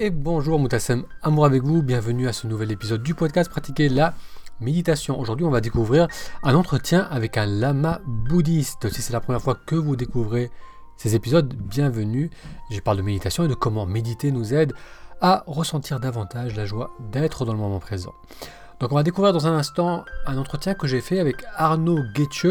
et 0.00 0.10
bonjour 0.10 0.60
Moutassem, 0.60 1.04
amour 1.22 1.44
avec 1.44 1.64
vous, 1.64 1.82
bienvenue 1.82 2.28
à 2.28 2.32
ce 2.32 2.46
nouvel 2.46 2.70
épisode 2.70 3.02
du 3.02 3.14
podcast 3.14 3.50
Pratiquer 3.50 3.88
la 3.88 4.14
méditation. 4.60 5.18
Aujourd'hui 5.18 5.44
on 5.44 5.50
va 5.50 5.60
découvrir 5.60 6.06
un 6.44 6.54
entretien 6.54 7.08
avec 7.10 7.36
un 7.36 7.46
lama 7.46 8.00
bouddhiste. 8.06 8.90
Si 8.90 9.02
c'est 9.02 9.12
la 9.12 9.18
première 9.18 9.42
fois 9.42 9.56
que 9.56 9.74
vous 9.74 9.96
découvrez 9.96 10.52
ces 10.96 11.16
épisodes, 11.16 11.52
bienvenue. 11.52 12.30
Je 12.70 12.78
parle 12.78 12.98
de 12.98 13.02
méditation 13.02 13.44
et 13.44 13.48
de 13.48 13.54
comment 13.54 13.86
méditer 13.86 14.30
nous 14.30 14.54
aide 14.54 14.72
à 15.20 15.42
ressentir 15.48 15.98
davantage 15.98 16.54
la 16.54 16.64
joie 16.64 16.90
d'être 17.10 17.44
dans 17.44 17.52
le 17.52 17.58
moment 17.58 17.80
présent. 17.80 18.14
Donc 18.78 18.92
on 18.92 18.94
va 18.94 19.02
découvrir 19.02 19.32
dans 19.32 19.48
un 19.48 19.56
instant 19.56 20.04
un 20.26 20.38
entretien 20.38 20.74
que 20.74 20.86
j'ai 20.86 21.00
fait 21.00 21.18
avec 21.18 21.44
Arnaud 21.56 22.04
Guetche. 22.14 22.46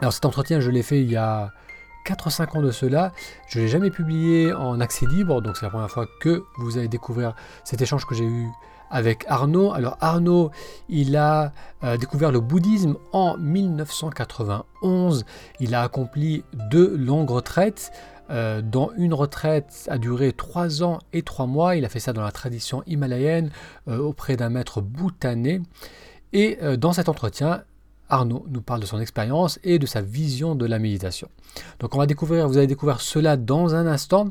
Alors 0.00 0.12
cet 0.12 0.24
entretien 0.24 0.58
je 0.58 0.70
l'ai 0.70 0.82
fait 0.82 1.00
il 1.00 1.12
y 1.12 1.16
a 1.16 1.52
4-5 2.04 2.58
ans 2.58 2.62
de 2.62 2.70
cela. 2.70 3.12
Je 3.48 3.58
ne 3.58 3.64
l'ai 3.64 3.68
jamais 3.68 3.90
publié 3.90 4.52
en 4.52 4.80
accès 4.80 5.06
libre, 5.06 5.40
donc 5.40 5.56
c'est 5.56 5.64
la 5.64 5.70
première 5.70 5.90
fois 5.90 6.06
que 6.20 6.44
vous 6.58 6.78
allez 6.78 6.88
découvrir 6.88 7.34
cet 7.64 7.80
échange 7.82 8.06
que 8.06 8.14
j'ai 8.14 8.24
eu 8.24 8.48
avec 8.90 9.24
Arnaud. 9.28 9.72
Alors 9.72 9.96
Arnaud, 10.00 10.50
il 10.88 11.16
a 11.16 11.52
euh, 11.82 11.96
découvert 11.96 12.30
le 12.30 12.40
bouddhisme 12.40 12.96
en 13.12 13.36
1991. 13.36 15.24
Il 15.60 15.74
a 15.74 15.82
accompli 15.82 16.44
deux 16.70 16.96
longues 16.96 17.30
retraites. 17.30 17.92
Euh, 18.30 18.62
dont 18.62 18.90
une 18.96 19.12
retraite 19.12 19.86
a 19.90 19.98
duré 19.98 20.32
3 20.32 20.82
ans 20.82 20.98
et 21.12 21.20
3 21.20 21.44
mois. 21.46 21.76
Il 21.76 21.84
a 21.84 21.90
fait 21.90 22.00
ça 22.00 22.14
dans 22.14 22.22
la 22.22 22.32
tradition 22.32 22.82
himalayenne 22.86 23.50
euh, 23.86 23.98
auprès 23.98 24.36
d'un 24.36 24.48
maître 24.48 24.80
bhoutanais. 24.80 25.60
Et 26.32 26.58
dans 26.78 26.94
cet 26.94 27.10
entretien, 27.10 27.62
Arnaud 28.08 28.46
nous 28.48 28.60
parle 28.60 28.80
de 28.80 28.86
son 28.86 29.00
expérience 29.00 29.58
et 29.64 29.78
de 29.78 29.86
sa 29.86 30.00
vision 30.02 30.54
de 30.54 30.66
la 30.66 30.78
méditation. 30.78 31.28
Donc 31.80 31.94
on 31.94 31.98
va 31.98 32.06
découvrir, 32.06 32.48
vous 32.48 32.58
allez 32.58 32.66
découvrir 32.66 33.00
cela 33.00 33.36
dans 33.36 33.74
un 33.74 33.86
instant. 33.86 34.28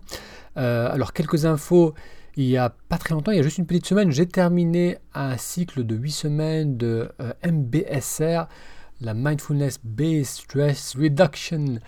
Euh, 0.57 0.91
alors 0.91 1.13
quelques 1.13 1.45
infos, 1.45 1.93
il 2.35 2.47
n'y 2.47 2.57
a 2.57 2.73
pas 2.89 2.97
très 2.97 3.13
longtemps, 3.13 3.31
il 3.31 3.37
y 3.37 3.39
a 3.39 3.43
juste 3.43 3.57
une 3.57 3.65
petite 3.65 3.85
semaine, 3.85 4.11
j'ai 4.11 4.25
terminé 4.25 4.97
un 5.13 5.37
cycle 5.37 5.83
de 5.83 5.95
8 5.95 6.11
semaines 6.11 6.77
de 6.77 7.11
euh, 7.21 7.33
MBSR, 7.45 8.47
la 9.01 9.13
Mindfulness 9.13 9.79
Based 9.83 10.43
Stress 10.43 10.95
Reduction, 10.97 11.79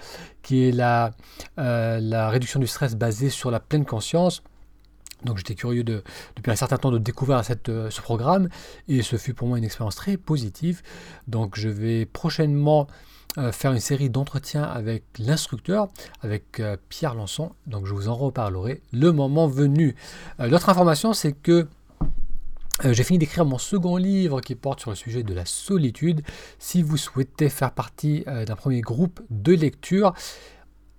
qui 0.44 0.68
est 0.68 0.72
la, 0.72 1.12
euh, 1.58 2.00
la 2.00 2.30
réduction 2.30 2.59
du 2.59 2.68
stress 2.68 2.96
basée 2.96 3.30
sur 3.30 3.52
la 3.52 3.59
pleine 3.59 3.86
conscience. 3.86 4.44
Donc 5.26 5.38
j'étais 5.38 5.56
curieux 5.56 5.84
de, 5.84 6.04
depuis 6.38 6.52
un 6.52 6.56
certain 6.56 6.78
temps 6.78 6.92
de 6.92 6.98
découvrir 6.98 7.42
euh, 7.70 7.90
ce 7.90 8.02
programme 8.02 8.48
et 8.88 9.02
ce 9.02 9.18
fut 9.18 9.34
pour 9.34 9.48
moi 9.48 9.58
une 9.58 9.64
expérience 9.64 9.95
très 9.95 10.18
positive. 10.18 10.81
Donc 11.28 11.59
je 11.59 11.68
vais 11.68 12.06
prochainement 12.06 12.88
euh, 13.38 13.52
faire 13.52 13.73
une 13.73 13.80
série 13.80 14.09
d'entretiens 14.09 14.64
avec 14.64 15.03
l'instructeur, 15.20 15.90
avec 16.22 16.59
euh, 16.59 16.78
Pierre 16.90 17.16
Lançon. 17.16 17.52
Donc 17.68 17.86
je 17.86 17.94
vous 17.94 18.08
en 18.08 18.16
reparlerai 18.16 18.81
le 18.94 19.12
moment 19.12 19.48
venu. 19.48 19.96
L'autre 20.40 20.70
information 20.70 21.14
c'est 21.14 21.34
que 21.34 21.68
j'ai 22.84 23.06
fini 23.06 23.18
d'écrire 23.18 23.46
mon 23.46 23.58
second 23.58 23.96
livre 23.96 24.42
qui 24.42 24.53
porte 24.53 24.81
sur 24.81 24.90
le 24.90 24.98
sujet 24.98 25.23
de 25.23 25.34
la 25.34 25.46
solitude. 25.46 26.23
Si 26.59 26.84
vous 26.84 26.98
souhaitez 26.98 27.48
faire 27.48 27.72
partie 27.72 28.26
d'un 28.26 28.56
premier 28.58 28.81
groupe 28.81 29.22
de 29.30 29.53
lecture, 29.53 30.14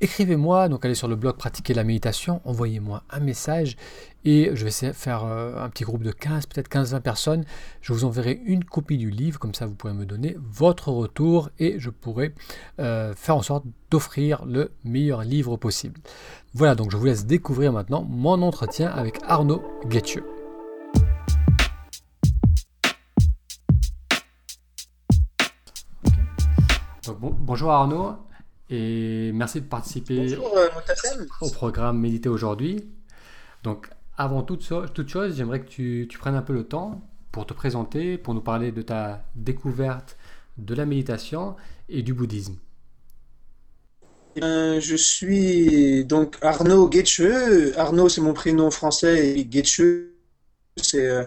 Écrivez-moi, 0.02 0.68
donc 0.68 0.84
allez 0.84 0.94
sur 0.94 1.08
le 1.08 1.16
blog 1.16 1.36
Pratiquer 1.36 1.72
la 1.72 1.82
méditation, 1.82 2.42
envoyez-moi 2.44 3.02
un 3.08 3.20
message 3.20 3.78
et 4.26 4.50
je 4.52 4.66
vais 4.66 4.92
faire 4.92 5.24
euh, 5.24 5.64
un 5.64 5.70
petit 5.70 5.84
groupe 5.84 6.02
de 6.02 6.10
15, 6.10 6.44
peut-être 6.46 6.68
15-20 6.68 7.00
personnes. 7.00 7.44
Je 7.80 7.94
vous 7.94 8.04
enverrai 8.04 8.38
une 8.44 8.62
copie 8.62 8.98
du 8.98 9.10
livre, 9.10 9.38
comme 9.38 9.54
ça 9.54 9.64
vous 9.64 9.74
pourrez 9.74 9.94
me 9.94 10.04
donner 10.04 10.36
votre 10.38 10.90
retour 10.90 11.48
et 11.58 11.76
je 11.78 11.88
pourrai 11.88 12.34
euh, 12.78 13.14
faire 13.14 13.36
en 13.36 13.42
sorte 13.42 13.64
d'offrir 13.90 14.44
le 14.44 14.72
meilleur 14.84 15.22
livre 15.22 15.56
possible. 15.56 15.98
Voilà, 16.52 16.74
donc 16.74 16.90
je 16.90 16.98
vous 16.98 17.06
laisse 17.06 17.24
découvrir 17.24 17.72
maintenant 17.72 18.02
mon 18.02 18.42
entretien 18.42 18.90
avec 18.90 19.20
Arnaud 19.26 19.62
Guettieux. 19.86 20.24
bonjour 27.40 27.70
Arnaud. 27.70 28.16
Et 28.68 29.30
merci 29.32 29.60
de 29.60 29.66
participer 29.66 30.34
euh, 30.34 30.68
au 31.40 31.50
programme 31.50 32.00
Méditer 32.00 32.28
aujourd'hui. 32.28 32.84
Donc, 33.62 33.88
avant 34.16 34.42
toute, 34.42 34.72
toute 34.92 35.08
chose, 35.08 35.36
j'aimerais 35.36 35.60
que 35.60 35.68
tu, 35.68 36.06
tu, 36.10 36.18
prennes 36.18 36.34
un 36.34 36.42
peu 36.42 36.52
le 36.52 36.64
temps 36.64 37.02
pour 37.30 37.46
te 37.46 37.54
présenter, 37.54 38.18
pour 38.18 38.34
nous 38.34 38.40
parler 38.40 38.72
de 38.72 38.82
ta 38.82 39.24
découverte 39.34 40.16
de 40.58 40.74
la 40.74 40.86
méditation 40.86 41.54
et 41.88 42.02
du 42.02 42.14
bouddhisme. 42.14 42.56
Euh, 44.42 44.80
je 44.80 44.96
suis 44.96 46.04
donc 46.04 46.36
Arnaud 46.42 46.88
Guetcheux. 46.88 47.78
Arnaud, 47.78 48.08
c'est 48.08 48.20
mon 48.20 48.34
prénom 48.34 48.70
français 48.70 49.38
et 49.38 49.44
Guetcheux, 49.44 50.14
c'est 50.76 51.06
euh, 51.06 51.24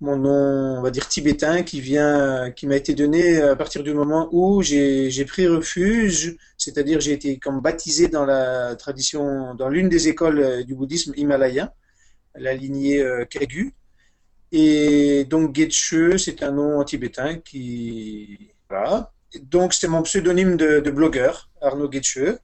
mon 0.00 0.16
nom, 0.16 0.78
on 0.78 0.82
va 0.82 0.90
dire 0.90 1.08
tibétain, 1.08 1.62
qui 1.62 1.80
vient, 1.80 2.52
qui 2.52 2.66
m'a 2.66 2.76
été 2.76 2.94
donné 2.94 3.40
à 3.40 3.56
partir 3.56 3.82
du 3.82 3.92
moment 3.92 4.28
où 4.30 4.62
j'ai 4.62 5.24
pris 5.24 5.48
refuge, 5.48 6.36
c'est-à-dire 6.56 7.00
j'ai 7.00 7.12
été 7.12 7.38
comme 7.38 7.60
baptisé 7.60 8.08
dans 8.08 8.24
la 8.24 8.76
tradition, 8.76 9.54
dans 9.54 9.68
l'une 9.68 9.88
des 9.88 10.08
écoles 10.08 10.38
euh, 10.38 10.62
du 10.62 10.74
bouddhisme 10.74 11.12
himalayen, 11.16 11.70
la 12.36 12.54
lignée 12.54 13.00
euh, 13.00 13.24
Kagu. 13.24 13.74
Et 14.52 15.24
donc 15.28 15.54
Getsche, 15.54 16.16
c'est 16.16 16.42
un 16.42 16.52
nom 16.52 16.82
tibétain 16.84 17.38
qui, 17.38 18.52
voilà. 18.70 19.12
Donc 19.42 19.74
c'est 19.74 19.88
mon 19.88 20.02
pseudonyme 20.02 20.56
de, 20.56 20.90
blogueur, 20.90 21.50
Arnaud 21.60 21.90
Getsche. 21.90 22.38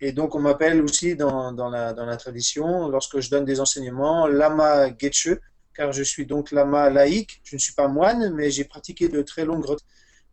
Et 0.00 0.12
donc 0.12 0.34
on 0.34 0.40
m'appelle 0.40 0.82
aussi 0.82 1.16
dans, 1.16 1.52
dans, 1.52 1.70
la, 1.70 1.92
dans 1.94 2.04
la 2.04 2.16
tradition, 2.16 2.88
lorsque 2.88 3.20
je 3.20 3.30
donne 3.30 3.44
des 3.44 3.60
enseignements, 3.60 4.26
Lama 4.26 4.88
Getsche, 4.98 5.38
car 5.76 5.92
je 5.92 6.02
suis 6.02 6.26
donc 6.26 6.52
lama 6.52 6.88
laïque. 6.90 7.40
Je 7.44 7.56
ne 7.56 7.60
suis 7.60 7.74
pas 7.74 7.88
moine, 7.88 8.32
mais 8.34 8.50
j'ai 8.50 8.64
pratiqué 8.64 9.08
de 9.08 9.22
très 9.22 9.44
longues 9.44 9.66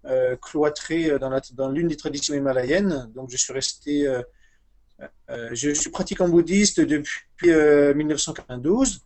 euh, 0.06 0.36
cloîtrées 0.38 1.12
euh, 1.12 1.20
dans, 1.20 1.70
l'une 1.70 1.88
des 1.88 1.98
traditions 1.98 2.34
himalayennes. 2.34 3.12
Donc 3.14 3.30
je 3.30 3.38
suis 3.38 3.54
resté, 3.54 4.08
euh, 4.08 4.22
je 5.52 5.74
suis 5.74 5.90
pratiquant 5.90 6.30
bouddhiste 6.30 6.80
depuis 6.80 7.22
1992. 7.44 9.02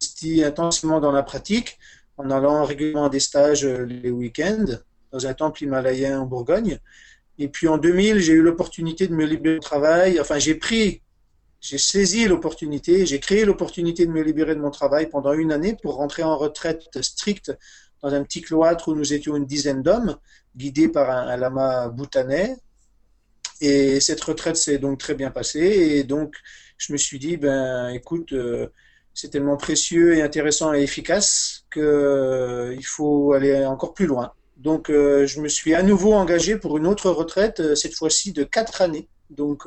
J'étais 0.00 0.44
intensément 0.44 1.00
dans 1.00 1.12
la 1.12 1.22
pratique, 1.22 1.78
en 2.16 2.30
allant 2.30 2.64
régulièrement 2.64 3.06
à 3.06 3.10
des 3.10 3.20
stages 3.20 3.64
les 3.66 4.10
week-ends 4.10 4.78
dans 5.12 5.26
un 5.26 5.34
temple 5.34 5.64
himalayen 5.64 6.20
en 6.20 6.26
Bourgogne. 6.26 6.78
Et 7.38 7.48
puis 7.48 7.66
en 7.66 7.78
2000, 7.78 8.20
j'ai 8.20 8.32
eu 8.32 8.42
l'opportunité 8.42 9.08
de 9.08 9.14
me 9.14 9.24
libérer 9.24 9.56
du 9.56 9.60
travail. 9.60 10.20
Enfin, 10.20 10.38
j'ai 10.38 10.54
pris 10.54 11.02
j'ai 11.64 11.78
saisi 11.78 12.26
l'opportunité, 12.28 13.06
j'ai 13.06 13.18
créé 13.20 13.46
l'opportunité 13.46 14.04
de 14.04 14.12
me 14.12 14.20
libérer 14.20 14.54
de 14.54 14.60
mon 14.60 14.70
travail 14.70 15.08
pendant 15.08 15.32
une 15.32 15.50
année 15.50 15.74
pour 15.82 15.94
rentrer 15.94 16.22
en 16.22 16.36
retraite 16.36 17.00
stricte 17.00 17.56
dans 18.02 18.12
un 18.12 18.22
petit 18.22 18.42
cloître 18.42 18.88
où 18.88 18.94
nous 18.94 19.14
étions 19.14 19.34
une 19.34 19.46
dizaine 19.46 19.82
d'hommes, 19.82 20.18
guidés 20.54 20.88
par 20.88 21.08
un, 21.08 21.34
lama 21.38 21.88
bhoutanais. 21.88 22.58
Et 23.62 23.98
cette 24.00 24.20
retraite 24.20 24.56
s'est 24.56 24.76
donc 24.76 24.98
très 24.98 25.14
bien 25.14 25.30
passée. 25.30 25.60
Et 25.60 26.04
donc, 26.04 26.34
je 26.76 26.92
me 26.92 26.98
suis 26.98 27.18
dit, 27.18 27.38
ben, 27.38 27.88
écoute, 27.88 28.34
euh, 28.34 28.66
c'est 29.14 29.30
tellement 29.30 29.56
précieux 29.56 30.18
et 30.18 30.20
intéressant 30.20 30.74
et 30.74 30.82
efficace 30.82 31.64
qu'il 31.72 31.82
euh, 31.82 32.78
faut 32.82 33.32
aller 33.32 33.64
encore 33.64 33.94
plus 33.94 34.06
loin. 34.06 34.34
Donc, 34.58 34.90
euh, 34.90 35.26
je 35.26 35.40
me 35.40 35.48
suis 35.48 35.74
à 35.74 35.82
nouveau 35.82 36.12
engagé 36.12 36.58
pour 36.58 36.76
une 36.76 36.86
autre 36.86 37.10
retraite, 37.10 37.74
cette 37.74 37.94
fois-ci 37.94 38.34
de 38.34 38.44
quatre 38.44 38.82
années. 38.82 39.08
Donc, 39.30 39.66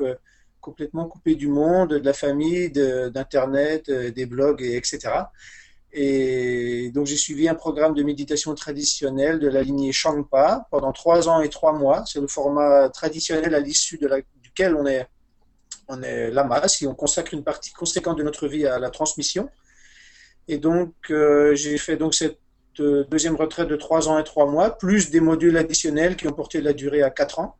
complètement 0.68 1.06
coupé 1.06 1.34
du 1.34 1.48
monde, 1.48 1.90
de 1.90 2.04
la 2.04 2.12
famille, 2.12 2.70
d'Internet, 2.70 3.88
euh, 3.88 4.10
des 4.10 4.26
blogs, 4.26 4.62
et 4.62 4.76
etc. 4.76 4.98
Et 5.92 6.90
donc 6.94 7.06
j'ai 7.06 7.16
suivi 7.16 7.48
un 7.48 7.54
programme 7.54 7.94
de 7.94 8.02
méditation 8.02 8.54
traditionnelle 8.54 9.38
de 9.38 9.48
la 9.48 9.62
lignée 9.62 9.92
Shangpa 9.92 10.66
pendant 10.70 10.92
trois 10.92 11.28
ans 11.30 11.40
et 11.40 11.48
trois 11.48 11.72
mois. 11.72 12.04
C'est 12.06 12.20
le 12.20 12.28
format 12.28 12.90
traditionnel 12.90 13.54
à 13.54 13.60
l'issue 13.60 13.98
duquel 14.42 14.76
on 14.76 14.86
est, 14.86 15.06
on 15.88 16.02
est 16.02 16.30
lama, 16.30 16.68
si 16.68 16.86
on 16.86 16.94
consacre 16.94 17.32
une 17.32 17.42
partie 17.42 17.72
conséquente 17.72 18.18
de 18.18 18.22
notre 18.22 18.46
vie 18.48 18.66
à 18.66 18.78
la 18.78 18.90
transmission. 18.90 19.48
Et 20.46 20.58
donc 20.58 20.92
euh, 21.10 21.54
j'ai 21.54 21.78
fait 21.78 21.96
donc 21.96 22.14
cette 22.14 22.38
euh, 22.80 23.04
deuxième 23.04 23.36
retraite 23.36 23.68
de 23.68 23.76
trois 23.76 24.08
ans 24.08 24.18
et 24.18 24.24
trois 24.24 24.46
mois, 24.46 24.76
plus 24.76 25.10
des 25.10 25.20
modules 25.20 25.56
additionnels 25.56 26.16
qui 26.16 26.28
ont 26.28 26.32
porté 26.32 26.60
la 26.60 26.74
durée 26.74 27.02
à 27.02 27.10
quatre 27.10 27.38
ans. 27.38 27.56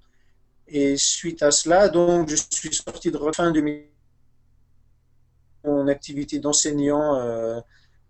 Et 0.71 0.97
suite 0.99 1.43
à 1.43 1.51
cela, 1.51 1.89
donc, 1.89 2.29
je 2.29 2.37
suis 2.37 2.75
sorti 2.75 3.11
de 3.11 3.19
fin 3.35 3.51
de 3.51 3.63
mon 5.65 5.89
activité 5.89 6.39
d'enseignant 6.39 7.17
euh, 7.17 7.59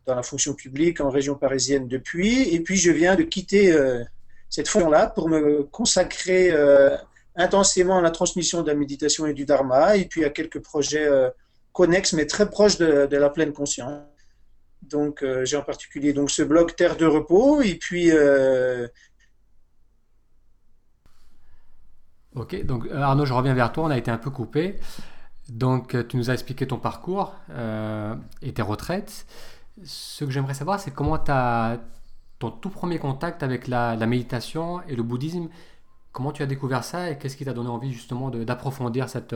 dans 0.06 0.16
la 0.16 0.22
fonction 0.22 0.54
publique 0.54 1.00
en 1.00 1.10
région 1.10 1.36
parisienne 1.36 1.86
depuis. 1.86 2.52
Et 2.52 2.60
puis, 2.60 2.76
je 2.76 2.90
viens 2.90 3.14
de 3.14 3.22
quitter 3.22 3.72
euh, 3.72 4.02
cette 4.50 4.66
fonction-là 4.66 5.06
pour 5.06 5.28
me 5.28 5.62
consacrer 5.62 6.50
euh, 6.50 6.96
intensément 7.36 7.98
à 7.98 8.02
la 8.02 8.10
transmission 8.10 8.62
de 8.62 8.68
la 8.68 8.74
méditation 8.74 9.26
et 9.26 9.34
du 9.34 9.44
dharma, 9.44 9.96
et 9.96 10.06
puis 10.06 10.24
à 10.24 10.30
quelques 10.30 10.60
projets 10.60 11.08
connexes, 11.72 12.12
mais 12.12 12.26
très 12.26 12.50
proches 12.50 12.78
de, 12.78 13.06
de 13.06 13.16
la 13.16 13.30
pleine 13.30 13.52
conscience. 13.52 14.02
Donc, 14.82 15.24
j'ai 15.44 15.56
en 15.56 15.62
particulier 15.62 16.12
donc 16.12 16.32
ce 16.32 16.42
blog 16.42 16.74
Terre 16.74 16.96
de 16.96 17.06
repos, 17.06 17.62
et 17.62 17.76
puis 17.76 18.10
Ok, 22.34 22.64
donc 22.64 22.86
euh, 22.86 23.00
Arnaud, 23.00 23.24
je 23.24 23.32
reviens 23.32 23.54
vers 23.54 23.72
toi, 23.72 23.84
on 23.84 23.90
a 23.90 23.98
été 23.98 24.10
un 24.10 24.18
peu 24.18 24.30
coupé. 24.30 24.78
Donc, 25.48 25.96
tu 26.08 26.16
nous 26.18 26.28
as 26.30 26.34
expliqué 26.34 26.66
ton 26.66 26.76
parcours 26.76 27.34
et 28.42 28.52
tes 28.52 28.60
retraites. 28.60 29.24
Ce 29.82 30.24
que 30.24 30.30
j'aimerais 30.30 30.52
savoir, 30.52 30.78
c'est 30.78 30.90
comment 30.90 31.18
as 31.28 31.78
ton 32.38 32.50
tout 32.50 32.70
premier 32.70 32.98
contact 32.98 33.42
avec 33.42 33.66
la, 33.66 33.96
méditation 34.06 34.82
et 34.88 34.94
le 34.94 35.02
bouddhisme. 35.02 35.48
Comment 36.12 36.32
tu 36.32 36.42
as 36.42 36.46
découvert 36.46 36.84
ça 36.84 37.10
et 37.10 37.18
qu'est-ce 37.18 37.36
qui 37.36 37.46
t'a 37.46 37.54
donné 37.54 37.70
envie 37.70 37.92
justement 37.92 38.30
d'approfondir 38.30 39.08
cette, 39.08 39.34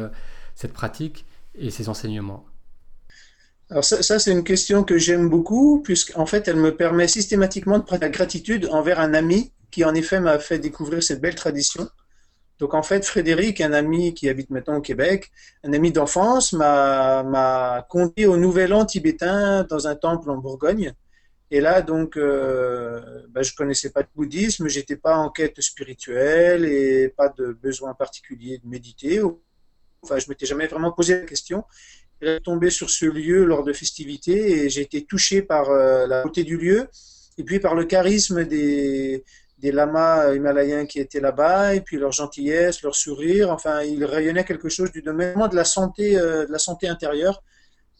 cette 0.54 0.72
pratique 0.72 1.24
et 1.54 1.70
ces 1.70 1.88
enseignements? 1.88 2.44
Alors 3.70 3.84
ça, 3.84 4.02
ça 4.02 4.18
c'est 4.18 4.32
une 4.32 4.44
question 4.44 4.84
que 4.84 4.98
j'aime 4.98 5.30
beaucoup, 5.30 5.80
puisqu'en 5.82 6.26
fait, 6.26 6.46
elle 6.46 6.56
me 6.56 6.76
permet 6.76 7.08
systématiquement 7.08 7.78
de 7.78 7.84
prendre 7.84 8.02
la 8.02 8.10
gratitude 8.10 8.68
envers 8.70 9.00
un 9.00 9.14
ami 9.14 9.50
qui, 9.70 9.84
en 9.84 9.94
effet, 9.94 10.20
m'a 10.20 10.38
fait 10.38 10.58
découvrir 10.58 11.02
cette 11.02 11.22
belle 11.22 11.34
tradition. 11.34 11.88
Donc 12.58 12.74
en 12.74 12.82
fait, 12.82 13.04
Frédéric, 13.04 13.60
un 13.60 13.72
ami 13.72 14.14
qui 14.14 14.28
habite 14.28 14.50
maintenant 14.50 14.76
au 14.76 14.80
Québec, 14.80 15.30
un 15.64 15.72
ami 15.72 15.90
d'enfance, 15.90 16.52
m'a 16.52 17.86
conduit 17.88 18.26
au 18.26 18.36
Nouvel 18.36 18.72
An 18.72 18.84
tibétain 18.84 19.64
dans 19.64 19.86
un 19.86 19.96
temple 19.96 20.30
en 20.30 20.36
Bourgogne. 20.36 20.92
Et 21.50 21.60
là, 21.60 21.82
donc, 21.82 22.16
euh, 22.16 23.00
ben, 23.28 23.42
je 23.42 23.54
connaissais 23.54 23.90
pas 23.90 24.00
le 24.00 24.06
bouddhisme, 24.14 24.68
j'étais 24.68 24.96
pas 24.96 25.16
en 25.16 25.28
quête 25.28 25.60
spirituelle 25.60 26.64
et 26.64 27.08
pas 27.08 27.28
de 27.28 27.52
besoin 27.52 27.92
particulier 27.92 28.58
de 28.62 28.66
méditer. 28.66 29.20
Enfin, 30.02 30.18
je 30.18 30.28
m'étais 30.30 30.46
jamais 30.46 30.66
vraiment 30.66 30.92
posé 30.92 31.20
la 31.20 31.26
question 31.26 31.64
tombé 32.44 32.70
sur 32.70 32.90
ce 32.90 33.06
lieu 33.06 33.44
lors 33.44 33.64
de 33.64 33.72
festivités 33.72 34.64
et 34.64 34.70
j'ai 34.70 34.82
été 34.82 35.04
touché 35.04 35.42
par 35.42 35.70
euh, 35.70 36.06
la 36.06 36.22
beauté 36.22 36.44
du 36.44 36.56
lieu 36.56 36.88
et 37.38 37.44
puis 37.44 37.58
par 37.58 37.74
le 37.74 37.84
charisme 37.84 38.44
des, 38.44 39.24
des 39.62 39.70
lamas 39.70 40.34
himalayens 40.34 40.86
qui 40.86 40.98
étaient 40.98 41.20
là-bas 41.20 41.74
et 41.74 41.80
puis 41.80 41.96
leur 41.96 42.10
gentillesse, 42.10 42.82
leur 42.82 42.96
sourire. 42.96 43.50
Enfin, 43.50 43.82
il 43.82 44.04
rayonnait 44.04 44.44
quelque 44.44 44.68
chose 44.68 44.90
du 44.90 45.02
domaine 45.02 45.38
de 45.48 45.56
la 45.56 45.64
santé, 45.64 46.18
euh, 46.18 46.44
de 46.46 46.52
la 46.52 46.58
santé 46.58 46.88
intérieure 46.88 47.42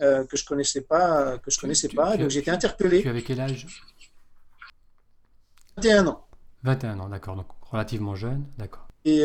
euh, 0.00 0.25
que 0.25 0.37
je 0.37 0.44
connaissais 0.44 0.81
pas, 0.81 1.38
que 1.38 1.50
je 1.53 1.61
connaissais 1.61 1.88
pas. 1.88 2.17
donc 2.17 2.31
j'étais 2.31 2.50
interpellé. 2.50 3.03
Tu 3.03 3.09
avais 3.09 3.23
quel 3.23 3.41
âge? 3.41 3.67
21 5.76 6.09
ans. 6.09 6.26
21 6.64 6.99
ans, 6.99 7.09
d'accord. 7.09 7.37
Donc 7.37 7.47
relativement 7.70 8.17
jeune, 8.17 8.44
d'accord. 8.59 8.88
Et 9.05 9.25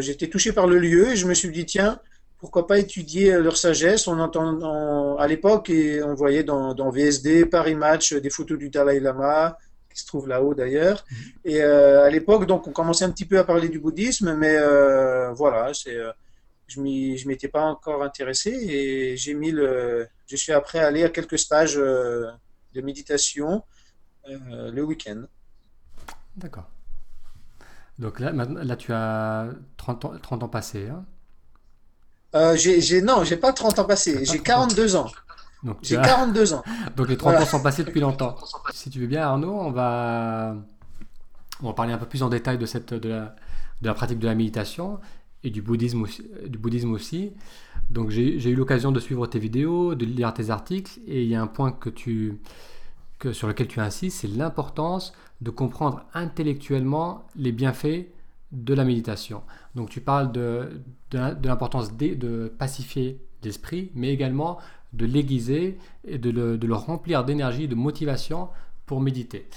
j'étais 0.00 0.28
touché 0.28 0.52
par 0.52 0.68
le 0.68 0.78
lieu 0.78 1.10
et 1.10 1.16
je 1.16 1.26
me 1.26 1.34
suis 1.34 1.50
dit 1.50 1.66
tiens 1.66 2.00
pourquoi 2.38 2.66
pas 2.66 2.78
étudier 2.78 3.32
leur 3.38 3.56
sagesse 3.58 4.08
On 4.08 4.18
entend 4.18 5.16
à 5.18 5.26
l'époque 5.26 5.68
et 5.68 6.02
on 6.02 6.14
voyait 6.14 6.42
dans, 6.42 6.90
VSD, 6.90 7.44
Paris 7.44 7.74
Match, 7.74 8.14
des 8.14 8.30
photos 8.30 8.58
du 8.58 8.70
Dalai 8.70 8.98
Lama 8.98 9.58
qui 9.92 10.00
se 10.00 10.06
trouve 10.06 10.28
là-haut 10.28 10.54
d'ailleurs. 10.54 11.04
Mhm. 11.10 11.18
Et 11.44 11.62
euh, 11.62 12.04
à 12.04 12.10
l'époque, 12.10 12.46
donc, 12.46 12.66
on 12.66 12.72
commençait 12.72 13.04
un 13.04 13.10
petit 13.10 13.24
peu 13.24 13.38
à 13.38 13.44
parler 13.44 13.68
du 13.68 13.78
bouddhisme, 13.78 14.34
mais 14.34 14.56
euh, 14.56 15.32
voilà, 15.32 15.74
c'est, 15.74 15.96
euh, 15.96 16.12
je 16.66 16.80
ne 16.80 17.28
m'étais 17.28 17.48
pas 17.48 17.62
encore 17.62 18.02
intéressé 18.02 18.50
et 18.50 19.16
j'ai 19.16 19.34
mis 19.34 19.50
le, 19.50 20.08
je 20.26 20.36
suis 20.36 20.52
après 20.52 20.78
allé 20.78 21.04
à 21.04 21.08
quelques 21.08 21.38
stages 21.38 21.74
de 21.74 22.80
méditation 22.80 23.64
le 24.26 24.82
week-end. 24.82 25.24
D'accord. 26.36 26.70
Donc 27.98 28.20
là, 28.20 28.32
là, 28.32 28.76
tu 28.76 28.92
as 28.92 29.48
30 29.76 30.04
ans, 30.04 30.12
30 30.22 30.42
ans 30.44 30.48
passés. 30.48 30.88
Hein? 30.88 31.04
Euh, 32.34 32.56
j'ai, 32.56 33.02
non, 33.02 33.24
j'ai 33.24 33.36
pas 33.36 33.52
30 33.52 33.80
ans 33.80 33.84
passés, 33.84 34.24
j'ai 34.24 34.38
42 34.38 34.96
ans. 34.96 35.10
J'ai 35.82 35.96
42 35.96 36.54
ans. 36.54 36.62
Donc 36.96 37.08
les 37.08 37.16
30 37.16 37.36
ans 37.36 37.46
sont 37.46 37.62
passés 37.62 37.84
depuis 37.84 38.00
longtemps. 38.00 38.36
Si 38.72 38.90
tu 38.90 39.00
veux 39.00 39.06
bien, 39.06 39.22
Arnaud, 39.22 39.52
on 39.52 39.70
va, 39.70 40.54
on 41.62 41.66
va 41.66 41.72
parler 41.74 41.92
un 41.92 41.98
peu 41.98 42.06
plus 42.06 42.22
en 42.22 42.28
détail 42.28 42.58
de, 42.58 42.66
cette, 42.66 42.94
de, 42.94 43.08
la, 43.08 43.36
de 43.82 43.86
la 43.86 43.94
pratique 43.94 44.18
de 44.18 44.26
la 44.26 44.34
méditation 44.34 45.00
et 45.42 45.50
du 45.50 45.62
bouddhisme 45.62 46.02
aussi. 46.02 46.22
Du 46.46 46.58
bouddhisme 46.58 46.92
aussi. 46.92 47.32
Donc 47.90 48.10
j'ai, 48.10 48.48
eu 48.48 48.54
l'occasion 48.54 48.92
de 48.92 49.00
suivre 49.00 49.26
tes 49.26 49.38
vidéos, 49.38 49.94
de 49.94 50.04
lire 50.04 50.32
tes 50.32 50.50
articles, 50.50 51.00
et 51.06 51.22
il 51.22 51.28
y 51.28 51.34
a 51.34 51.42
un 51.42 51.48
point 51.48 51.72
que 51.72 51.90
tu, 51.90 52.40
que, 53.18 53.32
sur 53.32 53.48
lequel 53.48 53.66
tu 53.66 53.80
insistes, 53.80 54.20
c'est 54.20 54.28
l'importance 54.28 55.12
de 55.40 55.50
comprendre 55.50 56.04
intellectuellement 56.14 57.26
les 57.34 57.52
bienfaits 57.52 58.06
de 58.52 58.74
la 58.74 58.84
méditation. 58.84 59.42
Donc 59.74 59.90
tu 59.90 60.00
parles 60.00 60.30
de, 60.30 60.82
de, 61.10 61.46
l'importance 61.46 61.96
de, 61.96 62.14
de, 62.14 62.52
pacifier 62.58 63.20
l'esprit, 63.42 63.90
mais 63.94 64.12
également 64.12 64.58
de 64.92 65.06
l'aiguiser 65.06 65.78
et 66.06 66.18
de 66.18 66.30
le, 66.30 66.58
de 66.58 66.66
le 66.66 66.74
remplir 66.74 67.24
d'énergie, 67.24 67.68
de 67.68 67.74
motivation 67.74 68.48
pour 68.86 69.00
méditer. 69.00 69.48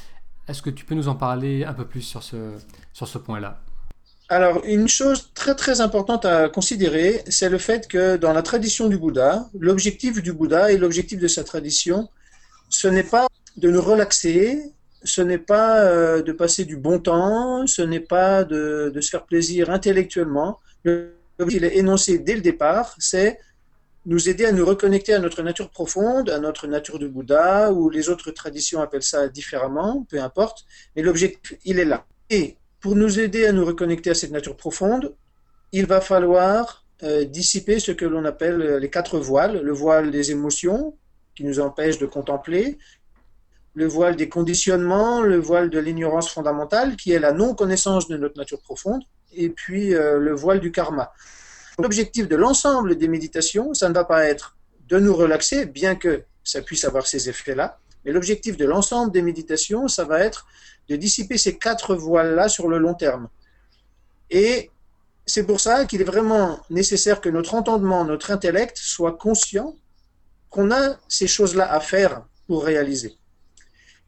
Est-ce 0.47 0.61
que 0.61 0.69
tu 0.69 0.85
peux 0.85 0.95
nous 0.95 1.07
en 1.07 1.15
parler 1.15 1.63
un 1.63 1.73
peu 1.73 1.85
plus 1.85 2.01
sur 2.01 2.21
ce, 2.21 2.53
sur 2.91 3.07
ce 3.07 3.17
point-là? 3.17 3.61
Alors, 4.29 4.61
une 4.65 4.87
chose 4.87 5.31
très 5.33 5.55
très 5.55 5.81
importante 5.81 6.25
à 6.25 6.49
considérer, 6.49 7.21
c'est 7.27 7.49
le 7.49 7.57
fait 7.57 7.87
que 7.87 8.17
dans 8.17 8.33
la 8.33 8.41
tradition 8.41 8.87
du 8.87 8.97
Bouddha, 8.97 9.49
l'objectif 9.59 10.21
du 10.21 10.33
Bouddha 10.33 10.71
et 10.71 10.77
l'objectif 10.77 11.19
de 11.19 11.27
sa 11.27 11.43
tradition, 11.43 12.09
ce 12.69 12.87
n'est 12.87 13.03
pas 13.03 13.27
de 13.57 13.69
nous 13.69 13.81
relaxer, 13.81 14.71
ce 15.03 15.21
n'est 15.21 15.37
pas 15.37 15.81
euh, 15.81 16.23
de 16.23 16.31
passer 16.31 16.65
du 16.65 16.77
bon 16.77 16.99
temps, 16.99 17.67
ce 17.67 17.81
n'est 17.81 17.99
pas 17.99 18.43
de, 18.43 18.91
se 18.99 19.09
faire 19.09 19.25
plaisir 19.25 19.69
intellectuellement. 19.69 20.59
Il 20.85 21.63
est 21.63 21.77
énoncé 21.77 22.19
dès 22.19 22.35
le 22.35 22.41
départ, 22.41 22.95
c'est 22.99 23.39
nous 24.05 24.29
aider 24.29 24.45
à 24.45 24.51
nous 24.51 24.65
reconnecter 24.65 25.13
à 25.13 25.19
notre 25.19 25.41
nature 25.43 25.69
profonde, 25.69 26.29
à 26.29 26.39
notre 26.39 26.67
nature 26.67 26.99
de 26.99 27.07
Bouddha, 27.07 27.71
ou 27.71 27.89
les 27.89 28.09
autres 28.09 28.31
traditions 28.31 28.81
appellent 28.81 29.03
ça 29.03 29.27
différemment, 29.27 30.05
peu 30.09 30.21
importe, 30.21 30.65
mais 30.95 31.01
l'objectif, 31.01 31.57
il 31.63 31.79
est 31.79 31.85
là. 31.85 32.05
Et 32.29 32.57
pour 32.81 32.95
nous 32.95 33.19
aider 33.19 33.45
à 33.45 33.51
nous 33.53 33.65
reconnecter 33.65 34.09
à 34.09 34.13
cette 34.13 34.31
nature 34.31 34.57
profonde, 34.57 35.15
il 35.71 35.85
va 35.85 36.01
falloir 36.01 36.85
euh, 37.03 37.23
dissiper 37.23 37.79
ce 37.79 37.91
que 37.91 38.05
l'on 38.05 38.25
appelle 38.25 38.77
les 38.77 38.89
quatre 38.89 39.19
voiles, 39.19 39.61
le 39.61 39.71
voile 39.71 40.11
des 40.11 40.31
émotions, 40.31 40.97
qui 41.35 41.43
nous 41.43 41.59
empêche 41.59 41.97
de 41.97 42.05
contempler, 42.05 42.77
le 43.73 43.87
voile 43.87 44.15
des 44.15 44.29
conditionnements, 44.29 45.21
le 45.21 45.37
voile 45.37 45.69
de 45.69 45.79
l'ignorance 45.79 46.29
fondamentale, 46.29 46.95
qui 46.95 47.11
est 47.11 47.19
la 47.19 47.31
non-connaissance 47.31 48.07
de 48.07 48.17
notre 48.17 48.37
nature 48.37 48.61
profonde, 48.61 49.03
et 49.33 49.49
puis 49.49 49.95
euh, 49.95 50.19
le 50.19 50.33
voile 50.33 50.59
du 50.59 50.71
karma. 50.71 51.11
L'objectif 51.79 52.27
de 52.27 52.35
l'ensemble 52.35 52.97
des 52.97 53.07
méditations, 53.07 53.73
ça 53.73 53.89
ne 53.89 53.93
va 53.93 54.05
pas 54.05 54.25
être 54.25 54.55
de 54.87 54.99
nous 54.99 55.15
relaxer, 55.15 55.65
bien 55.65 55.95
que 55.95 56.23
ça 56.43 56.61
puisse 56.61 56.85
avoir 56.85 57.07
ces 57.07 57.29
effets-là, 57.29 57.79
mais 58.05 58.11
l'objectif 58.11 58.57
de 58.57 58.65
l'ensemble 58.65 59.11
des 59.11 59.21
méditations, 59.21 59.87
ça 59.87 60.03
va 60.03 60.19
être 60.19 60.45
de 60.89 60.95
dissiper 60.95 61.37
ces 61.37 61.57
quatre 61.57 61.95
voiles-là 61.95 62.49
sur 62.49 62.67
le 62.67 62.77
long 62.77 62.93
terme. 62.93 63.29
Et 64.29 64.69
c'est 65.25 65.45
pour 65.45 65.59
ça 65.61 65.85
qu'il 65.85 66.01
est 66.01 66.05
vraiment 66.05 66.59
nécessaire 66.69 67.21
que 67.21 67.29
notre 67.29 67.55
entendement, 67.55 68.03
notre 68.03 68.31
intellect 68.31 68.77
soit 68.77 69.13
conscient 69.17 69.75
qu'on 70.49 70.71
a 70.71 70.97
ces 71.07 71.27
choses-là 71.27 71.71
à 71.71 71.79
faire 71.79 72.23
pour 72.47 72.65
réaliser. 72.65 73.17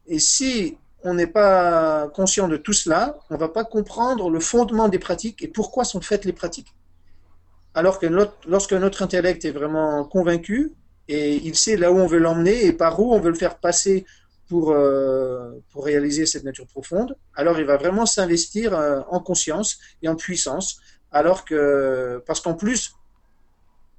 Et 0.07 0.19
si 0.19 0.77
on 1.03 1.13
n'est 1.13 1.27
pas 1.27 2.09
conscient 2.09 2.47
de 2.47 2.57
tout 2.57 2.73
cela, 2.73 3.17
on 3.29 3.35
ne 3.35 3.39
va 3.39 3.49
pas 3.49 3.63
comprendre 3.63 4.29
le 4.29 4.39
fondement 4.39 4.89
des 4.89 4.99
pratiques 4.99 5.41
et 5.41 5.47
pourquoi 5.47 5.85
sont 5.85 6.01
faites 6.01 6.25
les 6.25 6.33
pratiques. 6.33 6.73
Alors 7.75 7.99
que 7.99 8.07
lorsque 8.47 8.71
notre 8.71 9.03
intellect 9.03 9.43
est 9.43 9.51
vraiment 9.51 10.05
convaincu 10.05 10.71
et 11.09 11.35
il 11.35 11.55
sait 11.55 11.75
là 11.75 11.91
où 11.91 11.97
on 11.97 12.07
veut 12.07 12.19
l'emmener 12.19 12.65
et 12.65 12.71
par 12.71 12.99
où 13.01 13.13
on 13.13 13.19
veut 13.19 13.29
le 13.29 13.35
faire 13.35 13.57
passer 13.57 14.05
pour, 14.47 14.71
euh, 14.71 15.51
pour 15.71 15.83
réaliser 15.83 16.25
cette 16.25 16.45
nature 16.45 16.67
profonde, 16.67 17.17
alors 17.35 17.59
il 17.59 17.65
va 17.65 17.75
vraiment 17.75 18.05
s'investir 18.05 18.73
euh, 18.73 19.01
en 19.09 19.19
conscience 19.19 19.77
et 20.01 20.07
en 20.07 20.15
puissance. 20.15 20.79
Alors 21.11 21.43
que, 21.43 22.23
parce 22.25 22.39
qu'en 22.39 22.53
plus, 22.53 22.93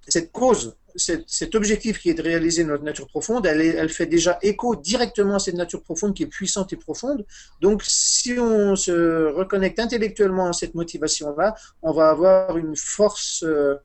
cette 0.08 0.32
cause 0.32 0.76
cet, 0.96 1.54
objectif 1.54 2.00
qui 2.00 2.10
est 2.10 2.14
de 2.14 2.22
réaliser 2.22 2.64
notre 2.64 2.84
nature 2.84 3.06
profonde, 3.06 3.46
elle, 3.46 3.88
fait 3.88 4.06
déjà 4.06 4.38
écho 4.42 4.76
directement 4.76 5.36
à 5.36 5.38
cette 5.38 5.54
nature 5.54 5.82
profonde 5.82 6.14
qui 6.14 6.22
est 6.22 6.28
puissante 6.28 6.72
et 6.72 6.76
profonde. 6.76 7.24
Donc, 7.60 7.82
si 7.86 8.38
on 8.38 8.76
se 8.76 9.32
reconnecte 9.32 9.78
intellectuellement 9.78 10.48
à 10.48 10.52
cette 10.52 10.74
motivation-là, 10.74 11.54
on 11.82 11.92
va 11.92 12.10
avoir 12.10 12.56
une 12.56 12.76
force 12.76 13.42
euh, 13.44 13.76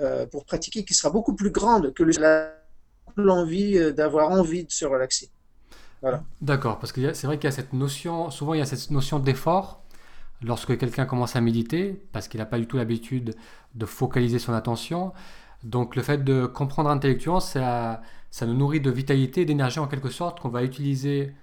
euh, 0.00 0.26
pour 0.26 0.44
pratiquer 0.44 0.84
qui 0.84 0.94
sera 0.94 1.10
beaucoup 1.10 1.34
plus 1.34 1.50
grande 1.50 1.92
que 1.92 2.02
l'envie 3.16 3.78
euh, 3.78 3.92
d'avoir 3.92 4.30
envie 4.30 4.64
de 4.64 4.70
se 4.70 4.84
relaxer. 4.84 5.30
Voilà. 6.00 6.24
D'accord, 6.40 6.78
parce 6.78 6.92
que 6.92 7.12
c'est 7.12 7.26
vrai 7.26 7.36
qu'il 7.38 7.44
y 7.44 7.52
a 7.52 7.54
cette 7.54 7.72
notion, 7.72 8.30
souvent 8.30 8.54
il 8.54 8.58
y 8.58 8.62
a 8.62 8.66
cette 8.66 8.90
notion 8.90 9.18
d'effort 9.18 9.82
lorsque 10.42 10.76
quelqu'un 10.78 11.04
commence 11.04 11.36
à 11.36 11.40
méditer, 11.40 12.02
parce 12.12 12.28
qu'il 12.28 12.38
n'a 12.38 12.46
pas 12.46 12.58
du 12.58 12.66
tout 12.66 12.76
l'habitude 12.76 13.34
de 13.74 13.86
focaliser 13.86 14.38
son 14.38 14.52
attention. 14.52 15.12
Donc 15.62 15.96
le 15.96 16.02
fait 16.02 16.24
de 16.24 16.46
comprendre 16.46 16.90
intellectuellement, 16.90 17.40
ça, 17.40 18.02
ça 18.30 18.46
nous 18.46 18.54
nourrit 18.54 18.80
de 18.80 18.90
vitalité, 18.90 19.44
d'énergie 19.44 19.78
en 19.78 19.86
quelque 19.86 20.10
sorte 20.10 20.40
qu'on 20.40 20.48
va 20.48 20.62
utiliser 20.64 21.34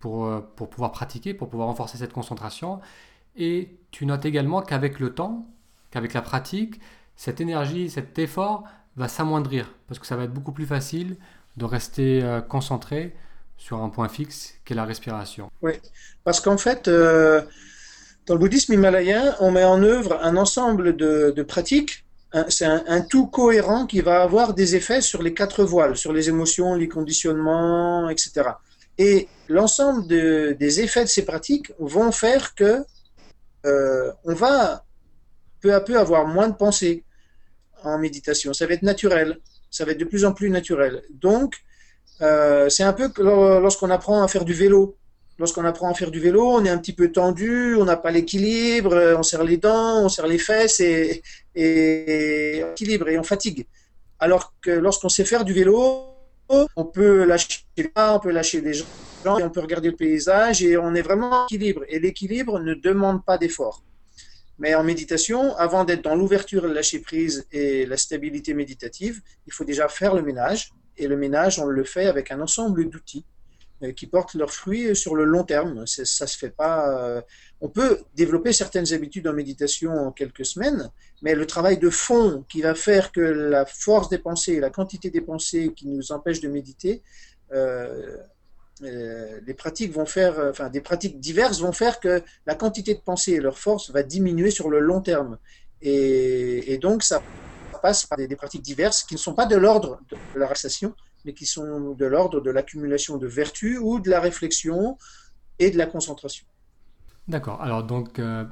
pour, 0.00 0.26
euh, 0.26 0.40
pour 0.56 0.68
pouvoir 0.68 0.92
pratiquer, 0.92 1.32
pour 1.32 1.48
pouvoir 1.48 1.68
renforcer 1.68 1.96
cette 1.96 2.12
concentration. 2.12 2.80
Et 3.36 3.78
tu 3.90 4.04
notes 4.06 4.26
également 4.26 4.60
qu'avec 4.60 5.00
le 5.00 5.14
temps, 5.14 5.46
qu'avec 5.90 6.12
la 6.12 6.22
pratique, 6.22 6.80
cette 7.16 7.40
énergie, 7.40 7.88
cet 7.88 8.18
effort 8.18 8.64
va 8.96 9.08
s'amoindrir 9.08 9.72
parce 9.88 9.98
que 9.98 10.06
ça 10.06 10.16
va 10.16 10.24
être 10.24 10.32
beaucoup 10.34 10.52
plus 10.52 10.66
facile 10.66 11.16
de 11.56 11.64
rester 11.64 12.22
euh, 12.22 12.40
concentré 12.40 13.14
sur 13.56 13.82
un 13.82 13.88
point 13.88 14.08
fixe 14.08 14.54
qu'est 14.64 14.74
la 14.74 14.84
respiration. 14.84 15.50
Oui, 15.62 15.72
parce 16.24 16.40
qu'en 16.40 16.58
fait, 16.58 16.88
euh, 16.88 17.40
dans 18.26 18.34
le 18.34 18.40
bouddhisme 18.40 18.72
himalayen, 18.72 19.36
on 19.40 19.52
met 19.52 19.64
en 19.64 19.80
œuvre 19.82 20.18
un 20.22 20.36
ensemble 20.36 20.96
de 20.96 21.42
pratiques 21.42 22.03
c'est 22.48 22.64
un, 22.64 23.00
tout 23.02 23.26
cohérent 23.26 23.86
qui 23.86 24.00
va 24.00 24.22
avoir 24.22 24.54
des 24.54 24.74
effets 24.74 25.00
sur 25.00 25.22
les 25.22 25.34
quatre 25.34 25.64
voiles, 25.64 25.96
sur 25.96 26.12
les 26.12 26.28
émotions, 26.28 26.74
les 26.74 26.88
conditionnements, 26.88 28.08
etc. 28.08 28.50
Et 28.98 29.28
l'ensemble 29.48 30.06
des 30.06 30.80
effets 30.80 31.04
de 31.04 31.08
ces 31.08 31.24
pratiques 31.24 31.72
vont 31.78 32.10
faire 32.12 32.54
que 32.54 32.84
euh, 33.66 34.12
on 34.24 34.34
va 34.34 34.84
peu 35.60 35.74
à 35.74 35.80
peu 35.80 35.98
avoir 35.98 36.26
moins 36.26 36.48
de 36.48 36.54
pensées 36.54 37.04
en 37.82 37.98
méditation. 37.98 38.52
Ça 38.52 38.66
va 38.66 38.74
être 38.74 38.82
naturel, 38.82 39.38
ça 39.70 39.84
va 39.84 39.92
être 39.92 39.98
de 39.98 40.04
plus 40.04 40.24
en 40.24 40.32
plus 40.32 40.50
naturel. 40.50 41.02
Donc, 41.10 41.56
euh, 42.20 42.68
c'est 42.68 42.82
un 42.82 42.92
peu 42.92 43.10
lorsqu'on 43.18 43.90
apprend 43.90 44.22
à 44.22 44.28
faire 44.28 44.44
du 44.44 44.54
vélo. 44.54 44.96
Lorsqu'on 45.38 45.64
apprend 45.64 45.90
à 45.90 45.94
faire 45.94 46.12
du 46.12 46.20
vélo, 46.20 46.48
on 46.48 46.64
est 46.64 46.68
un 46.68 46.78
petit 46.78 46.92
peu 46.92 47.10
tendu, 47.10 47.74
on 47.74 47.84
n'a 47.84 47.96
pas 47.96 48.12
l'équilibre, 48.12 49.16
on 49.18 49.22
serre 49.24 49.42
les 49.42 49.56
dents, 49.56 50.04
on 50.04 50.08
serre 50.08 50.28
les 50.28 50.38
fesses 50.38 50.78
et, 50.80 51.22
et, 51.56 52.60
équilibre 52.60 53.08
et 53.08 53.18
on 53.18 53.24
fatigue. 53.24 53.66
Alors 54.20 54.54
que 54.62 54.70
lorsqu'on 54.70 55.08
sait 55.08 55.24
faire 55.24 55.44
du 55.44 55.52
vélo, 55.52 56.04
on 56.48 56.84
peut 56.84 57.24
lâcher 57.24 57.60
on 57.96 58.20
peut 58.20 58.30
lâcher 58.30 58.60
des 58.60 58.74
gens, 58.74 59.38
et 59.38 59.42
on 59.42 59.50
peut 59.50 59.60
regarder 59.60 59.90
le 59.90 59.96
paysage 59.96 60.62
et 60.62 60.76
on 60.76 60.94
est 60.94 61.02
vraiment 61.02 61.30
en 61.30 61.44
équilibre. 61.46 61.82
Et 61.88 61.98
l'équilibre 61.98 62.60
ne 62.60 62.74
demande 62.74 63.24
pas 63.24 63.38
d'effort. 63.38 63.82
Mais 64.58 64.74
en 64.76 64.84
méditation, 64.84 65.56
avant 65.56 65.84
d'être 65.84 66.02
dans 66.02 66.14
l'ouverture, 66.14 66.62
le 66.66 66.72
lâcher 66.72 67.00
prise 67.00 67.46
et 67.50 67.86
la 67.86 67.96
stabilité 67.96 68.54
méditative, 68.54 69.20
il 69.46 69.52
faut 69.52 69.64
déjà 69.64 69.88
faire 69.88 70.14
le 70.14 70.22
ménage. 70.22 70.72
Et 70.96 71.08
le 71.08 71.16
ménage, 71.16 71.58
on 71.58 71.66
le 71.66 71.82
fait 71.82 72.06
avec 72.06 72.30
un 72.30 72.40
ensemble 72.40 72.88
d'outils 72.88 73.24
euh, 73.24 73.33
qui 73.96 74.06
portent 74.06 74.34
leurs 74.34 74.52
fruits 74.52 74.94
sur 74.96 75.14
le 75.14 75.24
long 75.24 75.44
terme. 75.44 75.86
Ça 75.86 76.26
se 76.26 76.38
fait 76.38 76.50
pas. 76.50 76.88
Euh, 76.98 77.22
on 77.60 77.68
peut 77.68 78.00
développer 78.14 78.52
certaines 78.52 78.92
habitudes 78.92 79.26
en 79.26 79.32
méditation 79.32 79.92
en 79.92 80.12
quelques 80.12 80.46
semaines, 80.46 80.90
mais 81.22 81.34
le 81.34 81.46
travail 81.46 81.78
de 81.78 81.90
fond 81.90 82.44
qui 82.48 82.62
va 82.62 82.74
faire 82.74 83.12
que 83.12 83.20
la 83.20 83.66
force 83.66 84.08
des 84.08 84.18
pensées, 84.18 84.60
la 84.60 84.70
quantité 84.70 85.10
des 85.10 85.20
pensées 85.20 85.72
qui 85.74 85.88
nous 85.88 86.12
empêchent 86.12 86.40
de 86.40 86.48
méditer, 86.48 87.02
euh, 87.52 88.16
euh, 88.82 89.40
les 89.46 89.54
pratiques 89.54 89.92
vont 89.92 90.06
faire, 90.06 90.38
enfin 90.50 90.68
des 90.68 90.80
pratiques 90.80 91.20
diverses 91.20 91.60
vont 91.60 91.72
faire 91.72 92.00
que 92.00 92.22
la 92.46 92.54
quantité 92.54 92.94
de 92.94 93.00
pensées 93.00 93.32
et 93.32 93.40
leur 93.40 93.58
force 93.58 93.90
va 93.90 94.02
diminuer 94.02 94.50
sur 94.50 94.68
le 94.68 94.80
long 94.80 95.00
terme. 95.00 95.38
Et, 95.80 96.78
donc 96.78 97.02
ça 97.02 97.22
passe 97.82 98.06
par 98.06 98.16
des, 98.16 98.26
des, 98.26 98.36
pratiques 98.36 98.62
diverses 98.62 99.02
qui 99.04 99.14
ne 99.14 99.18
sont 99.18 99.34
pas 99.34 99.44
de 99.44 99.56
l'ordre 99.56 100.00
de 100.10 100.38
la 100.38 100.46
relaxation, 100.46 100.94
mais 101.24 101.34
qui 101.34 101.46
sont 101.46 101.94
de 101.94 102.04
l'ordre 102.04 102.40
de 102.40 102.50
l'accumulation 102.50 103.16
de 103.16 103.26
vertus 103.26 103.78
ou 103.80 104.00
de 104.00 104.10
la 104.10 104.20
réflexion 104.20 104.98
et 105.58 105.70
de 105.70 105.78
la 105.78 105.86
concentration. 105.86 106.46
D'accord. 107.28 107.62
Alors 107.62 107.84
donc, 107.84 108.18
euh, 108.18 108.44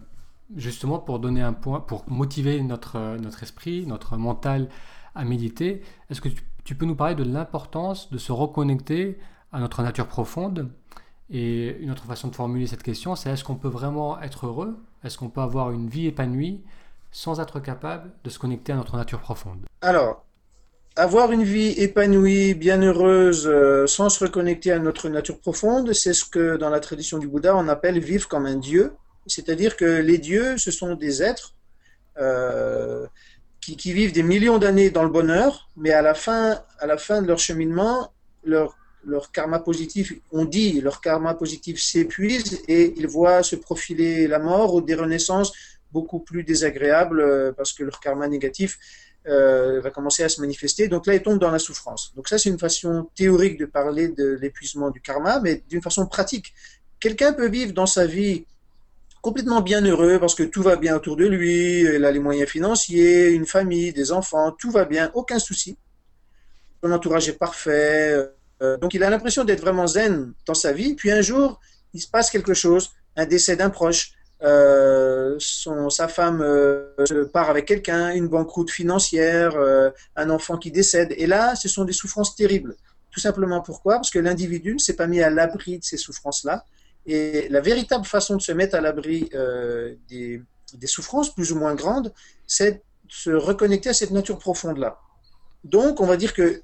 justement, 0.57 0.99
pour 0.99 1.19
donner 1.19 1.43
un 1.43 1.53
point, 1.53 1.81
pour 1.81 2.05
motiver 2.09 2.63
notre, 2.63 3.17
notre 3.19 3.43
esprit, 3.43 3.87
notre 3.87 4.17
mental 4.17 4.69
à 5.15 5.25
méditer, 5.25 5.83
est-ce 6.11 6.21
que 6.21 6.29
tu, 6.65 6.75
peux 6.75 6.87
nous 6.87 6.95
parler 6.95 7.15
de 7.15 7.25
l'importance 7.25 8.11
de 8.11 8.19
se 8.19 8.33
reconnecter 8.33 9.19
à 9.53 9.61
notre 9.61 9.83
nature 9.83 10.07
profonde? 10.07 10.71
Et 11.31 11.79
une 11.81 11.91
autre 11.91 12.05
façon 12.05 12.29
de 12.29 12.35
formuler 12.35 12.67
cette 12.67 12.83
question, 12.83 13.15
c'est 13.15 13.31
est-ce 13.31 13.45
qu'on 13.45 13.57
peut 13.57 13.69
vraiment 13.69 14.21
être 14.21 14.47
heureux? 14.47 14.79
Est-ce 15.03 15.19
qu'on 15.19 15.29
peut 15.29 15.41
avoir 15.41 15.71
une 15.71 15.89
vie 15.89 16.07
épanouie 16.07 16.63
sans 17.11 17.41
être 17.41 17.61
capable 17.61 18.11
de 18.25 18.31
se 18.31 18.39
connecter 18.39 18.73
à 18.73 18.77
notre 18.77 18.97
nature 18.97 19.21
profonde? 19.21 19.67
Alors, 19.81 20.25
avoir 20.97 21.33
une 21.33 21.43
vie 21.43 21.71
épanouie, 21.79 22.55
bien 22.55 22.83
heureuse, 22.83 23.47
euh, 23.47 23.87
sans 23.87 24.09
se 24.09 24.25
reconnecter 24.25 24.73
à 24.73 24.79
notre 24.79 25.09
nature 25.09 25.39
profonde, 25.39 25.93
c'est 25.93 26.13
ce 26.13 26.25
que 26.25 26.57
dans 26.57 26.71
la 26.71 26.81
tradition 26.81 27.19
du 27.19 27.29
Bouddha 27.29 27.57
on 27.57 27.69
appelle 27.69 27.99
vivre 27.99 28.29
comme 28.29 28.47
un 28.47 28.57
dieu. 28.57 28.93
C'est-à-dire 29.27 29.77
que 29.77 29.85
les 29.85 30.19
dieux, 30.19 30.59
ce 30.59 30.71
sont 30.71 30.95
des 30.95 31.23
êtres 31.23 31.55
euh, 32.19 33.07
qui, 33.61 33.77
qui, 33.77 33.93
vivent 33.93 34.13
des 34.13 34.23
millions 34.23 34.59
d'années 34.59 34.91
dans 34.91 35.05
le 35.05 35.09
bonheur, 35.09 35.69
mais 35.77 35.93
à 35.93 36.03
la 36.03 36.15
fin, 36.15 36.61
à 36.79 36.87
la 36.87 36.99
fin 36.99 37.23
de 37.23 37.29
leur 37.29 37.39
cheminement, 37.39 38.13
leur, 38.45 38.77
leur 39.05 39.33
karma 39.33 39.61
positif, 39.61 40.13
on 40.31 40.45
dit, 40.45 40.81
leur 40.81 41.01
karma 41.01 41.35
positif 41.35 41.81
s'épuise 41.81 42.61
et 42.69 42.93
ils 42.97 43.07
voient 43.07 43.43
se 43.43 43.57
profiler 43.57 44.27
la 44.27 44.39
mort 44.39 44.75
ou 44.75 44.81
des 44.83 44.95
renaissances 44.95 45.53
beaucoup 45.93 46.21
plus 46.21 46.43
désagréables 46.43 47.21
euh, 47.21 47.53
parce 47.53 47.73
que 47.73 47.85
leur 47.85 48.01
karma 48.01 48.29
négatif 48.29 48.79
euh, 49.29 49.81
va 49.81 49.91
commencer 49.91 50.23
à 50.23 50.29
se 50.29 50.41
manifester. 50.41 50.89
Donc 50.89 51.07
là, 51.07 51.15
il 51.15 51.23
tombe 51.23 51.39
dans 51.39 51.51
la 51.51 51.59
souffrance. 51.59 52.13
Donc 52.17 52.29
ça, 52.29 52.39
c'est 52.39 52.49
une 52.49 52.59
façon 52.59 53.09
théorique 53.15 53.59
de 53.59 53.67
parler 53.67 54.09
de 54.09 54.39
l'épuisement 54.41 54.91
du 54.91 55.01
karma, 55.01 55.41
mais 55.41 55.63
d'une 55.69 55.83
façon 55.83 56.07
pratique. 56.07 56.53
Quelqu'un 56.99 57.33
peut 57.33 57.49
vivre 57.49 57.73
dans 57.73 57.87
sa 57.87 58.07
vie 58.07 58.47
complètement 59.23 59.61
bien 59.61 59.81
heureux 59.83 60.19
parce 60.19 60.35
que 60.35 60.43
tout 60.43 60.63
va 60.63 60.77
bien 60.77 60.97
autour 60.97 61.17
de 61.17 61.27
lui, 61.27 61.83
il 61.83 62.05
a 62.05 62.11
les 62.11 62.19
moyens 62.19 62.51
financiers, 62.51 63.29
une 63.31 63.47
famille, 63.47 63.93
des 63.93 64.11
enfants, 64.11 64.51
tout 64.53 64.71
va 64.71 64.85
bien, 64.85 65.11
aucun 65.15 65.39
souci. 65.39 65.77
Son 66.83 66.91
entourage 66.91 67.29
est 67.29 67.39
parfait. 67.39 68.29
Euh, 68.61 68.77
donc 68.79 68.95
il 68.95 69.03
a 69.05 69.11
l'impression 69.11 69.45
d'être 69.45 69.61
vraiment 69.61 69.87
zen 69.87 70.33
dans 70.47 70.55
sa 70.55 70.73
vie. 70.73 70.95
Puis 70.95 71.13
un 71.13 71.23
jour, 71.23 71.61
il 71.95 72.01
se 72.01 72.09
passe 72.09 72.31
quelque 72.31 72.55
chose, 72.55 72.91
un 73.17 73.27
décès 73.27 73.55
d'un 73.55 73.71
proche, 73.71 74.15
euh, 74.43 75.37
son, 75.39 75.89
sa 75.91 76.09
femme 76.09 76.41
euh, 76.43 77.27
part 77.33 77.51
avec 77.51 77.67
quelqu'un, 77.67 78.11
une 78.11 78.29
banqueroute 78.29 78.71
financière, 78.71 79.57
euh, 79.57 79.91
un 80.17 80.31
enfant 80.31 80.57
qui 80.59 80.71
décède. 80.71 81.15
Et 81.17 81.27
là, 81.27 81.55
ce 81.55 81.69
sont 81.69 81.85
des 81.85 81.93
souffrances 81.93 82.35
terribles. 82.35 82.77
Tout 83.11 83.21
simplement 83.21 83.61
pourquoi? 83.61 83.97
Parce 83.97 84.11
que 84.11 84.19
l'individu 84.19 84.75
ne 84.75 84.79
s'est 84.79 84.97
pas 84.97 85.07
mis 85.07 85.21
à 85.21 85.31
l'abri 85.31 85.79
de 85.79 85.85
ces 85.85 85.97
souffrances-là. 85.97 86.65
Et 87.07 87.49
la 87.49 87.61
véritable 87.61 88.05
façon 88.05 88.37
de 88.37 88.43
se 88.43 88.53
mettre 88.53 88.75
à 88.75 88.81
l'abri 88.81 89.29
euh, 89.35 89.95
des, 90.09 90.43
des, 90.75 90.87
souffrances 90.87 91.35
plus 91.35 91.53
ou 91.53 91.59
moins 91.59 91.75
grandes, 91.75 92.13
c'est 92.47 92.73
de 92.73 92.81
se 93.09 93.31
reconnecter 93.31 93.91
à 93.91 93.95
cette 93.95 94.13
nature 94.13 94.39
profonde-là. 94.39 94.99
Donc, 95.65 96.01
on 96.01 96.07
va 96.07 96.17
dire 96.17 96.33
que, 96.33 96.63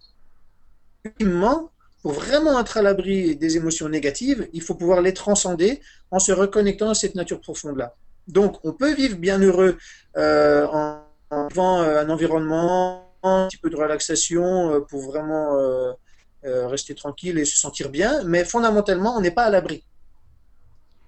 ultimement, 1.05 1.71
pour 2.03 2.13
vraiment 2.13 2.59
être 2.61 2.77
à 2.77 2.83
l'abri 2.83 3.37
des 3.37 3.57
émotions 3.57 3.89
négatives, 3.89 4.49
il 4.53 4.63
faut 4.63 4.75
pouvoir 4.75 5.01
les 5.01 5.13
transcender 5.13 5.81
en 6.11 6.19
se 6.19 6.33
reconnectant 6.33 6.91
à 6.91 6.95
cette 6.95 7.15
nature 7.15 7.41
profonde-là. 7.41 7.95
Donc, 8.29 8.59
on 8.65 8.73
peut 8.73 8.95
vivre 8.95 9.17
bien 9.17 9.39
heureux 9.39 9.79
euh, 10.17 10.67
en, 10.67 11.03
en, 11.31 11.49
vivant 11.49 11.83
euh, 11.83 12.01
un 12.01 12.11
environnement, 12.11 13.11
un 13.23 13.49
petit 13.49 13.57
peu 13.57 13.71
de 13.71 13.77
relaxation 13.77 14.73
euh, 14.73 14.81
pour 14.81 15.01
vraiment 15.03 15.97
rester 16.45 16.95
tranquille 16.95 17.37
et 17.37 17.45
se 17.45 17.59
sentir 17.59 17.91
bien, 17.91 18.23
mais 18.25 18.45
fondamentalement, 18.45 19.17
on 19.17 19.21
n'est 19.21 19.33
pas 19.33 19.45
à 19.45 19.51
l'abri. 19.51 19.85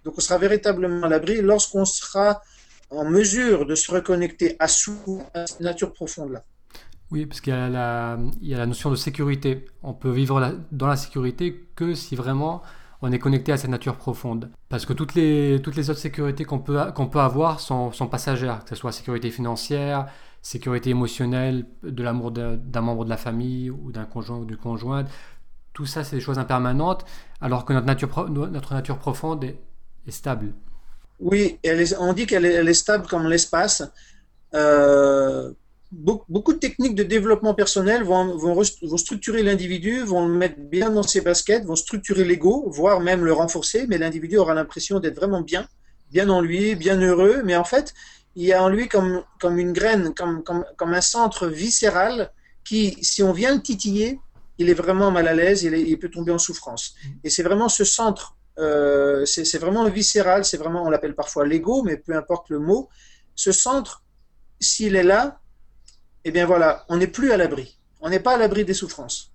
Donc, 0.04 0.14
on 0.18 0.20
sera 0.20 0.38
véritablement 0.38 1.06
à 1.06 1.08
l'abri 1.08 1.40
lorsqu'on 1.40 1.84
sera 1.84 2.42
en 2.90 3.04
mesure 3.04 3.64
de 3.64 3.74
se 3.74 3.90
reconnecter 3.90 4.56
à 4.58 4.66
soi, 4.66 4.94
à 5.32 5.46
cette 5.46 5.60
nature 5.60 5.92
profonde-là. 5.92 6.44
Oui, 7.10 7.26
parce 7.26 7.40
qu'il 7.40 7.52
y, 7.52 7.56
a 7.56 7.68
la, 7.68 8.66
notion 8.66 8.90
de 8.90 8.96
sécurité. 8.96 9.66
On 9.82 9.94
peut 9.94 10.10
vivre 10.10 10.58
dans 10.70 10.86
la 10.86 10.96
sécurité 10.96 11.68
que 11.74 11.94
si 11.94 12.14
vraiment 12.14 12.62
on 13.02 13.10
est 13.10 13.18
connecté 13.18 13.50
à 13.50 13.56
cette 13.56 13.70
nature 13.70 13.96
profonde. 13.96 14.50
Parce 14.68 14.86
que 14.86 14.92
toutes 14.92 15.14
les, 15.14 15.56
autres 15.56 15.94
sécurités 15.94 16.44
qu'on 16.44 16.60
peut, 16.60 16.78
avoir 16.78 17.60
sont, 17.60 17.90
passagères, 18.10 18.62
que 18.62 18.70
ce 18.70 18.76
soit 18.76 18.92
sécurité 18.92 19.30
financière, 19.30 20.06
sécurité 20.42 20.90
émotionnelle, 20.90 21.66
de 21.82 22.02
l'amour 22.02 22.30
d'un 22.30 22.80
membre 22.80 23.04
de 23.04 23.10
la 23.10 23.16
famille 23.16 23.70
ou 23.70 23.90
d'un 23.90 24.04
conjoint 24.04 24.38
ou 24.38 24.44
d'une 24.44 24.56
conjointe. 24.56 25.08
Tout 25.72 25.86
ça, 25.86 26.04
c'est 26.04 26.16
des 26.16 26.22
choses 26.22 26.38
impermanentes, 26.38 27.04
alors 27.40 27.64
que 27.64 27.72
notre 27.72 27.86
nature, 27.86 28.98
profonde 28.98 29.44
est, 29.44 29.58
stable. 30.08 30.52
Oui, 31.18 31.58
on 31.98 32.12
dit 32.12 32.26
qu'elle 32.26 32.44
est, 32.44 32.54
elle 32.54 32.68
est 32.68 32.74
stable 32.74 33.06
comme 33.06 33.28
l'espace. 33.28 33.82
Euh, 34.54 35.52
beaucoup 35.92 36.52
de 36.52 36.58
techniques 36.58 36.94
de 36.94 37.02
développement 37.02 37.54
personnel 37.54 38.04
vont, 38.04 38.36
vont, 38.36 38.54
vont 38.54 38.96
structurer 38.96 39.42
l'individu, 39.42 40.02
vont 40.02 40.26
le 40.26 40.34
mettre 40.34 40.58
bien 40.58 40.90
dans 40.90 41.02
ses 41.02 41.20
baskets, 41.20 41.64
vont 41.64 41.76
structurer 41.76 42.24
l'ego, 42.24 42.64
voire 42.68 43.00
même 43.00 43.24
le 43.24 43.32
renforcer, 43.32 43.86
mais 43.88 43.98
l'individu 43.98 44.36
aura 44.36 44.54
l'impression 44.54 45.00
d'être 45.00 45.16
vraiment 45.16 45.40
bien, 45.40 45.66
bien 46.12 46.28
en 46.28 46.40
lui, 46.40 46.76
bien 46.76 47.00
heureux, 47.00 47.42
mais 47.44 47.56
en 47.56 47.64
fait, 47.64 47.92
il 48.36 48.44
y 48.44 48.52
a 48.52 48.62
en 48.62 48.68
lui 48.68 48.88
comme, 48.88 49.24
comme 49.40 49.58
une 49.58 49.72
graine, 49.72 50.14
comme, 50.14 50.44
comme, 50.44 50.64
comme 50.76 50.94
un 50.94 51.00
centre 51.00 51.48
viscéral 51.48 52.30
qui, 52.64 52.96
si 53.02 53.22
on 53.22 53.32
vient 53.32 53.54
le 53.54 53.60
titiller, 53.60 54.20
il 54.58 54.70
est 54.70 54.74
vraiment 54.74 55.10
mal 55.10 55.26
à 55.26 55.34
l'aise, 55.34 55.64
il, 55.64 55.74
il, 55.74 55.98
peut 55.98 56.10
tomber 56.10 56.30
en 56.30 56.38
souffrance. 56.38 56.94
Et 57.24 57.30
c'est 57.30 57.42
vraiment 57.42 57.68
ce 57.68 57.82
centre, 57.84 58.36
euh, 58.58 59.24
c'est 59.24 59.58
vraiment 59.58 59.84
le 59.84 59.90
viscéral, 59.90 60.44
c'est 60.44 60.58
vraiment, 60.58 60.84
on 60.84 60.90
l'appelle 60.90 61.14
parfois 61.14 61.46
l'ego, 61.46 61.82
mais 61.82 61.96
peu 61.96 62.14
importe 62.14 62.48
le 62.50 62.60
mot, 62.60 62.88
ce 63.34 63.50
centre, 63.50 64.04
s'il 64.60 64.94
est 64.94 65.02
là, 65.02 65.40
eh 66.24 66.30
bien 66.30 66.46
voilà, 66.46 66.84
on 66.88 66.96
n'est 66.96 67.06
plus 67.06 67.32
à 67.32 67.36
l'abri. 67.36 67.78
On 68.00 68.08
n'est 68.08 68.20
pas 68.20 68.34
à 68.34 68.38
l'abri 68.38 68.64
des 68.64 68.74
souffrances. 68.74 69.32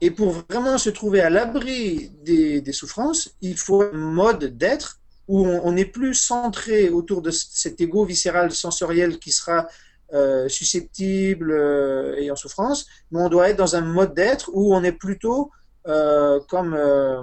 Et 0.00 0.10
pour 0.10 0.32
vraiment 0.50 0.78
se 0.78 0.90
trouver 0.90 1.20
à 1.20 1.30
l'abri 1.30 2.10
des, 2.22 2.72
souffrances, 2.72 3.34
il 3.40 3.56
faut 3.56 3.82
un 3.82 3.92
mode 3.92 4.56
d'être 4.56 5.00
où 5.28 5.46
on 5.46 5.72
n'est 5.72 5.86
plus 5.86 6.14
centré 6.14 6.90
autour 6.90 7.22
de 7.22 7.30
cet 7.30 7.80
ego 7.80 8.04
viscéral 8.04 8.52
sensoriel 8.52 9.18
qui 9.18 9.32
sera 9.32 9.66
euh, 10.12 10.48
susceptible 10.48 11.50
euh, 11.52 12.16
et 12.18 12.30
en 12.30 12.36
souffrance, 12.36 12.86
mais 13.10 13.20
on 13.20 13.28
doit 13.30 13.48
être 13.48 13.56
dans 13.56 13.76
un 13.76 13.80
mode 13.80 14.14
d'être 14.14 14.50
où 14.52 14.74
on 14.74 14.84
est 14.84 14.92
plutôt 14.92 15.50
euh, 15.86 16.40
euh, 16.52 17.22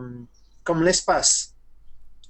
comme 0.64 0.84
l'espace. 0.84 1.51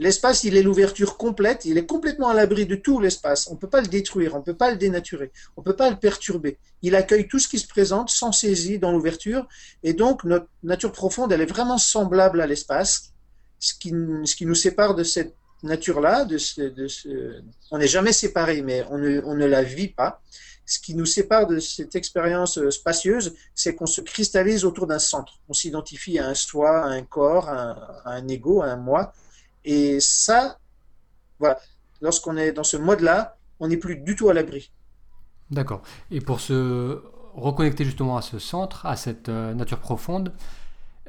L'espace, 0.02 0.46
il 0.46 0.58
est 0.58 0.64
l'ouverture 0.64 1.16
complète, 1.16 1.64
il 1.66 1.78
est 1.78 1.86
complètement 1.86 2.30
à 2.30 2.34
l'abri 2.34 2.66
de 2.66 2.74
tout 2.74 3.00
l'espace. 3.00 3.48
On 3.48 3.54
ne 3.54 3.60
peut 3.60 3.70
pas 3.70 3.82
le 3.82 3.88
détruire, 3.88 4.34
on 4.34 4.40
ne 4.40 4.44
peut 4.44 4.56
pas 4.56 4.72
le 4.72 4.78
dénaturer, 4.78 5.32
on 5.56 5.62
ne 5.62 5.64
peut 5.64 5.76
pas 5.76 5.92
le 5.92 5.96
perturber. 5.96 6.58
Il 6.82 6.96
accueille 6.96 7.28
tout 7.28 7.38
ce 7.38 7.48
qui 7.48 7.60
se 7.60 7.68
présente 7.68 8.10
sans 8.10 8.32
saisie 8.32 8.80
dans 8.80 8.92
l'ouverture. 8.92 9.48
Et 9.84 9.94
donc, 9.94 10.24
notre 10.24 10.48
nature 10.64 10.92
profonde, 10.92 11.32
elle 11.32 11.42
est 11.42 11.54
vraiment 11.58 11.78
semblable 11.78 12.42
à 12.42 12.48
l'espace. 12.48 13.14
Ce 13.60 13.76
qui, 13.76 13.94
ce 14.26 14.36
qui 14.36 14.48
nous 14.48 14.56
sépare 14.56 14.96
de 14.96 15.04
cette 15.04 15.36
nature-là, 15.62 16.26
de 16.26 16.40
de 16.70 16.88
ce, 16.88 17.40
on 17.70 17.78
n'est 17.78 17.88
jamais 17.88 18.12
séparés, 18.12 18.64
mais 18.64 18.84
on 18.90 18.98
ne, 18.98 19.22
on 19.24 19.36
ne 19.36 19.46
la 19.46 19.62
vit 19.62 19.90
pas. 19.90 20.20
Ce 20.66 20.80
qui 20.80 20.96
nous 20.96 21.06
sépare 21.06 21.46
de 21.46 21.60
cette 21.60 21.96
expérience 21.96 22.58
euh, 22.58 22.72
spacieuse, 22.72 23.36
c'est 23.54 23.76
qu'on 23.76 23.86
se 23.86 24.02
cristallise 24.02 24.66
autour 24.66 24.88
d'un 24.88 24.98
centre. 24.98 25.34
On 25.48 25.54
s'identifie 25.54 26.18
à 26.18 26.28
un 26.28 26.34
soi, 26.34 26.86
à 26.86 26.88
un 26.88 27.04
corps, 27.04 27.50
à 27.50 28.02
un, 28.06 28.28
ego, 28.28 28.64
à 28.64 28.68
un 28.68 28.78
moi. 28.78 29.14
Et 29.66 30.00
ça, 30.00 30.58
voilà, 31.40 31.60
lorsqu'on 32.02 32.38
est 32.38 32.52
dans 32.52 32.64
ce 32.64 32.78
mode-là, 32.78 33.38
on 33.60 33.68
n'est 33.68 33.78
plus 33.78 33.98
du 33.98 34.16
tout 34.16 34.30
à 34.30 34.34
l'abri. 34.34 34.72
D'accord. 35.50 35.82
Et 36.10 36.22
pour 36.22 36.40
se 36.40 37.02
reconnecter 37.34 37.86
justement 37.86 38.18
à 38.18 38.22
ce 38.22 38.40
centre, 38.40 38.86
à 38.86 38.96
cette 38.96 39.30
euh, 39.30 39.54
nature 39.54 39.80
profonde, 39.80 40.34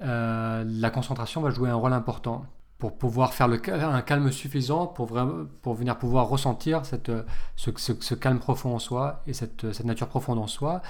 euh, 0.01 0.65
la 0.67 0.91
concentration 0.91 1.41
va 1.41 1.51
jouer 1.51 1.71
un 1.71 1.75
rôle 1.75 1.93
important 1.93 2.47
pour 2.83 2.99
pouvoir 2.99 3.33
faire 3.33 3.49
un 3.49 4.03
calme 4.03 4.33
suffisant 4.33 4.89
pour, 4.89 5.07
vraiment, 5.07 5.47
pour 5.63 5.75
venir 5.75 5.97
pouvoir 5.97 6.29
ressentir 6.29 6.85
cette, 6.85 7.13
ce, 7.55 7.71
ce, 7.77 8.15
calme 8.15 8.41
profond 8.41 8.75
en 8.75 8.81
soi 8.81 9.23
et 9.29 9.35
cette, 9.35 9.73
cette, 9.73 9.87
nature 9.87 10.09
profonde 10.09 10.41
en 10.41 10.49
soi. 10.49 10.83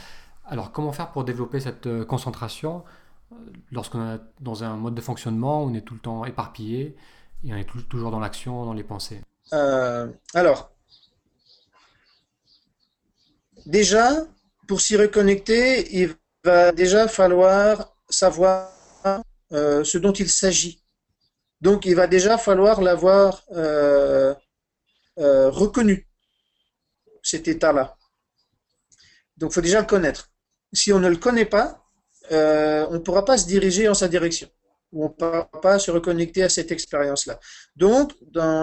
Alors 0.47 0.73
comment 0.73 0.93
faire 0.93 1.11
pour 1.11 1.25
développer 1.25 1.61
cette 1.61 1.87
euh, 1.87 2.03
concentration 2.03 2.83
euh, 3.33 3.37
lorsqu'on 3.71 4.15
est 4.15 4.21
dans 4.41 4.65
un 4.65 4.77
mode 4.77 4.95
de 4.95 5.03
fonctionnement 5.03 5.63
où 5.65 5.67
on 5.69 5.75
est 5.75 5.83
tout 5.83 5.93
le 5.93 6.01
temps 6.01 6.25
éparpillé 6.25 6.97
et 7.45 7.53
on 7.53 7.57
est 7.57 7.69
toujours 7.89 8.11
dans 8.11 8.21
l'action, 8.21 8.65
dans 8.65 8.73
les 8.73 8.85
pensées 8.85 9.21
euh, 9.53 10.09
Alors, 10.35 10.73
déjà, 13.67 14.27
pour 14.69 14.81
s'y 14.81 14.97
reconnecter, 14.97 16.01
il 16.01 16.15
va 16.45 16.73
déjà 16.73 17.09
falloir 17.09 17.95
savoir 18.09 18.71
ce 19.51 19.99
dont 19.99 20.13
il 20.13 20.31
s'agit 20.31 20.83
donc, 21.63 21.87
il 21.87 21.95
va 21.95 22.09
déjà 22.09 22.39
falloir 22.39 22.83
l'avoir 22.83 23.45
euh, 23.53 24.35
euh, 25.21 25.49
reconnu, 25.49 26.09
cet 27.23 27.47
état-là. 27.47 27.97
Donc, 29.37 29.53
il 29.53 29.55
faut 29.55 29.61
déjà 29.61 29.81
le 29.81 29.87
connaître. 29.87 30.33
Si 30.73 30.93
on 30.93 30.99
ne 30.99 31.09
le 31.09 31.17
connaît 31.17 31.47
pas, 31.47 31.87
euh, 32.33 32.85
on 32.91 32.95
ne 32.95 32.99
pourra 32.99 33.25
pas 33.25 33.39
se 33.39 33.47
diriger 33.47 33.89
en 33.89 33.95
sa 33.95 34.09
direction. 34.09 34.49
Ou 34.93 35.05
on 35.05 35.09
ne 35.09 35.13
pourra 35.13 35.51
pas 35.63 35.79
se 35.79 35.91
reconnecter 35.91 36.43
à 36.43 36.49
cette 36.49 36.71
expérience-là. 36.71 37.41
Donc, 37.77 38.13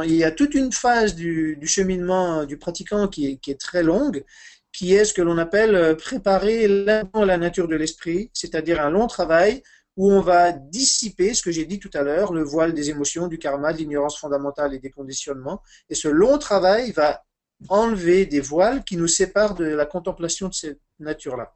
il 0.05 0.15
y 0.15 0.23
a 0.23 0.31
toute 0.31 0.53
une 0.53 0.71
phase 0.71 1.15
du, 1.15 1.57
cheminement 1.65 2.45
du 2.45 2.57
pratiquant 2.57 3.07
qui 3.07 3.31
est, 3.31 3.37
qui 3.37 3.51
est, 3.51 3.59
très 3.59 3.83
longue, 3.83 4.23
qui 4.71 4.93
est 4.93 5.05
ce 5.05 5.13
que 5.13 5.21
l'on 5.21 5.37
appelle 5.37 5.97
préparer 5.97 6.67
la 6.67 7.37
nature 7.37 7.67
de 7.67 7.75
l'esprit, 7.75 8.29
c'est-à-dire 8.33 8.79
un 8.79 8.91
long 8.91 9.07
travail 9.07 9.63
où 9.99 10.09
on 10.13 10.21
va 10.21 10.53
dissiper, 10.53 11.33
ce 11.33 11.41
que 11.43 11.51
j'ai 11.51 11.65
dit 11.65 11.77
tout 11.77 11.89
à 11.93 12.03
l'heure, 12.03 12.31
le 12.31 12.41
voile 12.41 12.73
des 12.73 12.89
émotions, 12.89 13.27
du 13.27 13.37
karma, 13.37 13.73
de 13.73 13.79
l'ignorance 13.79 14.17
fondamentale 14.17 14.73
et 14.73 14.79
des 14.79 14.91
conditionnements. 14.91 15.61
Et 15.89 15.95
ce 15.95 16.07
long 16.07 16.37
travail 16.37 16.93
va 16.93 17.25
enlever 17.67 18.25
des 18.25 18.39
voiles 18.39 18.85
qui 18.85 18.95
nous 18.95 19.09
séparent 19.09 19.55
de 19.55 19.65
la 19.65 19.85
contemplation 19.85 20.47
de 20.47 20.53
cette 20.53 20.79
nature-là. 20.99 21.53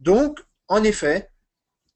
Donc, 0.00 0.40
en 0.66 0.82
effet, 0.82 1.30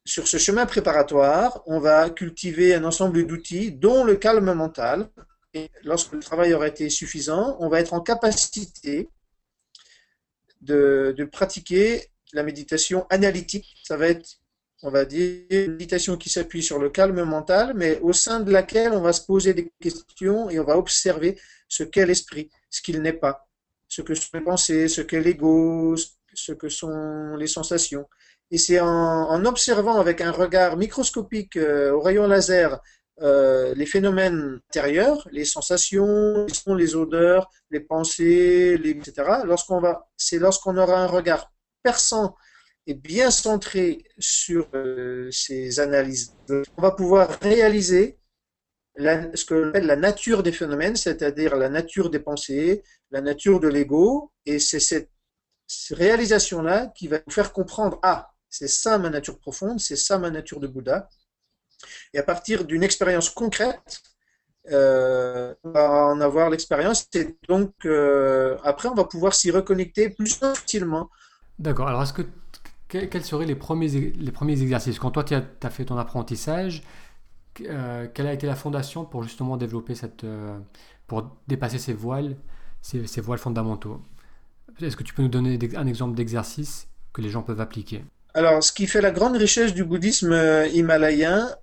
sur 0.05 0.29
ce 0.29 0.37
chemin 0.37 0.67
préparatoire, 0.67 1.63
on 1.67 1.81
va 1.81 2.11
cultiver 2.11 2.75
un 2.75 2.85
ensemble 2.85 3.27
d'outils, 3.27 3.73
dont 3.73 4.05
le 4.05 4.17
calme 4.17 4.53
mental. 4.53 5.09
Et 5.55 5.71
lorsque 5.83 6.13
le 6.13 6.21
travail 6.21 6.53
aura 6.53 6.69
été 6.69 6.91
suffisant, 6.91 7.57
on 7.61 7.69
va 7.69 7.81
être 7.81 7.95
en 7.95 8.01
capacité 8.01 9.09
de, 10.61 11.29
pratiquer 11.33 12.11
la 12.33 12.43
méditation 12.43 13.07
analytique. 13.09 13.77
Ça 13.85 13.97
va 13.97 14.09
être 14.09 14.39
on 14.83 14.91
va 14.91 15.07
dire, 15.07 15.47
une 15.49 15.73
méditation 15.73 16.19
qui 16.19 16.29
s'appuie 16.29 16.63
sur 16.63 16.79
le 16.79 16.91
calme 16.91 17.23
mental, 17.23 17.73
mais 17.75 17.99
au 18.01 18.13
sein 18.13 18.41
de 18.41 18.53
laquelle 18.53 18.93
on 18.93 19.01
va 19.01 19.15
se 19.15 19.25
poser 19.25 19.55
des 19.55 19.73
questions 19.81 20.51
et 20.51 20.59
on 20.59 20.65
va 20.65 20.77
observer 20.77 21.41
ce 21.69 21.85
qu'est 21.85 22.05
l'esprit, 22.05 22.51
ce 22.69 22.83
qu'il 22.83 23.01
n'est 23.01 23.15
pas, 23.15 23.49
ce 23.89 24.03
que 24.03 24.15
sont 24.15 24.29
les 24.35 24.43
pensées, 24.43 24.89
ce 24.89 25.01
qu'est 25.01 25.23
l'ego, 25.23 25.95
ce 26.35 26.53
que 26.53 26.69
sont 26.69 27.35
les 27.39 27.47
sensations. 27.47 28.07
Et 28.55 28.59
c'est 28.59 28.79
en, 28.79 29.45
observant 29.47 29.99
avec 29.99 30.21
un 30.21 30.31
regard 30.31 30.77
microscopique 30.77 31.57
euh, 31.57 31.91
au 31.91 32.01
rayon 32.01 32.29
laser 32.29 32.81
euh, 33.21 33.75
les 33.75 33.85
phénomènes 33.85 34.61
intérieurs, 34.69 35.27
les 35.33 35.45
sensations, 35.45 36.47
les 36.47 36.55
sons, 36.55 36.77
les 36.77 36.95
odeurs, 36.95 37.51
les 37.73 37.81
pensées, 37.81 38.81
etc. 38.85 39.41
Lorsqu'on 39.45 39.81
va, 39.81 40.09
c'est 40.17 40.39
lorsqu'on 40.39 40.77
aura 40.77 41.01
un 41.01 41.09
regard 41.09 41.53
perçant 41.83 42.37
est 42.87 42.95
bien 42.95 43.33
centré 43.33 44.05
sur 44.21 44.69
euh, 44.75 45.29
ces 45.33 45.81
analyses, 45.81 46.33
on 46.77 46.83
va 46.83 46.93
pouvoir 46.93 47.31
réaliser 47.41 48.21
ce 48.97 49.45
que 49.45 49.55
l'on 49.55 49.69
appelle 49.71 49.87
la 49.87 49.97
nature 49.97 50.45
des 50.45 50.53
phénomènes, 50.53 50.95
c'est-à-dire 50.95 51.57
la 51.57 51.71
nature 51.71 52.09
des 52.09 52.21
pensées, 52.21 52.85
la 53.11 53.21
nature 53.21 53.59
de 53.59 53.67
l'ego, 53.67 54.31
et 54.47 54.61
c'est 54.61 54.79
cette 54.79 55.11
réalisation-là 55.91 56.93
qui 56.95 57.09
va 57.09 57.19
nous 57.27 57.33
faire 57.33 57.53
comprendre, 57.53 57.99
ah, 58.05 58.31
c'est 58.57 58.69
ça 58.69 58.99
ma 58.99 59.11
nature 59.11 59.39
profonde, 59.39 59.81
c'est 59.81 59.97
ça 59.97 60.17
ma 60.19 60.31
nature 60.31 60.61
de 60.61 60.69
Bouddha. 60.69 61.09
Et 62.13 62.19
à 62.19 62.23
partir 62.23 62.65
d'une 62.65 62.85
expérience 62.85 63.29
concrète, 63.29 64.01
euh, 64.71 65.53
on 65.65 65.71
va 65.73 66.07
en 66.07 66.21
avoir 66.21 66.51
l'expérience, 66.51 67.09
et 67.15 67.37
donc 67.49 67.73
euh, 67.85 68.57
après 68.63 68.89
on 68.89 68.95
va 68.95 69.05
pouvoir 69.05 69.35
s'y 69.35 69.51
reconnecter 69.51 70.09
plus 70.09 70.37
facilement. 70.37 71.11
D'accord, 71.59 71.89
alors 71.89 72.05
quels 72.89 73.25
seraient 73.25 73.45
les 73.45 73.57
premiers, 73.57 73.89
les 73.89 74.31
premiers 74.31 74.63
exercices? 74.63 75.01
Quand 75.01 75.11
toi, 75.11 75.25
tu 75.25 75.35
as, 75.35 75.71
fait 75.71 75.85
ton 75.85 75.99
apprentissage, 75.99 76.85
euh, 77.63 78.07
quelle 78.15 78.29
a 78.29 78.33
été 78.33 78.47
la 78.47 78.55
fondation 78.55 79.05
pour 79.05 79.25
justement 79.25 79.57
développer 79.57 79.97
cette. 79.97 80.25
Pour 81.09 81.37
dépasser 81.49 81.79
ces 81.79 81.93
voiles, 81.93 82.37
ces 82.83 83.21
voiles 83.21 83.41
fondamentaux? 83.41 84.01
Est-ce 84.81 84.97
que 84.97 85.03
tu 85.03 85.13
peux 85.13 85.23
nous 85.23 85.29
donner 85.29 85.59
un 85.75 85.87
exemple 85.87 86.15
d'exercice 86.15 86.89
que 87.13 87.21
les 87.21 87.31
gens 87.31 87.43
peuvent 87.43 87.61
appliquer? 87.61 88.05
Alors, 88.35 88.63
ce 88.63 88.73
qui 88.73 88.87
fait 88.87 89.01
la 89.01 89.11
grande 89.11 89.37
richesse 89.37 89.75
du 89.75 89.85
bouddhisme 89.85 90.33
euh, 90.33 90.67
himalayen, 90.67 91.55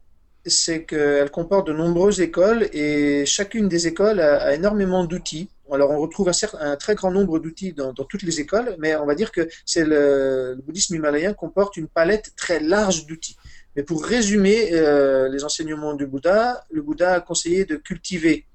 c'est 0.46 0.86
qu'elle 0.86 1.30
comporte 1.30 1.68
de 1.68 1.74
nombreuses 1.74 2.22
écoles 2.22 2.68
et 2.74 3.26
chacune 3.26 3.68
des 3.68 3.88
écoles 3.88 4.20
a 4.20 4.56
énormément 4.56 5.04
d'outils 5.06 5.50
alors 5.74 5.92
on 5.92 6.00
retrouve 6.00 6.30
un, 6.60 6.76
très 6.76 6.96
grand 6.96 7.12
nombre 7.12 7.40
d'outils 7.40 7.74
dans, 7.74 7.94
toutes 7.94 8.24
les 8.24 8.40
écoles, 8.40 8.76
mais 8.78 8.96
on 8.96 9.06
va 9.06 9.16
dire 9.16 9.32
que 9.32 9.48
c'est 9.66 9.86
le, 9.86 10.60
bouddhisme 10.66 10.96
himalayen 10.96 11.34
comporte 11.34 11.78
une 11.78 11.88
palette 11.88 12.34
très 12.36 12.60
large 12.60 13.06
d'outils. 13.06 13.38
Mais 13.76 13.84
pour 13.84 14.04
résumer 14.04 14.74
euh, 14.74 15.30
les 15.30 15.46
enseignements 15.46 15.94
du 15.94 16.06
Bouddha, 16.06 16.66
le 16.72 16.82
Bouddha 16.82 17.14
a 17.14 17.22
conseillé 17.22 17.64
de 17.64 17.78
cultiver 17.78 18.46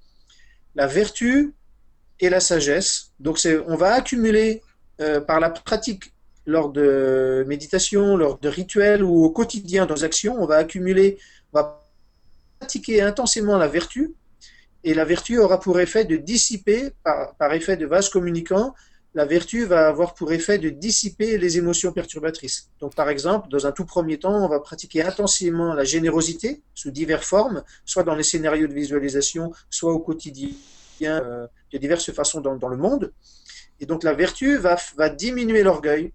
la 0.74 0.86
vertu 0.86 1.54
et 2.20 2.28
la 2.28 2.40
sagesse. 2.40 3.12
Donc 3.18 3.38
on 3.66 3.76
va 3.76 3.94
accumuler 3.94 4.62
euh, 5.00 5.20
par 5.20 5.40
la 5.40 5.48
pratique 5.48 6.12
lors 6.46 6.70
de 6.70 7.44
méditation, 7.46 8.16
lors 8.16 8.38
de 8.38 8.48
rituels 8.48 9.02
ou 9.02 9.24
au 9.24 9.30
quotidien 9.30 9.84
dans 9.86 9.94
les 9.94 10.04
actions, 10.04 10.36
on 10.40 10.46
va 10.46 10.56
accumuler, 10.56 11.18
on 11.52 11.60
va 11.60 11.84
pratiquer 12.58 13.02
intensément 13.02 13.58
la 13.58 13.68
vertu 13.68 14.14
et 14.86 14.94
la 14.94 15.04
vertu 15.04 15.38
aura 15.38 15.58
pour 15.58 15.80
effet 15.80 16.04
de 16.04 16.16
dissiper, 16.16 16.92
par, 17.02 17.52
effet 17.52 17.76
de 17.76 17.86
vase 17.86 18.08
communicant, 18.08 18.72
la 19.14 19.24
vertu 19.24 19.64
va 19.64 19.88
avoir 19.88 20.14
pour 20.14 20.32
effet 20.32 20.58
de 20.58 20.68
dissiper 20.68 21.38
les 21.38 21.58
émotions 21.58 21.90
perturbatrices. 21.90 22.70
Donc, 22.78 22.94
par 22.94 23.08
exemple, 23.08 23.48
dans 23.48 23.66
un 23.66 23.72
tout 23.72 23.84
premier 23.84 24.18
temps, 24.18 24.44
on 24.44 24.48
va 24.48 24.60
pratiquer 24.60 25.02
intensément 25.02 25.74
la 25.74 25.82
générosité 25.82 26.62
sous 26.72 26.92
diverses 26.92 27.26
formes, 27.26 27.64
soit 27.84 28.04
dans 28.04 28.14
les 28.14 28.22
scénarios 28.22 28.68
de 28.68 28.74
visualisation, 28.74 29.52
soit 29.70 29.92
au 29.92 29.98
quotidien, 29.98 30.52
euh, 31.02 31.48
de 31.72 31.78
diverses 31.78 32.12
façons 32.12 32.40
dans, 32.40 32.68
le 32.68 32.76
monde. 32.76 33.12
Et 33.80 33.86
donc, 33.86 34.04
la 34.04 34.12
vertu 34.12 34.56
va, 34.56 34.76
va 34.96 35.08
diminuer 35.08 35.64
l'orgueil 35.64 36.12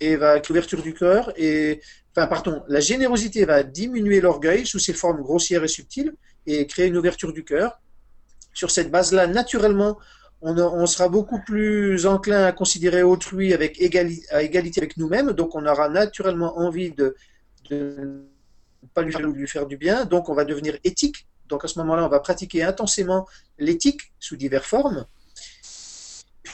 et 0.00 0.16
va 0.16 0.32
avec 0.32 0.48
l'ouverture 0.48 0.82
du 0.82 0.94
cœur 0.94 1.32
et 1.36 1.80
enfin 2.12 2.26
pardon, 2.26 2.62
la 2.68 2.80
générosité 2.80 3.44
va 3.44 3.62
diminuer 3.62 4.20
l'orgueil 4.20 4.66
sous 4.66 4.78
ses 4.78 4.92
formes 4.92 5.22
grossières 5.22 5.64
et 5.64 5.68
subtiles 5.68 6.14
et 6.46 6.66
créer 6.66 6.86
une 6.86 6.96
ouverture 6.96 7.32
du 7.32 7.44
cœur 7.44 7.80
sur 8.54 8.70
cette 8.70 8.90
base-là, 8.90 9.26
naturellement, 9.26 9.98
on, 10.40 10.86
sera 10.86 11.08
beaucoup 11.08 11.40
plus 11.40 12.06
enclin 12.06 12.44
à 12.44 12.52
considérer 12.52 13.02
autrui 13.02 13.54
avec 13.54 13.80
à 14.30 14.42
égalité 14.42 14.80
avec 14.80 14.96
nous-mêmes, 14.96 15.32
donc 15.32 15.54
on 15.54 15.66
aura 15.66 15.88
naturellement 15.88 16.58
envie 16.58 16.92
de 16.92 17.16
ne 17.70 18.24
pas 18.92 19.02
lui 19.02 19.12
faire, 19.12 19.26
lui 19.26 19.48
faire 19.48 19.66
du 19.66 19.76
bien, 19.78 20.04
donc 20.04 20.28
on 20.28 20.34
va 20.34 20.44
devenir 20.44 20.76
éthique. 20.84 21.26
Donc 21.48 21.64
à 21.64 21.68
ce 21.68 21.78
moment-là, 21.78 22.04
on 22.04 22.08
va 22.08 22.20
pratiquer 22.20 22.62
intensément 22.62 23.26
l'éthique 23.58 24.12
sous 24.20 24.36
diverses 24.36 24.66
formes. 24.66 25.06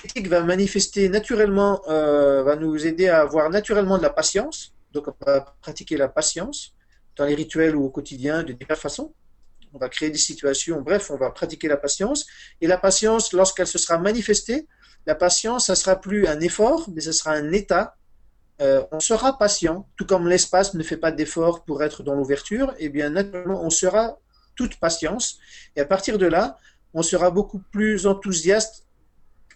L'éthique 0.02 0.28
va 0.28 0.42
manifester 0.42 1.08
naturellement, 1.08 1.82
euh, 1.88 2.42
va 2.42 2.56
nous 2.56 2.86
aider 2.86 3.08
à 3.08 3.20
avoir 3.20 3.50
naturellement 3.50 3.98
de 3.98 4.02
la 4.02 4.10
patience. 4.10 4.72
Donc 4.92 5.08
on 5.08 5.14
va 5.24 5.54
pratiquer 5.60 5.96
la 5.96 6.08
patience 6.08 6.74
dans 7.16 7.24
les 7.24 7.34
rituels 7.34 7.76
ou 7.76 7.84
au 7.84 7.90
quotidien 7.90 8.42
de 8.42 8.52
diverses 8.52 8.80
façons 8.80 9.12
on 9.72 9.78
va 9.78 9.88
créer 9.88 10.10
des 10.10 10.18
situations, 10.18 10.80
bref, 10.80 11.10
on 11.10 11.16
va 11.16 11.30
pratiquer 11.30 11.68
la 11.68 11.76
patience. 11.76 12.26
Et 12.60 12.66
la 12.66 12.78
patience, 12.78 13.32
lorsqu'elle 13.32 13.66
se 13.66 13.78
sera 13.78 13.98
manifestée, 13.98 14.66
la 15.06 15.14
patience, 15.14 15.66
ça 15.66 15.74
sera 15.74 16.00
plus 16.00 16.26
un 16.26 16.40
effort, 16.40 16.88
mais 16.92 17.00
ce 17.00 17.12
sera 17.12 17.32
un 17.32 17.52
état. 17.52 17.96
Euh, 18.60 18.82
on 18.92 19.00
sera 19.00 19.38
patient, 19.38 19.88
tout 19.96 20.04
comme 20.04 20.28
l'espace 20.28 20.74
ne 20.74 20.82
fait 20.82 20.96
pas 20.96 21.12
d'effort 21.12 21.64
pour 21.64 21.82
être 21.82 22.02
dans 22.02 22.14
l'ouverture, 22.14 22.74
et 22.78 22.86
eh 22.86 22.88
bien 22.90 23.10
naturellement, 23.10 23.62
on 23.64 23.70
sera 23.70 24.18
toute 24.54 24.78
patience. 24.78 25.38
Et 25.76 25.80
à 25.80 25.86
partir 25.86 26.18
de 26.18 26.26
là, 26.26 26.58
on 26.92 27.02
sera 27.02 27.30
beaucoup 27.30 27.60
plus 27.70 28.06
enthousiaste 28.06 28.86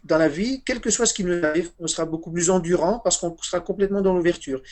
dans 0.04 0.18
la 0.18 0.28
vie, 0.28 0.62
quel 0.64 0.80
que 0.80 0.90
soit 0.90 1.06
ce 1.06 1.14
qui 1.14 1.24
nous 1.24 1.44
arrive, 1.44 1.70
on 1.78 1.86
sera 1.86 2.04
beaucoup 2.04 2.30
plus 2.30 2.50
endurant 2.50 2.98
parce 2.98 3.16
qu'on 3.16 3.36
sera 3.42 3.60
complètement 3.60 4.02
dans 4.02 4.14
l'ouverture. 4.14 4.62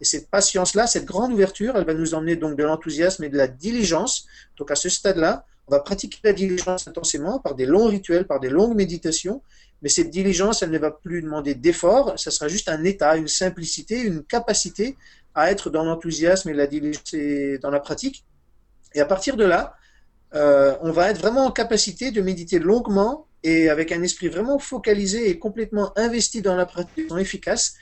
Et 0.00 0.04
cette 0.04 0.28
patience-là, 0.30 0.86
cette 0.86 1.06
grande 1.06 1.32
ouverture, 1.32 1.76
elle 1.76 1.86
va 1.86 1.94
nous 1.94 2.14
emmener 2.14 2.36
donc 2.36 2.56
de 2.56 2.64
l'enthousiasme 2.64 3.24
et 3.24 3.28
de 3.28 3.36
la 3.36 3.48
diligence. 3.48 4.26
Donc 4.58 4.70
à 4.70 4.74
ce 4.74 4.88
stade-là, 4.88 5.46
on 5.66 5.70
va 5.70 5.80
pratiquer 5.80 6.18
la 6.24 6.32
diligence 6.32 6.88
intensément 6.88 7.38
par 7.38 7.54
des 7.54 7.66
longs 7.66 7.86
rituels, 7.86 8.26
par 8.26 8.40
des 8.40 8.50
longues 8.50 8.76
méditations. 8.76 9.42
Mais 9.80 9.88
cette 9.88 10.10
diligence, 10.10 10.62
elle 10.62 10.70
ne 10.70 10.78
va 10.78 10.90
plus 10.90 11.22
demander 11.22 11.54
d'effort, 11.54 12.18
ça 12.18 12.30
sera 12.30 12.48
juste 12.48 12.68
un 12.68 12.84
état, 12.84 13.16
une 13.16 13.28
simplicité, 13.28 14.00
une 14.00 14.22
capacité 14.22 14.96
à 15.34 15.50
être 15.50 15.70
dans 15.70 15.84
l'enthousiasme 15.84 16.50
et 16.50 16.54
la 16.54 16.66
diligence 16.66 17.14
dans 17.62 17.70
la 17.70 17.80
pratique. 17.80 18.24
Et 18.94 19.00
à 19.00 19.06
partir 19.06 19.36
de 19.36 19.44
là, 19.44 19.74
euh, 20.34 20.76
on 20.82 20.92
va 20.92 21.10
être 21.10 21.18
vraiment 21.18 21.46
en 21.46 21.50
capacité 21.50 22.10
de 22.10 22.20
méditer 22.20 22.58
longuement 22.58 23.26
et 23.44 23.68
avec 23.68 23.92
un 23.92 24.02
esprit 24.02 24.28
vraiment 24.28 24.58
focalisé 24.58 25.28
et 25.28 25.38
complètement 25.38 25.92
investi 25.98 26.42
dans 26.42 26.54
la 26.54 26.66
pratique 26.66 27.10
efficace 27.18 27.74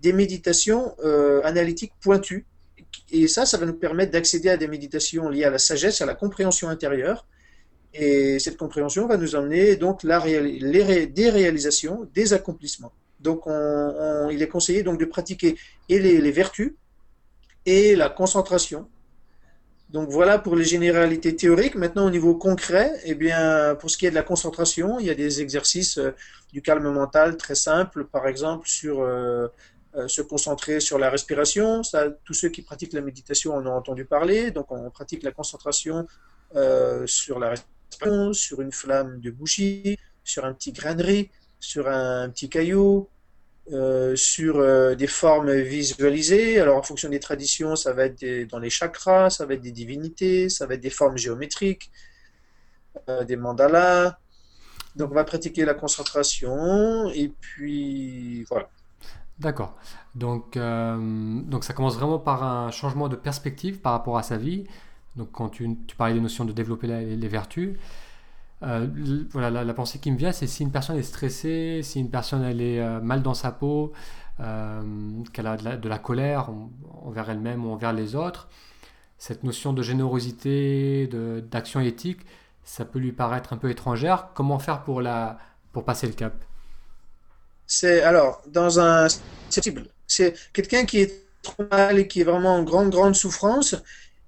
des 0.00 0.12
méditations 0.12 0.94
euh, 1.04 1.40
analytiques 1.44 1.92
pointues. 2.00 2.46
Et 3.10 3.28
ça, 3.28 3.46
ça 3.46 3.56
va 3.56 3.66
nous 3.66 3.74
permettre 3.74 4.12
d'accéder 4.12 4.48
à 4.48 4.56
des 4.56 4.68
méditations 4.68 5.28
liées 5.28 5.44
à 5.44 5.50
la 5.50 5.58
sagesse, 5.58 6.00
à 6.00 6.06
la 6.06 6.14
compréhension 6.14 6.68
intérieure. 6.68 7.26
Et 7.92 8.38
cette 8.40 8.56
compréhension 8.56 9.06
va 9.06 9.16
nous 9.16 9.36
emmener 9.36 9.76
donc 9.76 10.02
la 10.02 10.24
les 10.26 11.06
des 11.06 11.30
réalisations, 11.30 12.08
des 12.12 12.32
accomplissements. 12.32 12.92
Donc, 13.20 13.46
on, 13.46 14.28
il 14.30 14.42
est 14.42 14.48
conseillé 14.48 14.82
donc 14.82 14.98
de 14.98 15.04
pratiquer 15.04 15.56
et 15.88 15.98
les 15.98 16.32
vertus 16.32 16.74
et 17.66 17.94
la 17.94 18.08
concentration 18.10 18.88
donc 19.94 20.08
voilà 20.10 20.40
pour 20.40 20.56
les 20.56 20.64
généralités 20.64 21.36
théoriques. 21.36 21.76
Maintenant 21.76 22.06
au 22.06 22.10
niveau 22.10 22.34
concret, 22.34 23.00
eh 23.04 23.14
bien 23.14 23.76
pour 23.76 23.88
ce 23.90 23.96
qui 23.96 24.06
est 24.06 24.10
de 24.10 24.16
la 24.16 24.24
concentration, 24.24 24.98
il 24.98 25.06
y 25.06 25.10
a 25.10 25.14
des 25.14 25.40
exercices 25.40 25.98
euh, 25.98 26.10
du 26.52 26.62
calme 26.62 26.90
mental 26.90 27.36
très 27.36 27.54
simples, 27.54 28.04
par 28.04 28.26
exemple 28.26 28.66
sur 28.68 29.02
euh, 29.02 29.46
euh, 29.94 30.08
se 30.08 30.20
concentrer 30.20 30.80
sur 30.80 30.98
la 30.98 31.10
respiration. 31.10 31.82
Tous 32.24 32.34
ceux 32.34 32.48
qui 32.48 32.62
pratiquent 32.62 32.92
la 32.92 33.02
méditation 33.02 33.54
en 33.54 33.64
ont 33.68 33.76
entendu 33.76 34.04
parler. 34.04 34.50
Donc 34.50 34.72
on 34.72 34.90
pratique 34.90 35.22
la 35.22 35.30
concentration 35.30 36.08
sur 37.06 37.38
la 37.38 37.50
respiration, 37.50 38.32
sur 38.32 38.62
une 38.62 38.72
flamme 38.72 39.20
de 39.20 39.30
bougie, 39.30 39.96
sur 40.24 40.44
un 40.44 40.54
petit 40.54 40.72
grain 40.72 40.96
sur 41.60 41.88
un 41.88 42.28
petit 42.30 42.48
caillou, 42.48 43.08
euh, 43.72 44.14
sur 44.14 44.58
euh, 44.58 44.94
des 44.94 45.06
formes 45.06 45.50
visualisées. 45.50 46.60
Alors 46.60 46.76
en 46.76 46.82
fonction 46.82 47.08
des 47.08 47.18
traditions, 47.18 47.76
ça 47.76 47.94
va 47.94 48.04
être 48.04 48.48
dans 48.50 48.58
les 48.58 48.68
chakras, 48.68 49.30
ça 49.30 49.46
va 49.46 49.54
être 49.54 49.62
des 49.62 49.72
divinités, 49.72 50.50
ça 50.50 50.66
va 50.66 50.74
être 50.74 50.82
des 50.82 50.90
formes 50.90 51.16
géométriques, 51.16 51.90
euh, 53.08 53.24
des 53.24 53.36
mandalas. 53.36 54.18
Donc 54.96 55.12
on 55.12 55.14
va 55.14 55.24
pratiquer 55.24 55.64
la 55.64 55.72
concentration 55.72 57.10
et 57.10 57.32
puis 57.40 58.44
voilà. 58.44 58.68
D'accord. 59.38 59.76
Donc, 60.14 60.56
donc 60.56 61.64
ça 61.64 61.72
commence 61.72 61.96
vraiment 61.96 62.18
par 62.20 62.44
un 62.44 62.70
changement 62.70 63.08
de 63.08 63.16
perspective 63.16 63.80
par 63.80 63.92
rapport 63.92 64.18
à 64.18 64.22
sa 64.22 64.36
vie. 64.36 64.64
Donc 65.16 65.32
quand 65.32 65.48
tu, 65.48 65.76
tu 65.88 65.96
parlais 65.96 66.14
des 66.14 66.20
notions 66.20 66.44
de 66.44 66.52
développer 66.52 66.86
les 66.86 67.28
vertus, 67.28 67.78
euh, 68.66 68.86
voilà, 69.30 69.64
la, 69.64 69.74
pensée 69.74 69.98
qui 69.98 70.10
me 70.10 70.16
vient, 70.16 70.32
c'est 70.32 70.46
si 70.46 70.62
une 70.62 70.70
personne 70.70 70.96
est 70.96 71.02
stressée, 71.02 71.80
si 71.82 72.00
une 72.00 72.10
personne 72.10 72.42
elle 72.42 72.60
est 72.60 72.80
euh, 72.80 73.00
mal 73.00 73.22
dans 73.22 73.34
sa 73.34 73.52
peau, 73.52 73.92
euh, 74.40 74.82
qu'elle 75.32 75.46
a 75.46 75.56
de 75.56 75.88
la, 75.88 75.98
colère 75.98 76.50
envers 77.02 77.28
elle-même 77.30 77.66
ou 77.66 77.72
envers 77.72 77.92
les 77.92 78.14
autres, 78.14 78.48
cette 79.18 79.44
notion 79.44 79.72
de 79.72 79.82
générosité, 79.82 81.08
d'action 81.50 81.80
éthique, 81.80 82.20
ça 82.64 82.84
peut 82.84 82.98
lui 82.98 83.12
paraître 83.12 83.52
un 83.52 83.58
peu 83.58 83.70
étrangère. 83.70 84.28
Comment 84.34 84.58
faire 84.58 84.82
pour, 84.82 85.02
la, 85.02 85.38
pour 85.72 85.84
passer 85.84 86.06
le 86.06 86.14
cap? 86.14 86.34
C'est 87.66 88.02
alors, 88.02 88.42
dans 88.46 88.80
un. 88.80 89.08
C'est 90.06 90.34
quelqu'un 90.52 90.84
qui 90.84 91.00
est 91.00 91.26
trop 91.42 91.64
mal 91.70 91.98
et 91.98 92.08
qui 92.08 92.20
est 92.20 92.24
vraiment 92.24 92.56
en 92.56 92.62
grande, 92.62 92.90
grande 92.90 93.14
souffrance. 93.14 93.76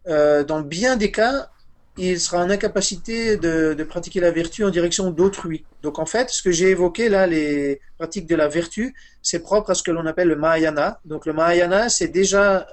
dans 0.07 0.61
bien 0.61 0.96
des 0.96 1.11
cas, 1.11 1.51
il 1.98 2.20
sera 2.20 2.44
en 2.44 2.50
incapacité 2.50 3.37
de, 3.37 3.82
pratiquer 3.85 4.20
la 4.20 4.30
vertu 4.30 4.64
en 4.64 4.70
direction 4.70 5.11
d'autrui. 5.11 5.64
Donc 5.82 5.98
en 5.98 6.06
fait, 6.06 6.30
ce 6.30 6.42
que 6.42 6.50
j'ai 6.50 6.70
évoqué 6.70 7.09
là, 7.09 7.26
les 7.26 7.80
pratiques 7.96 8.26
de 8.26 8.37
la 8.37 8.48
vertu, 8.48 8.94
c'est 9.22 9.40
propre 9.40 9.70
à 9.70 9.74
ce 9.74 9.82
que 9.82 9.90
l'on 9.90 10.06
appelle 10.06 10.28
le 10.28 10.37
Mahayana. 10.37 11.00
Donc 11.04 11.26
le 11.26 11.32
Mahayana, 11.32 11.88
c'est 11.88 12.09
déjà 12.09 12.66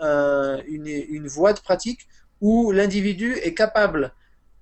une, 0.68 1.28
voie 1.28 1.54
de 1.54 1.60
pratique 1.60 2.08
où 2.42 2.72
l'individu 2.72 3.36
est 3.42 3.54
capable 3.54 4.12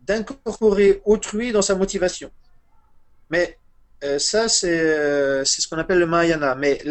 d'incorporer 0.01 1.01
autrui 1.05 1.51
dans 1.51 1.61
sa 1.61 1.75
motivation. 1.75 2.29
Mais 3.29 3.57
euh, 4.03 4.19
ça, 4.19 4.45
euh, 4.63 5.43
c'est 5.45 5.61
ce 5.61 5.67
qu'on 5.67 5.77
appelle 5.77 5.99
le 5.99 6.07
Mahayana. 6.07 6.55
Mais 6.55 6.81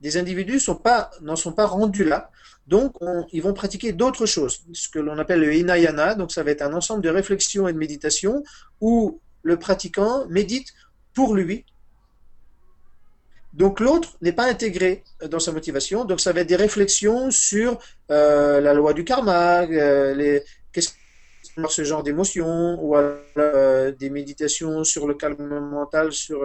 les 0.00 0.16
individus 0.16 0.60
n'en 1.22 1.36
sont 1.36 1.52
pas 1.52 1.66
rendus 1.66 2.04
là. 2.04 2.30
Donc, 2.66 2.96
ils 3.32 3.42
vont 3.42 3.54
pratiquer 3.54 3.92
d'autres 3.92 4.26
choses, 4.26 4.62
ce 4.72 4.88
que 4.88 4.98
l'on 4.98 5.18
appelle 5.18 5.40
le 5.40 5.54
hinayana. 5.54 6.14
Donc, 6.14 6.32
ça 6.32 6.42
va 6.42 6.50
être 6.50 6.62
un 6.62 6.74
ensemble 6.74 7.02
de 7.02 7.08
réflexions 7.08 7.68
et 7.68 7.72
de 7.72 7.78
méditation 7.78 8.42
où 8.80 9.20
le 9.42 9.58
pratiquant 9.58 10.26
médite 10.28 10.74
pour 11.14 11.34
lui. 11.34 11.64
Donc, 13.52 13.80
l'autre 13.80 14.18
n'est 14.20 14.32
pas 14.32 14.46
intégré 14.46 15.02
dans 15.30 15.38
sa 15.38 15.52
motivation. 15.52 16.04
Donc, 16.04 16.20
ça 16.20 16.32
va 16.32 16.40
être 16.40 16.48
des 16.48 16.56
réflexions 16.56 17.30
sur 17.30 17.78
euh, 18.10 18.60
la 18.60 18.74
loi 18.74 18.92
du 18.92 19.04
karma, 19.04 19.62
euh, 19.62 20.40
qu'est-ce 20.72 20.90
ce 21.70 21.84
genre 21.84 22.02
d'émotions, 22.02 22.78
ou 22.82 22.96
euh, 22.96 23.92
des 23.92 24.10
méditations 24.10 24.84
sur 24.84 25.06
le 25.06 25.14
calme 25.14 25.58
mental, 25.60 26.12
sur 26.12 26.44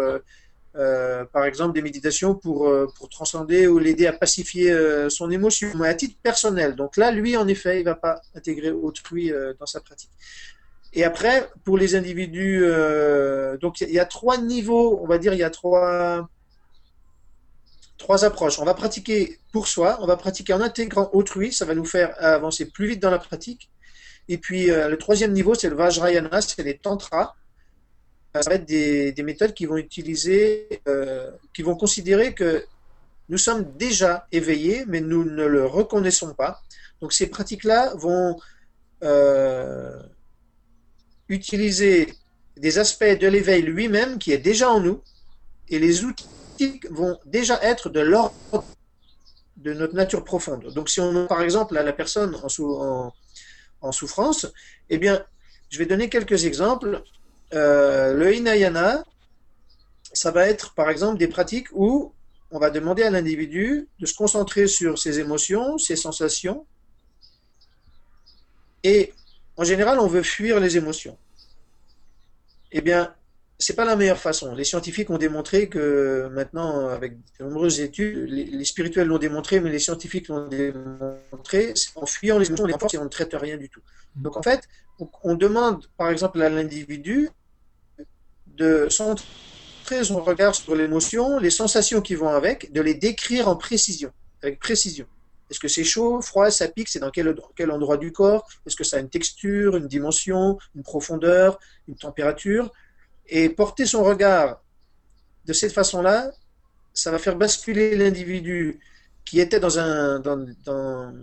euh, 0.78 1.26
par 1.26 1.44
exemple 1.44 1.74
des 1.74 1.82
méditations 1.82 2.34
pour, 2.34 2.70
euh, 2.70 2.88
pour 2.96 3.10
transcender 3.10 3.68
ou 3.68 3.78
l'aider 3.78 4.08
à 4.08 4.14
pacifier 4.14 4.72
euh, 4.72 5.10
son 5.10 5.30
émotion, 5.30 5.68
mais 5.76 5.90
à 5.90 5.94
titre 5.94 6.16
personnel. 6.24 6.76
Donc 6.76 6.96
là, 6.96 7.12
lui, 7.12 7.36
en 7.36 7.46
effet, 7.50 7.78
il 7.78 7.80
ne 7.80 7.90
va 7.90 7.96
pas 7.96 8.22
intégrer 8.36 8.72
autrui 8.72 9.34
dans 9.60 9.66
sa 9.66 9.82
pratique. 9.82 10.12
Et 10.94 11.04
après, 11.04 11.50
pour 11.66 11.78
les 11.78 11.96
individus, 11.96 12.66
donc 13.62 13.82
il 13.82 13.92
y 13.92 14.00
a 14.00 14.06
trois 14.06 14.38
niveaux, 14.38 15.00
on 15.02 15.08
va 15.08 15.18
dire, 15.18 15.34
il 15.34 15.40
y 15.40 15.44
a 15.44 15.50
trois, 15.50 16.30
trois 17.98 18.26
approches. 18.26 18.60
On 18.60 18.66
va 18.66 18.74
pratiquer 18.74 19.40
pour 19.54 19.68
soi, 19.68 19.98
on 20.02 20.06
va 20.06 20.18
pratiquer 20.18 20.54
en 20.54 20.62
intégrant 20.62 21.10
autrui, 21.14 21.54
ça 21.54 21.64
va 21.66 21.76
nous 21.76 21.86
faire 21.86 22.14
avancer 22.20 22.66
plus 22.66 22.88
vite 22.88 23.02
dans 23.02 23.10
la 23.10 23.20
pratique. 23.20 23.70
Et 24.28 24.38
puis 24.38 24.68
le 24.68 24.96
troisième 24.96 25.32
niveau, 25.32 25.54
c'est 25.56 25.70
le 25.70 25.76
Vajrayana, 25.76 26.42
c'est 26.42 26.64
les 26.64 26.78
tantras 26.78 27.36
ça 28.34 28.50
va 28.50 28.56
être 28.56 28.66
des, 28.66 29.24
méthodes 29.24 29.54
qui 29.54 29.66
vont 29.66 29.78
utiliser, 29.78 30.82
euh, 30.88 31.32
qui 31.54 31.64
vont 31.64 31.76
considérer 31.76 32.34
que 32.34 32.66
nous 33.30 33.38
sommes 33.38 33.66
déjà 33.78 34.28
éveillés, 34.32 34.86
mais 34.88 35.02
nous 35.02 35.24
ne 35.24 35.46
le 35.46 35.66
reconnaissons 35.66 36.34
pas. 36.34 36.62
Donc 37.02 37.14
ces 37.14 37.28
pratiques-là 37.28 37.94
vont 37.96 38.40
euh, 39.04 40.02
utiliser 41.28 42.14
des 42.58 42.78
aspects 42.78 43.04
de 43.04 43.28
l'éveil 43.28 43.62
lui-même 43.62 44.18
qui 44.18 44.32
est 44.32 44.38
déjà 44.38 44.70
en 44.70 44.80
nous, 44.80 45.02
et 45.70 45.80
les 45.80 46.04
outils 46.04 46.80
vont 46.90 47.18
déjà 47.26 47.62
être 47.64 47.90
de 47.90 48.00
l'ordre 48.00 48.66
de 49.58 49.74
notre 49.74 49.96
nature 49.96 50.24
profonde. 50.24 50.74
Donc 50.74 50.90
si 50.90 51.00
on 51.00 51.28
par 51.28 51.42
exemple 51.42 51.74
la 51.74 51.94
personne 51.94 52.36
en, 52.36 53.14
en 53.82 53.92
souffrance, 53.92 54.48
eh 54.90 54.98
bien, 54.98 55.24
je 55.70 55.78
vais 55.78 55.86
donner 55.86 56.10
quelques 56.10 56.46
exemples. 56.46 57.02
Euh, 57.54 58.14
le 58.14 58.34
hinayana, 58.36 59.04
ça 60.14 60.32
va 60.32 60.48
être 60.48 60.74
par 60.74 60.90
exemple 60.90 61.18
des 61.18 61.28
pratiques 61.28 61.68
où 61.74 62.14
on 62.52 62.60
va 62.60 62.70
demander 62.70 63.04
à 63.04 63.10
l'individu 63.10 63.88
de 64.00 64.06
se 64.06 64.14
concentrer 64.14 64.68
sur 64.68 65.00
ses 65.00 65.20
émotions, 65.20 65.78
ses 65.78 65.96
sensations. 65.96 66.66
Et 68.84 69.14
en 69.58 69.64
général, 69.64 70.00
on 70.00 70.08
veut 70.08 70.24
fuir 70.24 70.60
les 70.60 70.76
émotions. 70.76 71.18
Eh 72.72 72.82
bien, 72.82 73.14
c'est 73.60 73.76
pas 73.76 73.86
la 73.86 73.96
meilleure 73.96 74.18
façon. 74.18 74.56
Les 74.56 74.64
scientifiques 74.64 75.10
ont 75.10 75.18
démontré 75.18 75.70
que 75.70 76.30
maintenant, 76.34 76.88
avec 76.88 77.18
de 77.40 77.46
nombreuses 77.46 77.80
études, 77.80 78.30
les, 78.30 78.66
spirituels 78.66 79.08
l'ont 79.08 79.20
démontré, 79.20 79.60
mais 79.60 79.70
les 79.70 79.80
scientifiques 79.80 80.28
l'ont 80.30 80.48
démontré, 80.48 81.74
en 81.96 82.06
fuyant 82.06 82.40
les 82.40 82.48
émotions, 82.48 82.66
on 82.66 83.00
on 83.00 83.04
ne 83.04 83.10
traite 83.10 83.34
rien 83.34 83.58
du 83.58 83.70
tout. 83.70 83.82
Donc 84.16 84.36
en 84.36 84.42
fait, 84.42 84.68
on 85.24 85.36
demande 85.36 85.86
par 85.98 86.10
exemple 86.10 86.42
à 86.42 86.50
l'individu 86.50 87.30
de 88.58 88.88
centrer 88.90 89.26
son 90.04 90.24
regard 90.24 90.56
sur 90.56 90.76
l'émotion, 90.76 91.38
les 91.40 91.50
sensations 91.50 92.02
qui 92.02 92.16
vont 92.16 92.30
avec, 92.30 92.72
de 92.72 92.82
les 92.82 92.94
décrire 92.94 93.48
en 93.48 93.56
précision, 93.56 94.12
avec 94.42 94.60
précision. 94.60 95.06
Est-ce 95.50 95.60
que 95.60 95.68
c'est 95.68 95.84
chaud, 95.84 96.22
froid, 96.22 96.50
ça 96.50 96.70
pique 96.70 96.88
C'est 96.88 97.00
dans 97.00 97.12
quel, 97.12 97.72
endroit 97.72 97.98
du 97.98 98.14
corps? 98.14 98.48
Est-ce 98.66 98.78
que 98.78 98.86
ça 98.86 98.98
a 98.98 99.00
une 99.02 99.10
texture, 99.10 99.76
une 99.76 99.88
dimension, 99.88 100.58
une 100.76 100.84
profondeur, 100.84 101.60
une 101.90 101.96
température? 101.96 102.72
Et 103.28 103.50
porter 103.50 103.86
son 103.86 104.04
regard 104.04 104.62
de 105.46 105.54
cette 105.54 105.74
façon-là, 105.74 106.32
ça 106.94 107.12
va 107.12 107.20
faire 107.20 107.36
basculer 107.36 107.98
l'individu 107.98 108.80
qui 109.26 109.42
était 109.42 109.60
dans 109.60 109.78
un, 109.78 110.20
dans, 110.20 110.38
dans, 110.66 111.14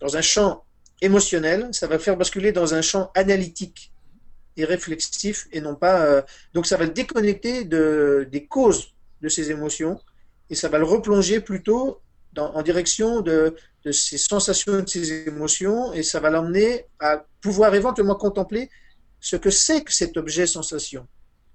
dans, 0.00 0.16
un 0.16 0.22
champ 0.22 0.64
émotionnel, 1.00 1.68
ça 1.72 1.86
va 1.86 1.98
faire 1.98 2.16
basculer 2.16 2.52
dans 2.52 2.74
un 2.74 2.82
champ 2.82 3.10
analytique 3.14 3.91
et 4.56 4.64
réflexif 4.64 5.48
et 5.52 5.60
non 5.60 5.74
pas. 5.74 6.04
Euh, 6.04 6.22
donc 6.54 6.66
ça 6.66 6.76
va 6.76 6.84
le 6.84 6.90
déconnecter 6.90 7.64
de, 7.64 8.28
des 8.30 8.46
causes 8.46 8.92
de 9.20 9.28
ses 9.28 9.50
émotions 9.50 10.00
et 10.50 10.54
ça 10.54 10.68
va 10.68 10.78
le 10.78 10.84
replonger 10.84 11.40
plutôt 11.40 12.00
en 12.36 12.62
direction 12.62 13.20
de, 13.20 13.54
de 13.84 13.92
ses 13.92 14.18
sensations, 14.18 14.80
de 14.80 14.88
ses 14.88 15.28
émotions 15.28 15.92
et 15.92 16.02
ça 16.02 16.18
va 16.20 16.30
l'emmener 16.30 16.86
à 16.98 17.24
pouvoir 17.40 17.74
éventuellement 17.74 18.14
contempler 18.14 18.70
ce 19.20 19.36
que 19.36 19.50
c'est 19.50 19.82
que 19.84 19.92
cet 19.92 20.16
objet 20.16 20.46
sensation. 20.46 21.06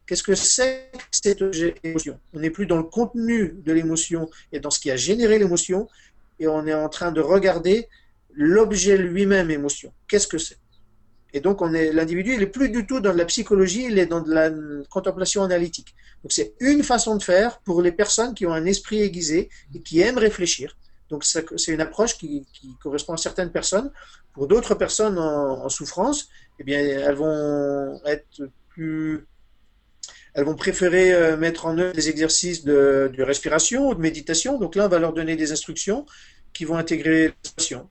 Qu'est-ce 0.05 0.23
que 0.23 0.35
c'est 0.35 0.89
que 0.93 0.99
cet 1.11 1.41
objet 1.41 1.75
émotion? 1.83 2.17
On 2.33 2.39
n'est 2.39 2.49
plus 2.49 2.65
dans 2.65 2.77
le 2.77 2.83
contenu 2.83 3.55
de 3.57 3.73
l'émotion 3.73 4.29
et 4.53 4.59
dans 4.61 4.69
ce 4.69 4.79
qui 4.79 4.89
a 4.89 4.95
généré 4.95 5.37
l'émotion, 5.37 5.89
et 6.39 6.47
on 6.47 6.65
est 6.65 6.73
en 6.73 6.87
train 6.87 7.11
de 7.11 7.19
regarder 7.19 7.89
l'objet 8.33 8.97
lui-même 8.97 9.51
émotion. 9.51 9.91
Qu'est-ce 10.07 10.27
que 10.27 10.37
c'est? 10.37 10.57
Et 11.33 11.41
donc, 11.41 11.61
l'individu, 11.61 12.33
il 12.35 12.41
est 12.41 12.47
plus 12.47 12.69
du 12.69 12.85
tout 12.85 12.99
dans 12.99 13.13
la 13.13 13.25
psychologie, 13.25 13.85
il 13.89 13.99
est 13.99 14.05
dans 14.05 14.21
de 14.21 14.33
la 14.33 14.49
contemplation 14.89 15.43
analytique. 15.43 15.93
Donc, 16.23 16.31
c'est 16.31 16.53
une 16.59 16.83
façon 16.83 17.15
de 17.17 17.23
faire 17.23 17.59
pour 17.59 17.81
les 17.81 17.91
personnes 17.91 18.33
qui 18.33 18.45
ont 18.45 18.53
un 18.53 18.65
esprit 18.65 19.01
aiguisé 19.01 19.49
et 19.75 19.81
qui 19.81 19.99
aiment 19.99 20.17
réfléchir. 20.17 20.77
Donc, 21.09 21.23
c'est 21.23 21.71
une 21.71 21.81
approche 21.81 22.17
qui, 22.17 22.45
correspond 22.81 23.13
à 23.13 23.17
certaines 23.17 23.51
personnes. 23.51 23.91
Pour 24.33 24.47
d'autres 24.47 24.75
personnes 24.75 25.17
en, 25.17 25.65
en 25.65 25.69
souffrance, 25.69 26.29
eh 26.59 26.63
bien, 26.63 26.79
elles 26.79 27.15
vont 27.15 27.99
être 28.05 28.49
plus 28.69 29.25
elles 30.37 30.45
vont 30.45 30.55
préférer 30.55 31.13
euh, 31.13 31.35
mettre 31.35 31.65
en 31.65 31.79
œuvre 31.79 31.93
des 31.93 32.09
exercices 32.09 32.63
de, 32.63 33.11
respiration 33.17 33.89
ou 33.89 33.95
de 33.95 33.99
méditation. 33.99 34.59
Donc 34.59 34.75
là, 34.75 34.85
on 34.85 34.87
va 34.87 34.99
leur 34.99 35.11
donner 35.11 35.35
des 35.35 35.51
instructions 35.51 36.05
qui 36.53 36.63
vont 36.63 36.77
intégrer 36.77 37.29
la 37.29 37.33
respiration. 37.41 37.89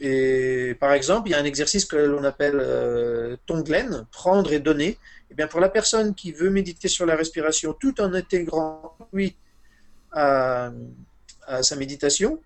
Et 0.00 0.76
par 0.80 0.92
exemple, 0.92 1.28
il 1.28 1.32
y 1.32 1.34
a 1.34 1.38
un 1.38 1.44
exercice 1.44 1.84
que 1.84 1.96
l'on 1.96 2.24
appelle 2.24 2.58
euh, 2.60 3.36
tonglen, 3.46 4.06
prendre 4.10 4.52
et 4.52 4.58
donner. 4.58 4.88
Et 4.88 4.98
eh 5.32 5.34
bien 5.34 5.46
pour 5.46 5.60
la 5.60 5.68
personne 5.68 6.14
qui 6.14 6.32
veut 6.32 6.50
méditer 6.50 6.88
sur 6.88 7.06
la 7.06 7.14
respiration 7.14 7.72
tout 7.72 8.00
en 8.00 8.12
intégrant 8.14 8.96
oui 9.12 9.36
à, 10.10 10.72
à 11.46 11.62
sa 11.62 11.76
méditation, 11.76 12.40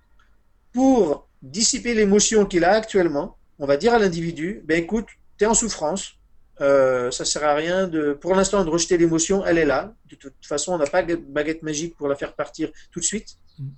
pour 0.73 1.27
dissiper 1.41 1.95
l'émotion 1.95 2.45
qu'il 2.45 2.65
a 2.65 2.73
actuellement, 2.73 3.39
on 3.59 3.67
va 3.67 3.77
dire 3.77 3.95
à 3.95 3.99
l'individu, 3.99 4.63
ben 4.65 4.83
écoute, 4.83 5.07
tu 5.39 5.45
es 5.45 5.47
en 5.47 5.55
souffrance, 5.55 6.17
euh, 6.61 7.11
ça 7.11 7.25
sert 7.25 7.45
à 7.45 7.55
rien 7.55 7.89
de, 7.89 8.13
pour 8.13 8.35
l'instant, 8.35 8.65
de 8.65 8.71
rejeter 8.71 8.97
l'émotion. 8.97 9.45
Elle 9.45 9.59
est 9.59 9.65
là. 9.65 9.95
De 10.11 10.17
toute 10.17 10.35
façon, 10.43 10.73
on 10.73 10.79
n'a 10.79 10.87
pas 10.87 11.03
de 11.03 11.17
baguette 11.17 11.63
magique 11.63 11.97
pour 11.97 12.09
la 12.09 12.17
faire 12.17 12.35
partir 12.35 12.71
tout 12.93 13.01
de 13.01 13.05
suite. 13.05 13.37
Mm. 13.59 13.69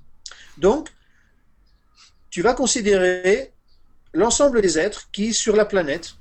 Donc, 0.58 0.90
tu 2.36 2.42
vas 2.42 2.52
considérer 2.52 3.50
l'ensemble 4.12 4.60
des 4.60 4.78
êtres 4.78 5.08
qui, 5.10 5.32
sur 5.32 5.56
la 5.56 5.64
planète, 5.64 6.16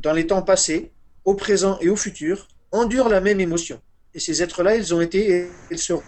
dans 0.00 0.12
les 0.12 0.26
temps 0.26 0.42
passés, 0.42 0.92
au 1.24 1.34
présent 1.34 1.78
et 1.80 1.88
au 1.88 1.96
futur, 1.96 2.48
endurent 2.70 3.08
la 3.08 3.22
même 3.22 3.40
émotion. 3.40 3.80
Et 4.12 4.20
ces 4.20 4.42
êtres-là, 4.42 4.76
ils 4.76 4.92
ont 4.92 5.00
été 5.00 5.30
et 5.30 5.50
ils 5.70 5.78
seront. 5.78 6.02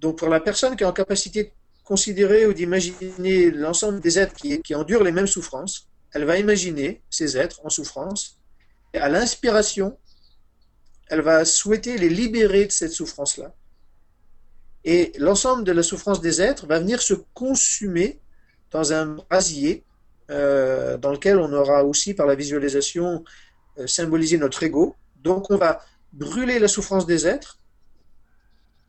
Donc, 0.00 0.18
pour 0.18 0.28
la 0.28 0.38
personne 0.38 0.76
qui 0.76 0.82
est 0.82 0.86
en 0.86 0.92
capacité 0.92 1.44
de 1.44 1.50
considérer 1.82 2.44
ou 2.44 2.52
d'imaginer 2.52 3.50
l'ensemble 3.50 4.00
des 4.00 4.18
êtres 4.18 4.34
qui, 4.34 4.60
qui 4.60 4.74
endurent 4.74 5.02
les 5.02 5.12
mêmes 5.12 5.26
souffrances, 5.26 5.88
elle 6.12 6.26
va 6.26 6.36
imaginer 6.36 7.00
ces 7.08 7.38
êtres 7.38 7.62
en 7.64 7.70
souffrance, 7.70 8.38
et 8.92 8.98
à 8.98 9.08
l'inspiration, 9.08 9.98
elle 11.06 11.22
va 11.22 11.46
souhaiter 11.46 11.96
les 11.96 12.10
libérer 12.10 12.66
de 12.66 12.70
cette 12.70 12.92
souffrance-là. 12.92 13.54
Et 14.84 15.12
l'ensemble 15.18 15.64
de 15.64 15.72
la 15.72 15.82
souffrance 15.82 16.20
des 16.20 16.40
êtres 16.40 16.66
va 16.66 16.78
venir 16.78 17.02
se 17.02 17.14
consumer 17.34 18.20
dans 18.70 18.92
un 18.92 19.06
brasier 19.06 19.84
euh, 20.30 20.96
dans 20.96 21.10
lequel 21.10 21.38
on 21.38 21.52
aura 21.52 21.84
aussi, 21.84 22.14
par 22.14 22.26
la 22.26 22.36
visualisation, 22.36 23.24
euh, 23.78 23.86
symbolisé 23.86 24.38
notre 24.38 24.62
ego. 24.62 24.94
Donc 25.16 25.50
on 25.50 25.56
va 25.56 25.80
brûler 26.12 26.58
la 26.58 26.68
souffrance 26.68 27.04
des 27.04 27.26
êtres, 27.26 27.58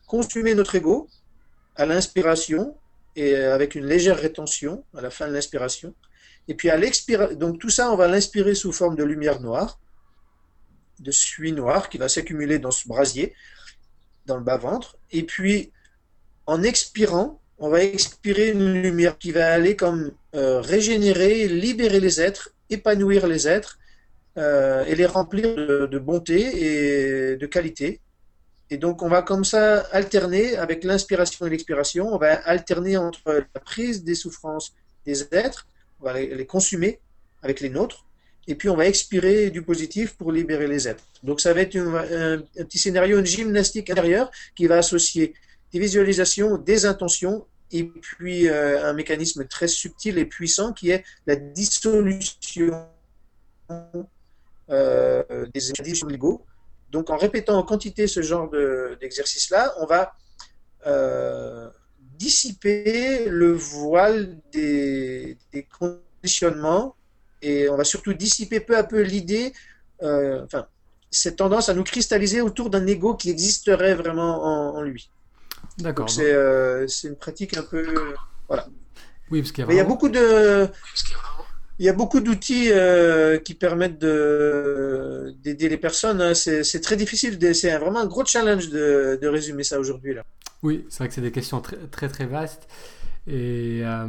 consumer 0.08 0.54
notre 0.54 0.76
ego 0.76 1.08
à 1.76 1.86
l'inspiration 1.86 2.78
et 3.16 3.36
avec 3.36 3.76
une 3.76 3.86
légère 3.86 4.18
rétention 4.18 4.84
à 4.96 5.02
la 5.02 5.10
fin 5.10 5.28
de 5.28 5.34
l'inspiration. 5.34 5.94
Et 6.48 6.54
puis 6.54 6.70
à 6.70 6.78
l'expiration, 6.78 7.36
donc 7.36 7.60
tout 7.60 7.70
ça, 7.70 7.92
on 7.92 7.96
va 7.96 8.08
l'inspirer 8.08 8.56
sous 8.56 8.72
forme 8.72 8.96
de 8.96 9.04
lumière 9.04 9.42
noire, 9.42 9.80
de 11.00 11.12
suie 11.12 11.54
noire 11.54 11.90
qui 11.90 11.98
va 11.98 12.08
s'accumuler 12.08 12.60
dans 12.60 12.72
ce 12.72 12.88
brasier, 12.88 13.34
dans 14.26 14.38
le 14.38 14.44
bas-ventre. 14.44 14.98
Et 15.12 15.24
puis 15.24 15.72
en 16.52 16.64
expirant, 16.64 17.40
on 17.60 17.70
va 17.70 17.82
expirer 17.82 18.50
une 18.50 18.82
lumière 18.82 19.18
qui 19.18 19.32
va 19.32 19.54
aller 19.54 19.78
comme 19.78 20.12
euh, 20.36 20.60
régénérer, 20.60 21.48
libérer 21.48 22.02
les 22.02 22.20
êtres, 22.20 22.50
épanouir 22.70 23.26
les 23.26 23.48
êtres 23.48 23.80
euh, 24.38 24.84
et 24.86 24.96
les 24.96 25.06
remplir 25.06 25.56
de, 25.96 26.00
bonté 26.00 26.40
et 26.66 27.38
de 27.38 27.46
qualité. 27.46 28.02
Et 28.70 28.78
donc 28.78 29.02
on 29.02 29.08
va 29.08 29.22
comme 29.22 29.46
ça 29.46 29.80
alterner 30.00 30.58
avec 30.58 30.84
l'inspiration 30.84 31.46
et 31.46 31.50
l'expiration, 31.50 32.14
on 32.14 32.18
va 32.18 32.34
alterner 32.56 32.98
entre 32.98 33.46
la 33.54 33.62
prise 33.62 34.04
des 34.04 34.16
souffrances 34.16 34.74
des 35.06 35.18
êtres 35.32 35.66
on 36.02 36.06
va 36.06 36.20
les, 36.20 36.46
consumer 36.46 37.00
avec 37.44 37.62
les 37.62 37.70
nôtres, 37.70 38.04
et 38.48 38.56
puis 38.56 38.68
on 38.70 38.76
va 38.76 38.88
expirer 38.88 39.52
du 39.52 39.62
positif 39.62 40.16
pour 40.18 40.32
libérer 40.34 40.68
les 40.68 40.88
êtres. 40.90 41.06
Donc 41.24 41.40
ça 41.40 41.54
va 41.54 41.62
être 41.62 41.78
un, 41.78 42.40
petit 42.66 42.80
scénario, 42.80 43.20
une 43.20 43.26
gymnastique 43.26 43.90
intérieure 43.90 44.30
qui 44.56 44.66
va 44.68 44.78
associer 44.78 45.34
des 45.74 45.80
visualisations, 45.80 46.58
des 46.58 46.86
intentions, 46.86 47.46
et 47.72 47.84
puis 47.86 48.50
euh, 48.50 48.84
un 48.84 48.94
mécanisme 48.94 49.46
très 49.46 49.68
subtil 49.68 50.18
et 50.18 50.26
puissant 50.26 50.74
qui 50.74 50.92
est 50.92 51.04
la 51.26 51.36
dissolution 51.36 52.86
euh, 54.70 55.24
des 55.54 55.70
énergies 55.70 56.04
l'ego. 56.08 56.46
Donc 56.92 57.10
en 57.10 57.18
répétant 57.18 57.58
en 57.58 57.64
quantité 57.64 58.08
ce 58.08 58.22
genre 58.22 58.52
d'exercice-là, 59.00 59.74
on 59.80 59.86
va 59.86 60.14
euh, 60.86 61.70
dissiper 62.18 63.26
le 63.30 63.54
voile 63.54 64.38
des, 64.52 65.38
conditionnements 65.80 66.96
et 67.42 67.70
on 67.70 67.78
va 67.78 67.86
surtout 67.86 68.14
dissiper 68.14 68.60
peu 68.60 68.76
à 68.76 68.84
peu 68.84 69.02
l'idée, 69.02 69.54
enfin, 70.02 70.68
cette 71.10 71.38
tendance 71.38 71.70
à 71.70 71.74
nous 71.74 71.84
cristalliser 71.84 72.42
autour 72.42 72.70
d'un 72.70 72.86
ego 72.88 73.16
qui 73.16 73.30
existerait 73.30 73.96
vraiment 73.96 74.76
en, 74.76 74.82
lui. 74.82 75.10
D'accord. 75.82 76.08
Euh, 76.20 76.88
c'est 76.88 77.08
une 77.08 77.16
pratique 77.16 77.58
un 77.58 77.64
peu. 77.64 77.86
Voilà. 78.48 78.68
Oui, 79.30 79.42
parce 79.42 79.52
qu'il 79.52 79.66
y, 79.74 79.80
a 79.80 79.84
beaucoup 79.84 80.10
de. 80.10 80.68
Il 81.80 81.86
y 81.86 81.90
a 81.90 81.94
beaucoup 81.94 82.20
d'outils 82.20 82.70
euh, 82.72 83.38
qui 83.38 83.54
permettent 83.54 84.00
d'aider 84.00 85.70
les 85.70 85.78
personnes. 85.78 86.22
Hein. 86.22 86.34
C'est 86.34 86.82
très 86.82 86.96
difficile. 86.96 87.38
C'est 87.56 87.78
vraiment 87.78 88.02
un 88.02 88.08
gros 88.08 88.26
challenge 88.26 88.70
de, 88.70 89.18
de 89.22 89.28
résumer 89.28 89.64
ça 89.64 89.80
aujourd'hui. 89.80 90.16
Oui, 90.64 90.86
c'est 90.90 91.00
vrai 91.00 91.08
que 91.08 91.14
c'est 91.14 91.22
des 91.22 91.32
questions 91.32 91.62
très 91.62 91.78
très, 91.90 92.08
très 92.08 92.26
vastes. 92.26 92.68
Et 93.28 93.82
euh, 93.84 94.08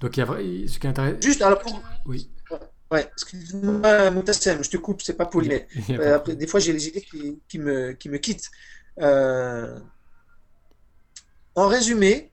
donc, 0.00 0.16
il 0.16 0.20
y 0.20 0.22
a 0.22 0.26
ce 0.26 0.78
qui 0.78 0.86
est 0.86 0.90
intéressant. 0.90 1.20
Juste, 1.20 1.42
alors 1.42 1.60
pour... 1.60 1.80
Oui. 2.06 2.30
Ouais, 2.90 3.08
excuse-moi, 3.12 4.10
Moutassem, 4.10 4.62
je 4.62 4.70
te 4.70 4.76
coupe, 4.76 5.02
c'est 5.02 5.16
pas 5.16 5.26
poli, 5.26 5.48
mais 5.48 5.66
euh, 5.90 6.16
après, 6.16 6.36
des 6.36 6.46
fois 6.46 6.60
j'ai 6.60 6.72
les 6.72 6.86
idées 6.86 7.00
qui, 7.00 7.40
qui, 7.48 7.58
me, 7.58 7.92
qui 7.92 8.08
me 8.08 8.18
quittent. 8.18 8.50
Euh, 9.00 9.78
en 11.54 11.68
résumé, 11.68 12.30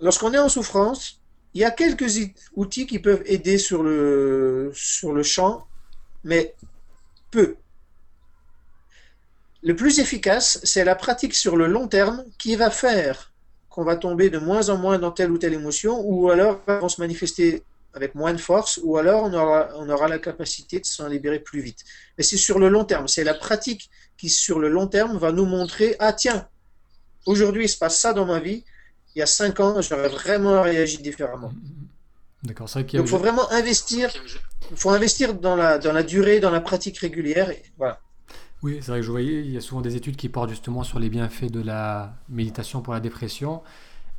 lorsqu'on 0.00 0.32
est 0.32 0.38
en 0.38 0.48
souffrance, 0.48 1.20
il 1.54 1.60
y 1.60 1.64
a 1.64 1.70
quelques 1.70 2.18
outils 2.56 2.86
qui 2.86 2.98
peuvent 2.98 3.22
aider 3.26 3.58
sur 3.58 3.82
le, 3.82 4.72
champ, 5.22 5.66
mais 6.24 6.54
peu. 7.30 7.56
Le 9.62 9.76
plus 9.76 10.00
efficace, 10.00 10.60
c'est 10.64 10.84
la 10.84 10.94
pratique 10.94 11.34
sur 11.34 11.56
le 11.56 11.66
long 11.66 11.88
terme 11.88 12.24
qui 12.38 12.56
va 12.56 12.70
faire 12.70 13.32
qu'on 13.68 13.84
va 13.84 13.96
tomber 13.96 14.28
de 14.28 14.38
moins 14.38 14.68
en 14.68 14.76
moins 14.76 14.98
dans 14.98 15.12
telle 15.12 15.30
ou 15.30 15.38
telle 15.38 15.54
émotion, 15.54 15.98
ou 16.04 16.30
alors 16.30 16.60
vont 16.66 16.90
se 16.90 17.00
manifester 17.00 17.62
avec 17.94 18.14
moins 18.14 18.34
de 18.34 18.38
force, 18.38 18.78
ou 18.82 18.98
alors 18.98 19.24
on 19.24 19.32
aura, 19.32 19.70
on 19.76 19.88
aura 19.88 20.08
la 20.08 20.18
capacité 20.18 20.78
de 20.78 20.84
s'en 20.84 21.08
libérer 21.08 21.38
plus 21.38 21.60
vite. 21.60 21.82
Mais 22.16 22.24
c'est 22.24 22.36
sur 22.36 22.58
le 22.58 22.68
long 22.68 22.84
terme, 22.84 23.08
c'est 23.08 23.24
la 23.24 23.32
pratique 23.34 23.90
qui, 24.18 24.28
sur 24.28 24.58
le 24.58 24.68
long 24.68 24.88
terme, 24.88 25.16
va 25.16 25.32
nous 25.32 25.46
montrer, 25.46 25.96
ah 26.00 26.12
tiens, 26.12 26.46
aujourd'hui 27.26 27.64
il 27.64 27.68
se 27.68 27.78
passe 27.78 27.98
ça 27.98 28.12
dans 28.12 28.26
ma 28.26 28.40
vie, 28.40 28.64
il 29.14 29.18
y 29.18 29.22
a 29.22 29.26
cinq 29.26 29.60
ans, 29.60 29.80
j'aurais 29.80 30.08
vraiment 30.08 30.62
réagi 30.62 30.98
différemment. 30.98 31.52
D'accord, 32.42 32.68
c'est 32.68 32.80
vrai 32.80 32.86
qu'il 32.86 32.98
Donc 32.98 33.06
il 33.06 33.10
faut 33.10 33.18
vraiment 33.18 33.50
investir, 33.52 34.10
il 34.70 34.76
faut 34.76 34.90
investir 34.90 35.34
dans 35.34 35.54
la, 35.54 35.78
dans 35.78 35.92
la 35.92 36.02
durée, 36.02 36.40
dans 36.40 36.50
la 36.50 36.60
pratique 36.60 36.98
régulière, 36.98 37.50
et 37.50 37.62
voilà. 37.78 38.00
Oui, 38.62 38.78
c'est 38.80 38.92
vrai 38.92 39.00
que 39.00 39.06
je 39.06 39.10
voyais, 39.10 39.40
il 39.40 39.50
y 39.50 39.56
a 39.56 39.60
souvent 39.60 39.80
des 39.80 39.96
études 39.96 40.16
qui 40.16 40.28
portent 40.28 40.50
justement 40.50 40.84
sur 40.84 41.00
les 41.00 41.10
bienfaits 41.10 41.50
de 41.50 41.60
la 41.60 42.14
méditation 42.28 42.80
pour 42.80 42.94
la 42.94 43.00
dépression. 43.00 43.60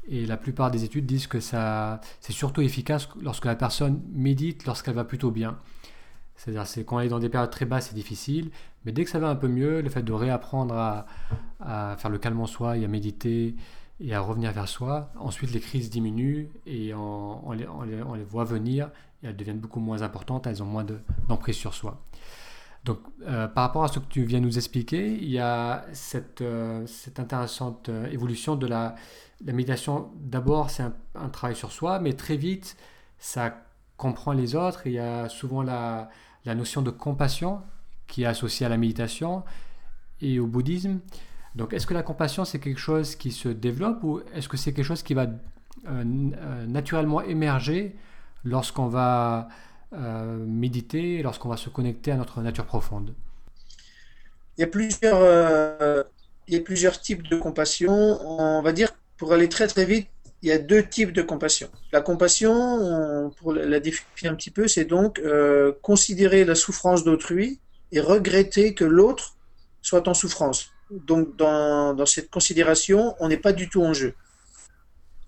Et 0.10 0.26
la 0.26 0.36
plupart 0.36 0.70
des 0.70 0.84
études 0.84 1.06
disent 1.06 1.28
que 1.28 1.40
ça, 1.40 2.02
c'est 2.20 2.34
surtout 2.34 2.62
efficace 2.62 3.08
lorsque 3.22 3.46
la 3.46 3.56
personne 3.56 4.02
médite, 4.12 4.66
lorsqu'elle 4.66 4.96
va 4.96 5.06
plutôt 5.06 5.32
bien. 5.32 5.58
C'est-à-dire, 6.36 6.68
c'est 6.68 6.84
quand 6.84 7.00
elle 7.00 7.06
est 7.06 7.10
dans 7.10 7.20
des 7.20 7.30
périodes 7.30 7.52
très 7.52 7.66
basses, 7.66 7.88
c'est 7.88 7.96
difficile. 7.96 8.52
Mais 8.86 8.92
dès 8.92 9.04
que 9.04 9.10
ça 9.10 9.20
va 9.20 9.30
un 9.30 9.36
peu 9.36 9.48
mieux, 9.48 9.82
le 9.82 9.90
fait 9.90 10.04
de 10.04 10.12
réapprendre 10.12 10.76
à, 10.76 11.96
faire 11.98 12.10
le 12.10 12.18
calme 12.18 12.40
en 12.40 12.48
soi 12.48 12.78
et 12.78 12.86
à 12.86 12.88
méditer 12.88 13.56
et 14.00 14.14
à 14.14 14.20
revenir 14.20 14.52
vers 14.52 14.68
soi, 14.68 15.12
ensuite 15.18 15.52
les 15.52 15.60
crises 15.60 15.90
diminuent 15.90 16.50
et 16.66 16.94
on, 16.94 17.52
les, 17.52 18.24
voit 18.24 18.44
venir 18.44 18.90
et 19.22 19.28
elles 19.28 19.36
deviennent 19.36 19.60
beaucoup 19.60 19.80
moins 19.80 20.02
importantes, 20.02 20.48
elles 20.48 20.62
ont 20.62 20.68
moins 20.68 20.86
d'emprise 21.28 21.56
sur 21.56 21.74
soi. 21.74 22.02
Donc, 22.84 23.00
euh, 23.22 23.48
par 23.48 23.64
rapport 23.64 23.86
à 23.86 23.88
ce 23.88 24.00
que 24.00 24.06
tu 24.10 24.26
viens 24.26 24.42
nous 24.42 24.58
expliquer, 24.58 25.14
il 25.14 25.30
y 25.30 25.40
a 25.40 25.86
cette, 25.94 26.42
euh, 26.42 26.86
intéressante 27.18 27.88
euh, 27.88 28.08
évolution 28.08 28.58
de 28.58 28.68
la, 28.68 28.96
méditation. 29.42 30.12
D'abord, 30.16 30.70
c'est 30.70 30.84
un, 31.16 31.30
travail 31.30 31.56
sur 31.56 31.72
soi, 31.72 32.00
mais 32.00 32.14
très 32.14 32.36
vite, 32.36 32.76
ça 33.20 33.56
comprend 33.96 34.34
les 34.34 34.56
autres. 34.56 34.86
il 34.86 34.94
y 34.94 35.00
a 35.00 35.30
souvent 35.30 35.62
la 35.62 36.10
notion 36.46 36.82
de 36.82 36.90
compassion 36.90 37.62
qui 38.14 38.22
est 38.22 38.28
associée 38.28 38.64
à 38.68 38.70
la 38.70 38.78
méditation 38.78 39.42
et 40.22 40.40
au 40.40 40.46
bouddhisme. 40.46 41.00
Donc, 41.56 41.74
est-ce 41.74 41.88
que 41.88 41.96
la 41.96 42.04
compassion, 42.04 42.46
c'est 42.46 42.60
quelque 42.60 42.80
chose 42.80 43.16
qui 43.16 43.32
se 43.32 43.50
développe 43.50 44.04
ou 44.04 44.22
est-ce 44.36 44.48
que 44.48 44.56
c'est 44.56 44.72
quelque 44.72 44.86
chose 44.86 45.02
qui 45.02 45.16
va 45.16 45.28
naturellement 46.68 47.22
émerger 47.22 47.96
lorsqu'on 48.46 48.88
va 48.88 49.50
euh, 49.94 50.46
méditer 50.46 51.24
lorsqu'on 51.24 51.50
va 51.50 51.58
se 51.58 51.70
connecter 51.70 52.12
à 52.12 52.16
notre 52.16 52.40
nature 52.42 52.66
profonde? 52.66 53.16
Il 54.58 54.62
y, 54.62 54.64
a 54.64 54.68
plusieurs, 54.68 55.18
euh, 55.20 56.04
types 57.02 57.28
de 57.28 57.36
compassion. 57.36 57.92
On 57.92 58.62
va 58.62 58.74
dire, 58.74 58.90
pour 59.18 59.34
aller 59.34 59.50
très 59.50 59.66
très 59.66 59.86
vite, 59.86 60.08
il 60.44 60.50
y 60.50 60.52
a 60.52 60.60
deux 60.60 60.84
types 60.84 61.14
de 61.14 61.24
compassion. 61.24 61.68
La 61.92 62.02
compassion, 62.02 63.32
pour 63.40 63.54
la 63.54 63.80
définir 63.80 64.34
un 64.34 64.36
petit 64.36 64.52
peu, 64.52 64.68
c'est 64.68 64.86
donc 64.86 65.18
euh, 65.18 65.72
considérer 65.82 66.46
la 66.46 66.54
souffrance 66.54 67.04
d'autrui 67.04 67.60
et 67.94 68.02
regretter 68.02 68.74
que 68.74 68.84
l'autre 68.84 69.38
soit 69.82 70.08
en 70.08 70.14
souffrance. 70.14 70.72
Donc 70.90 71.36
dans, 71.38 72.06
cette 72.06 72.30
considération, 72.30 73.16
on 73.20 73.30
n'est 73.30 73.38
pas 73.38 73.54
du 73.54 73.70
tout 73.70 73.84
en 73.84 73.94
jeu. 73.94 74.16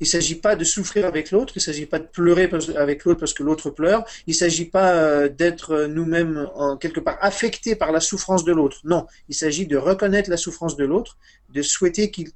Il 0.02 0.04
ne 0.04 0.10
s'agit 0.10 0.36
pas 0.36 0.58
de 0.58 0.66
souffrir 0.66 1.06
avec 1.06 1.32
l'autre, 1.32 1.54
il 1.56 1.60
ne 1.60 1.64
s'agit 1.64 1.86
pas 1.86 2.00
de 2.00 2.08
pleurer 2.08 2.50
avec 2.76 3.06
l'autre 3.06 3.20
parce 3.22 3.34
que 3.34 3.44
l'autre 3.44 3.70
pleure, 3.70 4.04
il 4.28 4.32
ne 4.32 4.36
s'agit 4.36 4.66
pas 4.66 4.94
euh, 4.94 5.30
d'être 5.30 5.86
nous-mêmes 5.86 6.50
en 6.56 6.76
quelque 6.76 7.00
part 7.00 7.18
affectés 7.22 7.76
par 7.78 7.94
la 7.94 8.02
souffrance 8.02 8.44
de 8.44 8.52
l'autre. 8.52 8.80
Non, 8.84 9.08
il 9.30 9.36
s'agit 9.36 9.68
de 9.68 9.78
reconnaître 9.78 10.30
la 10.30 10.36
souffrance 10.36 10.76
de 10.76 10.84
l'autre, 10.84 11.18
de 11.50 11.62
souhaiter 11.62 12.12
qu'il 12.12 12.32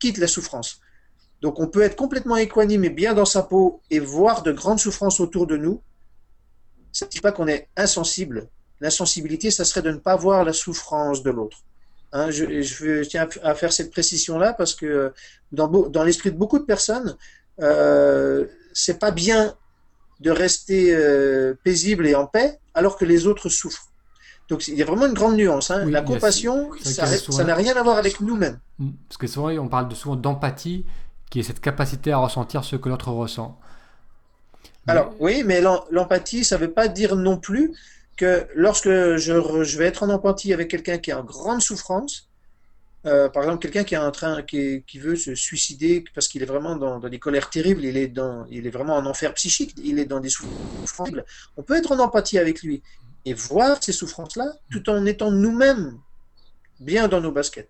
quitte 0.00 0.18
la 0.18 0.26
souffrance. 0.26 0.80
Donc 1.40 1.60
on 1.60 1.68
peut 1.68 1.82
être 1.82 1.94
complètement 1.94 2.36
équanime 2.36 2.84
et 2.84 2.90
bien 2.90 3.14
dans 3.14 3.26
sa 3.26 3.42
peau 3.42 3.80
et 3.90 4.00
voir 4.00 4.42
de 4.42 4.50
grandes 4.50 4.80
souffrances 4.80 5.20
autour 5.20 5.46
de 5.46 5.56
nous. 5.56 5.82
Ça 6.90 7.06
ne 7.06 7.10
dit 7.10 7.20
pas 7.20 7.32
qu'on 7.32 7.46
est 7.46 7.68
insensible. 7.76 8.48
L'insensibilité, 8.84 9.50
ça 9.50 9.64
serait 9.64 9.80
de 9.80 9.90
ne 9.90 9.96
pas 9.96 10.14
voir 10.14 10.44
la 10.44 10.52
souffrance 10.52 11.22
de 11.22 11.30
l'autre. 11.30 11.56
Hein, 12.12 12.30
je, 12.30 12.60
je, 12.60 13.02
tiens 13.02 13.26
à 13.42 13.54
faire 13.54 13.72
cette 13.72 13.90
précision-là 13.90 14.52
parce 14.52 14.74
que 14.74 15.10
dans, 15.52 15.68
dans 15.68 16.04
l'esprit 16.04 16.30
de 16.30 16.36
beaucoup 16.36 16.58
de 16.58 16.64
personnes, 16.64 17.16
euh, 17.62 18.44
c'est 18.74 18.98
pas 18.98 19.10
bien 19.10 19.54
de 20.20 20.30
rester 20.30 20.94
euh, 20.94 21.54
paisible 21.64 22.06
et 22.06 22.14
en 22.14 22.26
paix 22.26 22.58
alors 22.74 22.98
que 22.98 23.06
les 23.06 23.26
autres 23.26 23.48
souffrent. 23.48 23.88
Donc 24.50 24.68
il 24.68 24.74
y 24.74 24.82
a 24.82 24.84
vraiment 24.84 25.06
une 25.06 25.14
grande 25.14 25.36
nuance. 25.36 25.70
Hein. 25.70 25.86
la 25.86 26.02
compassion, 26.02 26.70
ça 26.82 27.44
n'a 27.44 27.54
rien 27.54 27.74
à 27.74 27.82
voir 27.82 27.96
avec 27.96 28.20
nous-mêmes. 28.20 28.58
Mm. 28.78 28.90
Parce 29.08 29.16
que 29.16 29.26
souvent, 29.26 29.48
on 29.48 29.68
parle 29.68 29.88
de, 29.88 29.94
souvent 29.94 30.16
d'empathie, 30.16 30.84
qui 31.30 31.40
est 31.40 31.42
cette 31.42 31.62
capacité 31.62 32.12
à 32.12 32.18
ressentir 32.18 32.64
ce 32.64 32.76
que 32.76 32.90
l'autre 32.90 33.08
ressent. 33.08 33.58
Alors 34.86 35.14
oui, 35.18 35.42
mais 35.46 35.62
l'empathie, 35.90 36.44
ça 36.44 36.58
ne 36.58 36.66
veut 36.66 36.70
pas 36.70 36.88
dire 36.88 37.16
non 37.16 37.38
plus 37.38 37.72
que 38.16 38.46
lorsque 38.54 38.88
je, 38.88 39.62
je 39.64 39.78
vais 39.78 39.86
être 39.86 40.02
en 40.02 40.10
empathie 40.10 40.52
avec 40.52 40.68
quelqu'un 40.68 40.98
qui 40.98 41.10
est 41.10 41.14
en 41.14 41.24
grande 41.24 41.62
souffrance, 41.62 42.28
euh, 43.06 43.28
par 43.28 43.42
exemple, 43.42 43.60
quelqu'un 43.60 43.84
qui 43.84 43.94
est 43.94 43.98
en 43.98 44.10
train, 44.10 44.42
qui, 44.42 44.82
qui 44.86 44.98
veut 44.98 45.16
se 45.16 45.34
suicider 45.34 46.04
parce 46.14 46.26
qu'il 46.26 46.42
est 46.42 46.46
vraiment 46.46 46.76
dans, 46.76 46.98
dans, 46.98 47.08
des 47.08 47.18
colères 47.18 47.50
terribles, 47.50 47.84
il 47.84 47.98
est 47.98 48.08
dans, 48.08 48.46
il 48.50 48.66
est 48.66 48.70
vraiment 48.70 48.96
en 48.96 49.04
enfer 49.04 49.34
psychique, 49.34 49.74
il 49.82 49.98
est 49.98 50.06
dans 50.06 50.20
des 50.20 50.30
souffrances. 50.30 51.10
On 51.56 51.62
peut 51.62 51.76
être 51.76 51.92
en 51.92 51.98
empathie 51.98 52.38
avec 52.38 52.62
lui 52.62 52.82
et 53.26 53.34
voir 53.34 53.82
ces 53.82 53.92
souffrances-là, 53.92 54.52
tout 54.70 54.88
en 54.88 55.04
étant 55.04 55.30
nous-mêmes 55.30 55.98
bien 56.80 57.08
dans 57.08 57.20
nos 57.20 57.32
baskets. 57.32 57.68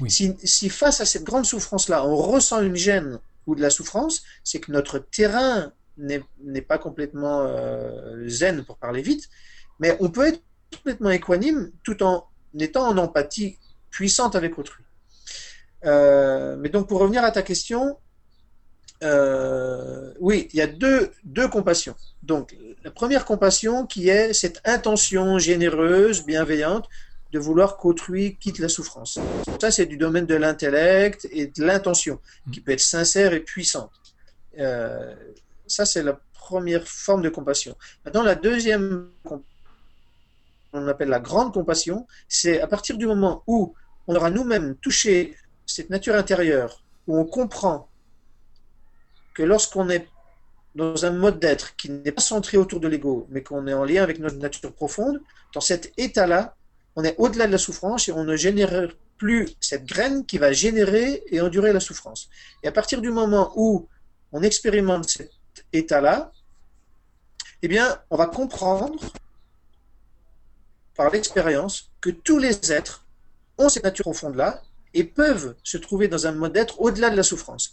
Oui. 0.00 0.10
Si, 0.10 0.34
si, 0.42 0.68
face 0.68 1.00
à 1.00 1.04
cette 1.04 1.24
grande 1.24 1.44
souffrance-là, 1.44 2.04
on 2.04 2.16
ressent 2.16 2.60
une 2.60 2.76
gêne 2.76 3.20
ou 3.46 3.54
de 3.54 3.60
la 3.60 3.70
souffrance, 3.70 4.22
c'est 4.42 4.58
que 4.58 4.72
notre 4.72 4.98
terrain 4.98 5.72
n'est 5.96 6.62
pas 6.62 6.78
complètement 6.78 7.42
euh, 7.42 8.26
zen, 8.26 8.64
pour 8.64 8.78
parler 8.78 9.02
vite, 9.02 9.28
mais 9.82 9.96
on 9.98 10.10
peut 10.10 10.28
être 10.28 10.40
complètement 10.72 11.10
équanime 11.10 11.72
tout 11.82 12.04
en 12.04 12.28
étant 12.58 12.86
en 12.86 12.96
empathie 12.98 13.58
puissante 13.90 14.36
avec 14.36 14.56
autrui. 14.56 14.84
Euh, 15.84 16.54
mais 16.56 16.68
donc 16.68 16.88
pour 16.88 17.00
revenir 17.00 17.24
à 17.24 17.32
ta 17.32 17.42
question, 17.42 17.98
euh, 19.02 20.14
oui, 20.20 20.48
il 20.52 20.58
y 20.58 20.62
a 20.62 20.68
deux, 20.68 21.10
deux 21.24 21.48
compassions. 21.48 21.96
Donc 22.22 22.56
la 22.84 22.92
première 22.92 23.24
compassion 23.24 23.84
qui 23.84 24.08
est 24.08 24.32
cette 24.32 24.60
intention 24.64 25.40
généreuse, 25.40 26.24
bienveillante 26.24 26.88
de 27.32 27.40
vouloir 27.40 27.76
qu'autrui 27.76 28.36
quitte 28.36 28.60
la 28.60 28.68
souffrance. 28.68 29.18
Ça, 29.60 29.72
c'est 29.72 29.86
du 29.86 29.96
domaine 29.96 30.26
de 30.26 30.36
l'intellect 30.36 31.26
et 31.32 31.46
de 31.46 31.64
l'intention, 31.64 32.20
qui 32.52 32.60
peut 32.60 32.72
être 32.72 32.80
sincère 32.80 33.32
et 33.32 33.40
puissante. 33.40 33.90
Euh, 34.58 35.14
ça, 35.66 35.86
c'est 35.86 36.02
la 36.02 36.20
première 36.34 36.86
forme 36.86 37.22
de 37.22 37.30
compassion. 37.30 37.74
Maintenant, 38.04 38.22
la 38.22 38.34
deuxième 38.34 39.08
on 40.72 40.88
appelle 40.88 41.08
la 41.08 41.20
grande 41.20 41.52
compassion, 41.52 42.06
c'est 42.28 42.60
à 42.60 42.66
partir 42.66 42.96
du 42.96 43.06
moment 43.06 43.42
où 43.46 43.74
on 44.06 44.14
aura 44.14 44.30
nous-mêmes 44.30 44.76
touché 44.76 45.36
cette 45.66 45.90
nature 45.90 46.14
intérieure, 46.14 46.82
où 47.06 47.18
on 47.18 47.24
comprend 47.24 47.88
que 49.34 49.42
lorsqu'on 49.42 49.88
est 49.90 50.08
dans 50.74 51.04
un 51.04 51.10
mode 51.10 51.38
d'être 51.38 51.76
qui 51.76 51.90
n'est 51.90 52.12
pas 52.12 52.22
centré 52.22 52.56
autour 52.56 52.80
de 52.80 52.88
l'ego, 52.88 53.26
mais 53.30 53.42
qu'on 53.42 53.66
est 53.66 53.74
en 53.74 53.84
lien 53.84 54.02
avec 54.02 54.18
notre 54.18 54.36
nature 54.36 54.72
profonde, 54.72 55.20
dans 55.54 55.60
cet 55.60 55.92
état-là, 55.98 56.56
on 56.96 57.04
est 57.04 57.14
au-delà 57.18 57.46
de 57.46 57.52
la 57.52 57.58
souffrance 57.58 58.08
et 58.08 58.12
on 58.12 58.24
ne 58.24 58.36
génère 58.36 58.88
plus 59.18 59.48
cette 59.60 59.84
graine 59.84 60.26
qui 60.26 60.38
va 60.38 60.52
générer 60.52 61.22
et 61.28 61.40
endurer 61.40 61.72
la 61.72 61.80
souffrance. 61.80 62.28
Et 62.62 62.68
à 62.68 62.72
partir 62.72 63.00
du 63.00 63.10
moment 63.10 63.52
où 63.56 63.88
on 64.32 64.42
expérimente 64.42 65.08
cet 65.08 65.30
état-là, 65.72 66.32
eh 67.62 67.68
bien, 67.68 68.00
on 68.10 68.16
va 68.16 68.26
comprendre 68.26 69.12
par 70.96 71.10
l'expérience 71.10 71.90
que 72.00 72.10
tous 72.10 72.38
les 72.38 72.72
êtres 72.72 73.04
ont 73.58 73.68
cette 73.68 73.84
nature 73.84 74.04
profonde-là 74.04 74.62
et 74.94 75.04
peuvent 75.04 75.54
se 75.62 75.78
trouver 75.78 76.08
dans 76.08 76.26
un 76.26 76.32
mode 76.32 76.52
d'être 76.52 76.80
au-delà 76.80 77.10
de 77.10 77.16
la 77.16 77.22
souffrance. 77.22 77.72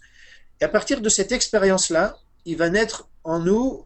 Et 0.61 0.65
à 0.65 0.69
partir 0.69 1.01
de 1.01 1.09
cette 1.09 1.31
expérience-là, 1.31 2.17
il 2.45 2.57
va 2.57 2.69
naître 2.69 3.07
en 3.23 3.39
nous 3.39 3.85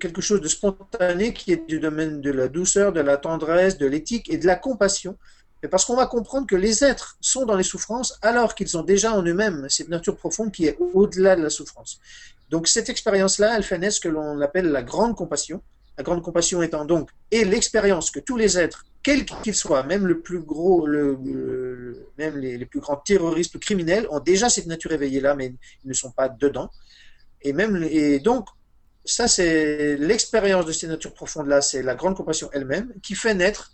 quelque 0.00 0.22
chose 0.22 0.40
de 0.40 0.48
spontané 0.48 1.34
qui 1.34 1.52
est 1.52 1.68
du 1.68 1.80
domaine 1.80 2.20
de 2.20 2.30
la 2.30 2.48
douceur, 2.48 2.92
de 2.92 3.00
la 3.00 3.16
tendresse, 3.16 3.76
de 3.76 3.86
l'éthique 3.86 4.30
et 4.30 4.38
de 4.38 4.46
la 4.46 4.56
compassion. 4.56 5.16
Mais 5.62 5.68
parce 5.68 5.84
qu'on 5.84 5.96
va 5.96 6.06
comprendre 6.06 6.46
que 6.46 6.56
les 6.56 6.82
êtres 6.82 7.16
sont 7.20 7.44
dans 7.44 7.56
les 7.56 7.62
souffrances 7.62 8.18
alors 8.22 8.54
qu'ils 8.54 8.76
ont 8.76 8.82
déjà 8.82 9.12
en 9.12 9.22
eux-mêmes 9.22 9.66
cette 9.68 9.88
nature 9.88 10.16
profonde 10.16 10.50
qui 10.50 10.66
est 10.66 10.76
au-delà 10.94 11.36
de 11.36 11.42
la 11.42 11.50
souffrance. 11.50 12.00
Donc 12.50 12.68
cette 12.68 12.88
expérience-là, 12.88 13.56
elle 13.56 13.62
fait 13.62 13.78
naître 13.78 13.96
ce 13.96 14.00
que 14.00 14.08
l'on 14.08 14.40
appelle 14.40 14.66
la 14.66 14.82
grande 14.82 15.16
compassion, 15.16 15.62
la 15.98 16.04
grande 16.04 16.22
compassion 16.22 16.62
étant 16.62 16.84
donc 16.84 17.10
et 17.30 17.44
l'expérience 17.44 18.10
que 18.10 18.20
tous 18.20 18.36
les 18.36 18.58
êtres, 18.58 18.84
quels 19.02 19.24
qu'ils 19.24 19.54
soient, 19.54 19.82
même 19.82 20.06
le 20.06 20.20
plus 20.20 20.40
gros, 20.40 20.86
même 20.86 22.36
les, 22.36 22.56
les, 22.56 22.66
plus 22.66 22.80
grands 22.80 22.96
terroristes 22.96 23.54
ou 23.54 23.58
criminels, 23.58 24.06
ont 24.10 24.20
déjà 24.20 24.48
cette 24.48 24.66
nature 24.66 24.92
éveillée 24.92 25.20
là, 25.20 25.34
mais 25.34 25.54
ils 25.84 25.88
ne 25.88 25.92
sont 25.92 26.10
pas 26.10 26.28
dedans. 26.28 26.70
Et 27.42 27.52
même 27.52 27.82
et 27.90 28.20
donc 28.20 28.46
ça 29.04 29.26
c'est 29.26 29.96
l'expérience 29.96 30.64
de 30.64 30.72
ces 30.72 30.86
natures 30.86 31.14
profondes 31.14 31.48
là, 31.48 31.60
c'est 31.60 31.82
la 31.82 31.94
grande 31.94 32.16
compassion 32.16 32.48
elle-même 32.52 32.92
qui 33.02 33.14
fait 33.14 33.34
naître 33.34 33.72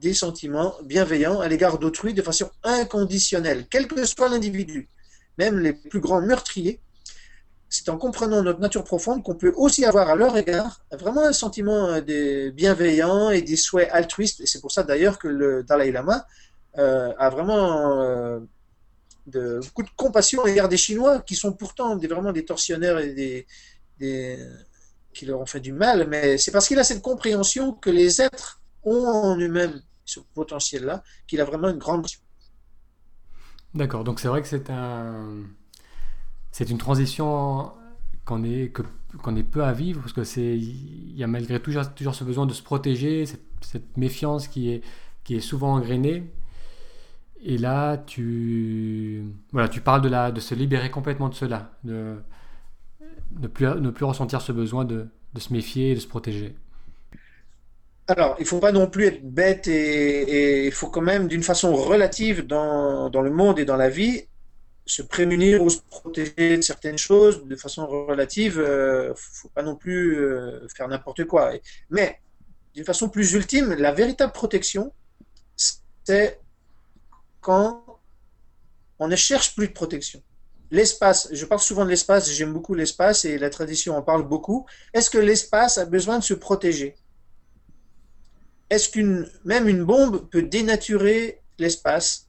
des 0.00 0.14
sentiments 0.14 0.74
bienveillants 0.84 1.40
à 1.40 1.48
l'égard 1.48 1.78
d'autrui 1.78 2.14
de 2.14 2.22
façon 2.22 2.50
inconditionnelle, 2.62 3.66
quel 3.68 3.86
que 3.88 4.04
soit 4.04 4.28
l'individu. 4.28 4.88
Même 5.38 5.58
les 5.58 5.72
plus 5.72 6.00
grands 6.00 6.20
meurtriers 6.20 6.80
c'est 7.68 7.88
en 7.90 7.98
comprenant 7.98 8.42
notre 8.42 8.60
nature 8.60 8.84
profonde 8.84 9.22
qu'on 9.22 9.34
peut 9.34 9.52
aussi 9.56 9.84
avoir 9.84 10.08
à 10.08 10.16
leur 10.16 10.36
égard 10.36 10.80
vraiment 10.92 11.24
un 11.24 11.32
sentiment 11.32 11.88
euh, 11.88 12.00
de 12.00 12.50
bienveillant 12.50 13.30
et 13.30 13.42
des 13.42 13.56
souhaits 13.56 13.90
altruistes. 13.92 14.40
Et 14.40 14.46
c'est 14.46 14.60
pour 14.60 14.72
ça 14.72 14.82
d'ailleurs 14.82 15.18
que 15.18 15.28
le 15.28 15.62
Dalai 15.62 15.92
Lama 15.92 16.26
euh, 16.78 17.12
a 17.18 17.28
vraiment 17.28 18.00
euh, 18.00 18.40
beaucoup 19.26 19.82
de 19.82 19.90
compassion 19.96 20.42
à 20.44 20.46
l'égard 20.46 20.68
des 20.68 20.78
Chinois, 20.78 21.20
qui 21.20 21.36
sont 21.36 21.52
pourtant 21.52 21.96
des, 21.96 22.06
vraiment 22.06 22.32
des 22.32 22.44
tortionnaires 22.44 22.98
et 22.98 23.46
qui 25.12 25.26
leur 25.26 25.40
ont 25.40 25.46
fait 25.46 25.60
du 25.60 25.72
mal. 25.72 26.06
Mais 26.08 26.38
c'est 26.38 26.50
parce 26.50 26.68
qu'il 26.68 26.78
a 26.78 26.84
cette 26.84 27.02
compréhension 27.02 27.72
que 27.72 27.90
les 27.90 28.22
êtres 28.22 28.62
ont 28.84 29.06
en 29.06 29.36
eux-mêmes 29.36 29.82
ce 30.06 30.20
potentiel-là, 30.34 31.02
qu'il 31.26 31.40
a 31.42 31.44
vraiment 31.44 31.68
une 31.68 31.78
grande 31.78 32.06
D'accord, 33.74 34.02
donc 34.02 34.18
c'est 34.18 34.28
vrai 34.28 34.40
que 34.40 34.48
c'est 34.48 34.70
un, 34.70 35.42
c'est 36.50 36.70
une 36.70 36.78
transition 36.78 37.72
qu'on 38.24 38.44
est, 38.44 38.72
que, 38.72 38.82
qu'on 39.22 39.36
est 39.36 39.42
peu 39.42 39.64
à 39.64 39.72
vivre, 39.72 40.00
parce 40.00 40.12
que 40.12 40.24
c'est, 40.24 40.56
il 40.56 41.16
y 41.16 41.24
a 41.24 41.26
malgré 41.26 41.60
tout 41.60 41.72
toujours, 41.96 42.14
ce 42.14 42.24
besoin 42.24 42.46
de 42.46 42.52
se 42.52 42.62
protéger, 42.62 43.26
cette, 43.26 43.44
cette, 43.60 43.96
méfiance 43.96 44.48
qui 44.48 44.70
est, 44.70 44.82
qui 45.24 45.36
est 45.36 45.40
souvent 45.40 45.74
engrainée. 45.74 46.24
Et 47.44 47.56
là, 47.58 47.96
tu, 47.96 49.24
voilà, 49.52 49.68
tu 49.68 49.80
parles 49.80 50.02
de, 50.02 50.08
la, 50.08 50.32
de 50.32 50.40
se 50.40 50.54
libérer 50.54 50.90
complètement 50.90 51.28
de 51.28 51.34
cela, 51.34 51.72
de 51.84 52.16
ne 53.40 53.46
plus, 53.46 53.66
ne 53.66 53.90
plus 53.90 54.04
ressentir 54.04 54.40
ce 54.40 54.52
besoin 54.52 54.84
de, 54.84 55.06
de 55.34 55.40
se 55.40 55.52
méfier 55.52 55.92
et 55.92 55.94
de 55.94 56.00
se 56.00 56.08
protéger. 56.08 56.56
Alors, 58.08 58.36
il 58.38 58.42
ne 58.42 58.46
faut 58.46 58.58
pas 58.58 58.72
non 58.72 58.86
plus 58.86 59.04
être 59.04 59.22
bête 59.22 59.68
et, 59.68 60.66
il 60.66 60.72
faut 60.72 60.88
quand 60.88 61.02
même, 61.02 61.28
d'une 61.28 61.42
façon 61.42 61.74
relative 61.74 62.46
dans, 62.46 63.10
dans, 63.10 63.20
le 63.20 63.30
monde 63.30 63.58
et 63.58 63.66
dans 63.66 63.76
la 63.76 63.90
vie, 63.90 64.22
se 64.88 65.02
prémunir 65.02 65.62
ou 65.62 65.70
se 65.70 65.80
protéger 65.90 66.56
de 66.56 66.62
certaines 66.62 66.98
choses 66.98 67.44
de 67.44 67.56
façon 67.56 67.86
relative. 67.86 68.58
Euh, 68.58 69.12
faut 69.16 69.50
pas 69.50 69.62
non 69.62 69.76
plus 69.76 70.18
euh, 70.18 70.66
faire 70.74 70.88
n'importe 70.88 71.24
quoi. 71.24 71.52
Mais, 71.90 72.20
d'une 72.74 72.84
façon 72.84 73.08
plus 73.08 73.32
ultime, 73.32 73.74
la 73.74 73.92
véritable 73.92 74.32
protection, 74.32 74.92
c'est 76.04 76.40
quand 77.40 78.00
on 78.98 79.08
ne 79.08 79.16
cherche 79.16 79.54
plus 79.54 79.68
de 79.68 79.72
protection. 79.72 80.22
L'espace, 80.70 81.28
je 81.32 81.44
parle 81.44 81.60
souvent 81.60 81.84
de 81.84 81.90
l'espace, 81.90 82.30
j'aime 82.30 82.52
beaucoup 82.52 82.74
l'espace 82.74 83.24
et 83.24 83.38
la 83.38 83.50
tradition 83.50 83.96
en 83.96 84.02
parle 84.02 84.26
beaucoup. 84.26 84.66
Est-ce 84.92 85.10
que 85.10 85.18
l'espace 85.18 85.78
a 85.78 85.84
besoin 85.84 86.18
de 86.18 86.24
se 86.24 86.34
protéger? 86.34 86.94
Est-ce 88.70 88.90
qu'une 88.90 89.30
même 89.44 89.68
une 89.68 89.84
bombe 89.84 90.28
peut 90.28 90.42
dénaturer 90.42 91.40
l'espace, 91.58 92.27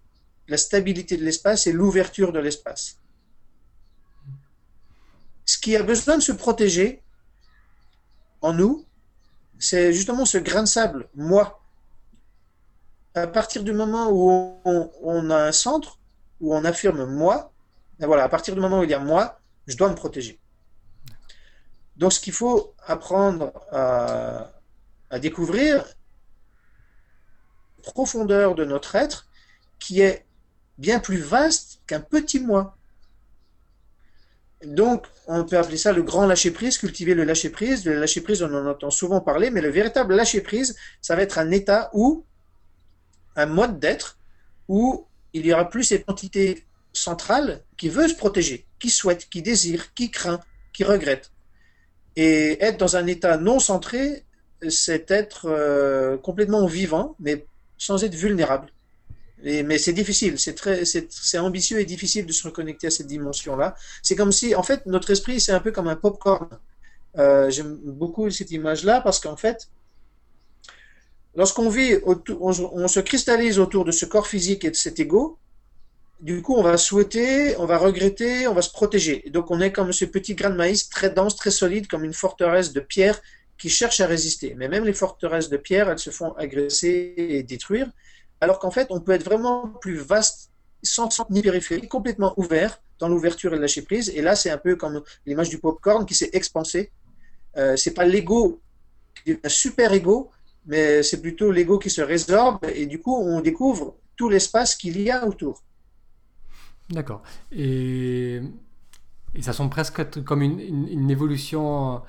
la 0.50 0.58
stabilité 0.58 1.16
de 1.16 1.24
l'espace 1.24 1.68
et 1.68 1.72
l'ouverture 1.72 2.34
de 2.34 2.40
l'espace 2.40 2.98
Ce 5.46 5.58
qui 5.58 5.76
a 5.76 5.84
besoin 5.84 6.18
de 6.18 6.24
se 6.24 6.32
protéger 6.32 7.02
en 8.42 8.54
nous, 8.54 8.86
c'est 9.60 9.94
justement 9.94 10.26
ce 10.26 10.38
grain 10.38 10.64
de 10.64 10.68
sable, 10.68 11.08
moi. 11.14 11.62
À 13.14 13.28
partir 13.28 13.64
du 13.64 13.74
moment 13.74 14.10
où 14.12 14.60
on, 15.04 15.30
a 15.30 15.48
un 15.48 15.52
centre, 15.52 16.00
où 16.40 16.56
on 16.56 16.64
affirme 16.64 17.06
moi, 17.06 17.52
ben 18.00 18.08
voilà, 18.08 18.24
à 18.24 18.30
partir 18.30 18.56
du 18.56 18.62
moment 18.62 18.80
où 18.80 18.84
il 18.84 18.90
y 18.90 18.94
a 18.94 19.00
moi, 19.00 19.40
je 19.68 19.76
dois 19.76 19.90
me 19.90 19.96
protéger. 19.96 20.40
Donc 21.98 22.14
ce 22.14 22.20
qu'il 22.20 22.34
faut 22.34 22.74
apprendre 22.86 23.52
à, 23.72 24.52
à 25.10 25.20
découvrir, 25.20 25.86
profondeur 27.84 28.56
de 28.56 28.64
notre 28.64 28.96
être 28.96 29.28
qui 29.80 30.02
est 30.02 30.26
bien 30.80 31.00
plus 31.00 31.18
vaste 31.18 31.82
qu'un 31.86 32.00
petit 32.00 32.40
moi. 32.40 32.76
Donc, 34.66 35.06
on 35.28 35.46
peut 35.46 35.58
appeler 35.58 35.78
ça 35.78 35.94
le 35.94 36.04
grand 36.04 36.26
lâcher-prise, 36.26 36.78
cultiver 36.78 37.14
le 37.14 37.24
lâcher-prise. 37.24 37.86
Le 37.86 38.00
lâcher-prise, 38.00 38.42
on 38.42 38.54
en 38.54 38.66
entend 38.66 38.90
souvent 38.90 39.22
parler, 39.22 39.52
mais 39.52 39.62
le 39.62 39.70
véritable 39.70 40.16
lâcher-prise, 40.16 40.76
ça 41.02 41.16
va 41.16 41.22
être 41.22 41.38
un 41.38 41.52
état 41.52 41.90
où, 41.94 42.26
un 43.36 43.46
mode 43.46 43.80
d'être, 43.80 44.18
où 44.68 45.06
il 45.34 45.46
y 45.46 45.54
aura 45.54 45.70
plus 45.70 45.84
cette 45.84 46.10
entité 46.10 46.66
centrale 46.92 47.62
qui 47.78 47.90
veut 47.90 48.08
se 48.08 48.16
protéger, 48.16 48.66
qui 48.80 48.90
souhaite, 48.90 49.30
qui 49.30 49.42
désire, 49.42 49.94
qui 49.94 50.12
craint, 50.12 50.40
qui 50.74 50.84
regrette. 50.84 51.32
Et 52.16 52.62
être 52.64 52.78
dans 52.78 52.96
un 52.96 53.08
état 53.08 53.38
non 53.38 53.60
centré, 53.60 54.26
c'est 54.68 55.10
être 55.12 55.46
euh, 55.46 56.18
complètement 56.18 56.66
vivant, 56.66 57.16
mais 57.20 57.46
sans 57.78 58.04
être 58.04 58.16
vulnérable. 58.16 58.72
Mais 59.44 59.78
c'est 59.78 59.94
difficile, 59.94 60.38
c'est 60.38 60.54
très, 60.54 60.84
c'est 60.86 61.38
ambitieux 61.38 61.80
et 61.80 61.86
difficile 61.86 62.26
de 62.26 62.32
se 62.34 62.44
reconnecter 62.44 62.88
à 62.88 62.92
cette 62.92 63.08
dimension-là. 63.08 63.76
C'est 64.04 64.16
comme 64.16 64.32
si, 64.32 64.54
en 64.56 64.64
fait, 64.64 64.86
notre 64.86 65.10
esprit, 65.12 65.40
c'est 65.40 65.54
un 65.54 65.60
peu 65.60 65.72
comme 65.72 65.88
un 65.88 65.96
popcorn. 65.96 66.50
Euh, 67.18 67.50
J'aime 67.50 67.76
beaucoup 67.76 68.30
cette 68.30 68.52
image-là 68.52 69.02
parce 69.02 69.20
qu'en 69.20 69.38
fait, 69.38 69.70
lorsqu'on 71.36 71.70
vit, 71.70 71.96
on, 72.06 72.88
se 72.88 73.00
cristallise 73.00 73.60
autour 73.60 73.86
de 73.86 73.92
ce 73.92 74.06
corps 74.06 74.28
physique 74.28 74.66
et 74.66 74.72
de 74.72 74.76
cet 74.76 75.00
ego, 75.00 75.38
du 76.20 76.42
coup, 76.42 76.56
on 76.56 76.64
va 76.64 76.76
souhaiter, 76.76 77.56
on 77.58 77.66
va 77.66 77.78
regretter, 77.78 78.46
on 78.48 78.54
va 78.54 78.62
se 78.62 78.72
protéger. 78.72 79.24
donc, 79.30 79.52
on 79.52 79.62
est 79.62 79.72
comme 79.72 79.94
ce 79.94 80.04
petit 80.04 80.36
grain 80.36 80.50
de 80.50 80.58
maïs 80.58 80.90
très 80.90 81.10
dense, 81.10 81.38
très 81.38 81.52
solide, 81.52 81.88
comme 81.88 82.04
une 82.04 82.14
forteresse 82.14 82.74
de 82.74 82.82
pierre 82.82 83.22
qui 83.58 83.70
cherchent 83.70 84.02
à 84.02 84.08
résister. 84.08 84.54
Mais 84.58 84.68
même 84.68 84.84
les 84.84 84.94
forteresses 84.94 85.50
de 85.50 85.58
pierre, 85.58 85.90
elles 85.90 86.00
se 86.00 86.10
font 86.10 86.34
agresser 86.34 87.14
et 87.18 87.44
détruire, 87.44 87.90
alors 88.42 88.60
qu'en 88.60 88.72
fait, 88.72 88.88
on 88.90 89.00
peut 89.00 89.12
être 89.12 89.24
vraiment 89.24 89.68
plus 89.68 89.98
vaste, 89.98 90.52
sans 90.84 91.10
centre 91.10 91.32
ni 91.32 91.42
périphérie, 91.42 91.88
complètement 91.88 92.34
ouvert 92.38 92.82
dans 93.00 93.10
l'ouverture 93.10 93.54
et 93.54 93.56
le 93.56 93.62
lâcher 93.62 93.82
prise. 93.82 94.10
Et 94.10 94.22
là, 94.22 94.36
c'est 94.36 94.50
un 94.50 94.58
peu 94.58 94.76
comme 94.76 95.02
l'image 95.26 95.50
du 95.50 95.60
popcorn 95.60 96.06
qui 96.06 96.16
s'est 96.16 96.30
expansé. 96.34 96.92
Euh, 97.58 97.76
c'est 97.76 97.94
pas 97.94 98.06
l'ego, 98.06 98.62
un 99.28 99.50
super 99.50 99.94
ego, 99.94 100.32
mais 100.66 101.04
c'est 101.04 101.22
plutôt 101.22 101.52
l'ego 101.52 101.80
qui 101.80 101.90
se 101.90 102.02
résorbe 102.02 102.60
et 102.74 102.86
du 102.86 103.02
coup, 103.02 103.16
on 103.16 103.42
découvre 103.42 103.96
tout 104.16 104.30
l'espace 104.30 104.76
qu'il 104.76 105.02
y 105.02 105.12
a 105.12 105.26
autour. 105.26 105.64
D'accord. 106.90 107.22
Et, 107.52 108.42
ça 109.42 109.54
semble 109.54 109.70
presque 109.70 110.24
comme 110.24 110.42
une 110.42 111.12
évolution 111.12 112.02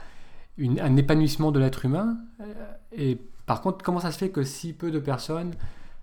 un 0.59 0.97
épanouissement 0.97 1.53
de 1.53 1.61
l'être 1.61 1.85
humain. 1.85 2.19
Euh, 2.41 2.45
et 2.93 3.19
par 3.47 3.61
contre, 3.63 3.85
comment 3.85 4.01
ça 4.01 4.13
se 4.13 4.19
fait 4.19 4.31
que 4.31 4.43
si 4.43 4.73
peu 4.73 4.91
de 4.91 4.99
personnes 4.99 5.55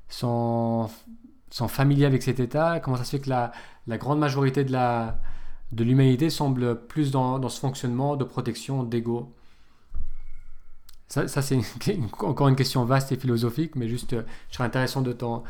sont, 0.10 0.90
sont 1.50 1.68
familiers 1.68 2.06
avec 2.06 2.24
cet 2.24 2.40
état? 2.40 2.80
Comment 2.80 2.98
ça 2.98 3.04
se 3.04 3.12
fait 3.12 3.20
que 3.20 3.30
la, 3.30 3.52
grande 3.98 4.20
majorité 4.20 4.64
de 4.64 5.84
l'humanité 5.84 6.30
semble 6.30 6.86
plus 6.88 7.12
dans, 7.12 7.48
ce 7.50 7.60
fonctionnement 7.60 8.16
de 8.16 8.24
protection 8.24 8.84
d'ego? 8.84 9.34
Ça, 11.08 11.28
c'est 11.28 11.58
encore 12.20 12.50
une 12.50 12.58
question 12.58 12.84
vaste 12.84 13.14
et 13.14 13.16
philosophique, 13.16 13.78
mais 13.78 13.88
juste, 13.88 14.12
euh, 14.12 14.24
je 14.50 14.56
serais 14.58 14.66
intéressant 14.66 15.02
de 15.02 15.14
ton, 15.14 15.44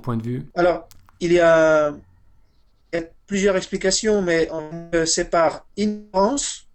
point 0.00 0.16
de 0.16 0.22
vue. 0.22 0.50
Alors, 0.56 0.88
il 1.20 1.32
y 1.32 1.38
a, 1.38 1.94
plusieurs 3.28 3.56
explications, 3.56 4.22
mais 4.22 4.48
on 4.50 4.90
sépare 5.06 5.66
ignorance 5.76 6.66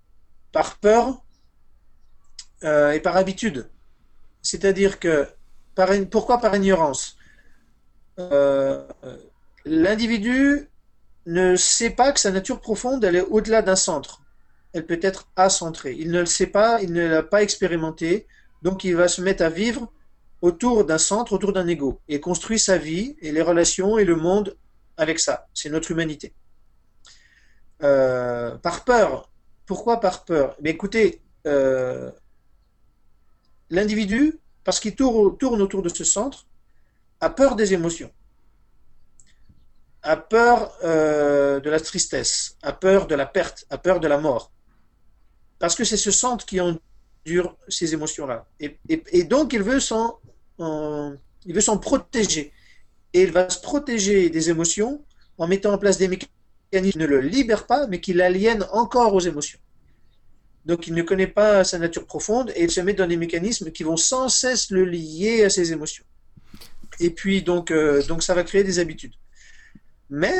par 0.53 0.77
peur 0.77 1.21
euh, 2.63 2.91
et 2.91 2.99
par 2.99 3.17
habitude. 3.17 3.69
C'est-à-dire 4.41 4.99
que, 4.99 5.27
pourquoi 6.09 6.39
par 6.39 6.55
ignorance? 6.55 7.17
Euh, 8.19 8.83
L'individu 9.65 10.69
ne 11.27 11.55
sait 11.55 11.91
pas 11.91 12.11
que 12.11 12.19
sa 12.19 12.31
nature 12.31 12.59
profonde, 12.59 13.03
elle 13.03 13.15
est 13.15 13.21
au-delà 13.21 13.61
d'un 13.61 13.75
centre. 13.75 14.21
Elle 14.73 14.85
peut 14.85 14.99
être 15.01 15.27
acentrée. 15.35 15.95
Il 15.99 16.11
ne 16.11 16.21
le 16.21 16.25
sait 16.25 16.47
pas, 16.47 16.81
il 16.81 16.93
ne 16.93 17.05
l'a 17.07 17.23
pas 17.23 17.43
expérimenté, 17.43 18.27
donc 18.63 18.83
il 18.83 18.95
va 18.95 19.07
se 19.07 19.21
mettre 19.21 19.43
à 19.43 19.49
vivre 19.49 19.91
autour 20.41 20.85
d'un 20.85 20.97
centre, 20.97 21.33
autour 21.33 21.53
d'un 21.53 21.67
ego, 21.67 21.99
et 22.07 22.19
construit 22.19 22.57
sa 22.57 22.77
vie 22.77 23.15
et 23.21 23.31
les 23.31 23.41
relations 23.41 23.97
et 23.99 24.05
le 24.05 24.15
monde 24.15 24.57
avec 24.97 25.19
ça. 25.19 25.47
C'est 25.53 25.69
notre 25.69 25.91
humanité. 25.91 26.33
Euh, 27.83 28.55
par 28.57 28.83
peur. 28.83 29.29
Pourquoi 29.65 29.99
par 29.99 30.25
peur? 30.25 30.57
Mais 30.61 30.71
écoutez, 30.71 31.21
euh, 31.45 32.11
l'individu, 33.69 34.39
parce 34.63 34.79
qu'il 34.79 34.95
tourne, 34.95 35.61
autour 35.61 35.81
de 35.81 35.89
ce 35.89 36.03
centre, 36.03 36.45
a 37.19 37.29
peur 37.29 37.55
des 37.55 37.73
émotions, 37.73 38.11
a 40.03 40.17
peur 40.17 40.73
euh, 40.83 41.59
de 41.59 41.69
la 41.69 41.79
tristesse, 41.79 42.57
a 42.61 42.73
peur 42.73 43.07
de 43.07 43.15
la 43.15 43.25
perte, 43.25 43.65
a 43.69 43.77
peur 43.77 43.99
de 43.99 44.07
la 44.07 44.17
mort. 44.17 44.51
Parce 45.59 45.75
que 45.75 45.83
c'est 45.83 45.97
ce 45.97 46.11
centre 46.11 46.45
qui 46.45 46.59
endure 46.59 47.55
ces 47.67 47.93
émotions-là. 47.93 48.47
Et, 48.59 49.23
donc, 49.23 49.53
il 49.53 49.61
veut 49.61 49.79
s'en 49.79 50.19
protéger. 51.79 52.51
Et 53.13 53.23
il 53.23 53.31
va 53.31 53.49
se 53.49 53.61
protéger 53.61 54.29
des 54.29 54.49
émotions 54.49 55.03
en 55.37 55.47
mettant 55.47 55.73
en 55.73 55.77
place 55.77 55.97
des 55.97 56.07
mécanismes 56.07 56.31
qui 56.71 56.97
ne 56.97 57.05
le 57.05 57.19
libèrent 57.19 57.67
pas, 57.67 57.85
mais 57.87 57.99
qui 57.99 58.13
l'aliènent 58.13 58.65
encore 58.71 59.13
aux 59.13 59.19
émotions. 59.19 59.59
Donc 60.65 60.87
il 60.87 60.93
ne 60.93 61.01
connaît 61.01 61.27
pas 61.27 61.63
sa 61.63 61.79
nature 61.79 62.05
profonde 62.05 62.51
et 62.55 62.63
il 62.63 62.71
se 62.71 62.81
met 62.81 62.93
dans 62.93 63.07
des 63.07 63.17
mécanismes 63.17 63.71
qui 63.71 63.83
vont 63.83 63.97
sans 63.97 64.29
cesse 64.29 64.69
le 64.69 64.85
lier 64.85 65.43
à 65.43 65.49
ses 65.49 65.71
émotions. 65.71 66.05
Et 66.99 67.09
puis 67.09 67.41
donc, 67.41 67.71
euh, 67.71 68.03
donc 68.03 68.21
ça 68.21 68.33
va 68.33 68.43
créer 68.43 68.63
des 68.63 68.79
habitudes. 68.79 69.13
Mais 70.09 70.35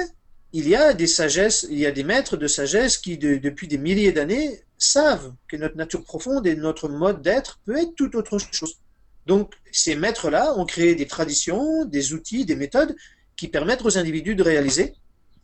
il 0.53 0.67
y 0.67 0.75
a 0.75 0.93
des 0.93 1.07
sagesses, 1.07 1.65
il 1.69 1.79
y 1.79 1.85
a 1.85 1.91
des 1.91 2.03
maîtres 2.03 2.37
de 2.37 2.47
sagesse 2.47 2.97
qui 2.97 3.17
depuis 3.17 3.67
des 3.67 3.77
milliers 3.77 4.11
d'années 4.11 4.61
savent 4.77 5.33
que 5.47 5.55
notre 5.55 5.77
nature 5.77 6.03
profonde 6.03 6.45
et 6.45 6.55
notre 6.55 6.89
mode 6.89 7.21
d'être 7.21 7.59
peut 7.65 7.77
être 7.77 7.95
tout 7.95 8.15
autre 8.15 8.37
chose. 8.51 8.77
Donc 9.25 9.53
ces 9.71 9.95
maîtres-là 9.95 10.57
ont 10.57 10.65
créé 10.65 10.93
des 10.95 11.07
traditions, 11.07 11.85
des 11.85 12.13
outils, 12.13 12.45
des 12.45 12.55
méthodes 12.55 12.95
qui 13.37 13.47
permettent 13.47 13.83
aux 13.83 13.97
individus 13.97 14.35
de 14.35 14.43
réaliser. 14.43 14.93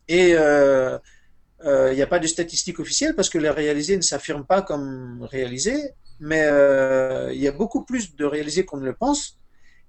Et 0.08 0.34
euh, 0.34 0.98
il 1.64 1.68
euh, 1.68 1.94
n'y 1.94 2.02
a 2.02 2.06
pas 2.06 2.20
de 2.20 2.26
statistiques 2.26 2.78
officielles 2.78 3.14
parce 3.14 3.28
que 3.28 3.38
les 3.38 3.50
réalisés 3.50 3.96
ne 3.96 4.02
s'affirment 4.02 4.44
pas 4.44 4.62
comme 4.62 5.26
réalisés, 5.30 5.90
mais 6.20 6.38
il 6.38 6.50
euh, 6.50 7.32
y 7.34 7.48
a 7.48 7.52
beaucoup 7.52 7.84
plus 7.84 8.14
de 8.14 8.24
réalisés 8.24 8.64
qu'on 8.64 8.76
ne 8.76 8.84
le 8.84 8.94
pense. 8.94 9.38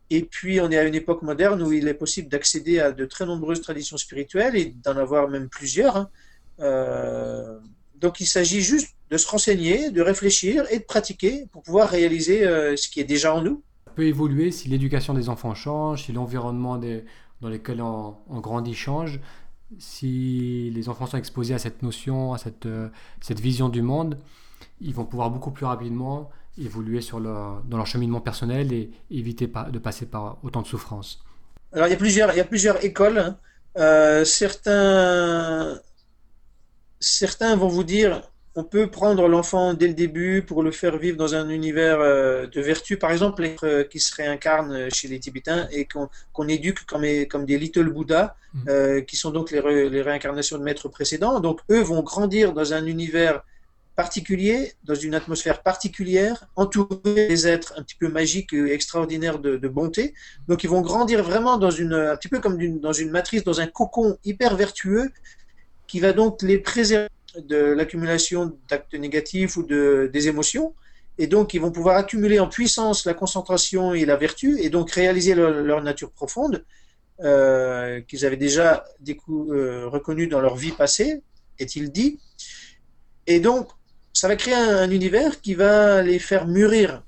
Et 0.09 0.24
puis, 0.24 0.59
on 0.59 0.72
est 0.72 0.78
à 0.78 0.84
une 0.84 0.95
époque 0.95 1.22
moderne 1.22 1.61
où 1.61 1.72
il 1.72 1.88
est 1.88 1.93
possible 1.93 2.30
d'accéder 2.30 2.80
à 2.80 2.91
de 2.91 3.05
très 3.05 3.28
nombreuses 3.28 3.61
traditions 3.61 3.97
spirituelles 3.97 4.55
et 4.55 4.74
d'en 4.84 4.97
avoir 4.97 5.28
même 5.28 5.49
plusieurs. 5.49 5.97
Hein. 5.97 6.09
Euh, 6.59 7.59
donc, 7.95 8.20
il 8.20 8.26
s'agit 8.26 8.61
juste 8.61 8.95
de 9.11 9.17
se 9.17 9.28
renseigner, 9.28 9.91
de 9.91 10.01
réfléchir 10.01 10.65
et 10.72 10.80
de 10.80 10.84
pratiquer 10.84 11.45
pour 11.51 11.61
pouvoir 11.61 11.89
réaliser 11.89 12.43
ce 12.76 12.89
qui 12.89 12.99
est 12.99 13.03
déjà 13.03 13.36
en 13.36 13.41
nous. 13.41 13.61
Ça 13.86 13.91
peut 13.93 14.05
évoluer 14.05 14.51
si 14.51 14.70
l'éducation 14.70 15.13
des 15.13 15.30
enfants 15.30 15.53
change, 15.53 16.05
si 16.05 16.11
l'environnement 16.11 16.80
dans 17.41 17.49
lequel 17.49 17.82
on, 17.82 18.15
grandit 18.39 18.74
change, 18.74 19.20
si 19.78 20.72
les 20.74 20.89
enfants 20.89 21.05
sont 21.05 21.17
exposés 21.17 21.53
à 21.53 21.59
cette 21.59 21.84
notion, 21.84 22.34
à 22.34 22.38
cette, 22.38 22.65
euh, 22.65 22.89
cette 23.22 23.39
vision 23.39 23.70
du 23.70 23.82
monde, 23.82 24.17
ils 24.82 24.93
vont 24.93 25.05
pouvoir 25.05 25.30
beaucoup 25.30 25.51
plus 25.51 25.65
rapidement 25.65 26.32
évoluer 26.57 26.99
dans 27.11 27.78
leur 27.78 27.88
cheminement 27.88 28.22
personnel 28.22 28.74
et 28.74 28.91
éviter 29.11 29.47
de 29.47 29.80
passer 29.80 30.05
par 30.05 30.38
autant 30.43 30.61
de 30.61 30.67
souffrances. 30.67 31.24
Alors 31.72 31.88
il 31.88 31.91
y 31.91 31.93
a 31.93 31.97
plusieurs, 32.45 32.84
écoles. 32.84 33.36
Euh, 33.78 34.26
certains 34.26 35.80
vont 37.55 37.67
vous 37.67 37.84
dire 37.84 38.24
on 38.56 38.64
peut 38.64 38.88
prendre 38.88 39.28
l'enfant 39.28 39.74
dès 39.74 39.88
le 39.88 39.93
début 39.93 40.41
pour 40.41 40.64
le 40.64 40.72
faire 40.72 40.97
vivre 40.97 41.18
dans 41.18 41.36
un 41.36 41.50
univers 41.50 42.00
euh, 42.00 42.47
de 42.47 42.62
vertu, 42.62 42.97
par 42.97 43.12
exemple, 43.12 43.43
euh, 43.64 43.84
qui 43.84 44.00
se 44.00 44.16
réincarnent 44.16 44.89
chez 44.93 45.08
les 45.08 45.20
Tibétains 45.20 45.68
et 45.72 45.86
qu'on 45.86 46.47
éduque 46.47 46.86
comme, 46.86 47.06
comme, 47.30 47.45
des 47.45 47.58
little 47.58 47.89
Bouddha, 47.89 48.36
mmh. 48.54 49.02
qui 49.08 49.16
sont 49.16 49.32
donc 49.32 49.52
les, 49.52 49.89
les, 49.89 50.02
réincarnations 50.02 50.58
de 50.58 50.64
maîtres 50.64 50.89
précédents. 50.89 51.39
Donc, 51.39 51.62
eux 51.70 51.82
vont 51.82 52.02
grandir 52.02 52.54
dans 52.54 52.74
un 52.74 52.86
univers 52.86 53.43
particulier, 54.00 54.72
dans 54.86 54.95
une 54.95 55.14
atmosphère 55.14 55.62
particulière, 55.62 56.45
entourés 56.56 57.28
des 57.28 57.47
êtres 57.50 57.74
un 57.76 57.84
petit 57.84 57.97
peu 57.97 58.08
magiques 58.08 58.54
et 58.54 58.72
extraordinaires 58.72 59.39
de, 59.39 59.68
bonté. 59.68 60.14
Donc 60.47 60.64
ils 60.64 60.70
vont 60.70 60.80
grandir 60.80 61.22
vraiment 61.22 61.58
dans 61.58 61.70
une, 61.70 61.91
un 61.93 62.16
petit 62.16 62.30
peu 62.30 62.39
comme 62.39 62.80
dans 62.80 62.93
une 62.93 63.12
matrice, 63.12 63.43
dans 63.43 63.60
un 63.60 63.68
cocon 63.68 64.18
hyper 64.24 64.56
vertueux, 64.56 65.12
qui 65.86 66.00
va 66.00 66.14
donc 66.14 66.41
les 66.43 66.60
préserver 66.60 67.10
de 67.38 67.58
l'accumulation 67.58 68.58
d'actes 68.70 68.94
négatifs 68.94 69.58
ou 69.58 69.64
de, 69.64 70.10
des 70.12 70.28
émotions. 70.28 70.74
Et 71.18 71.28
donc, 71.28 71.54
ils 71.54 71.60
vont 71.60 71.72
pouvoir 71.72 71.98
accumuler 71.98 72.40
en 72.40 72.48
puissance 72.48 73.06
la 73.06 73.14
concentration 73.14 73.94
et 73.94 74.06
la 74.06 74.16
vertu, 74.16 74.60
et 74.62 74.70
donc 74.70 74.92
réaliser 74.92 75.36
leur, 75.36 75.84
nature 75.84 76.12
profonde, 76.12 76.66
euh, 77.22 78.00
qu'ils 78.02 78.26
avaient 78.26 78.38
déjà 78.38 78.86
euh, 79.10 79.88
reconnue 79.88 80.28
dans 80.28 80.40
leur 80.40 80.56
vie 80.56 80.72
passée, 80.72 81.22
est-il 81.60 81.92
dit. 81.92 82.20
Et 83.28 83.42
donc, 83.42 83.68
ça 84.14 84.28
va 84.28 84.36
créer 84.36 84.56
un, 84.56 84.90
univers 84.90 85.42
qui 85.42 85.56
va 85.56 86.02
les 86.02 86.20
faire 86.20 86.48
mûrir. 86.48 87.04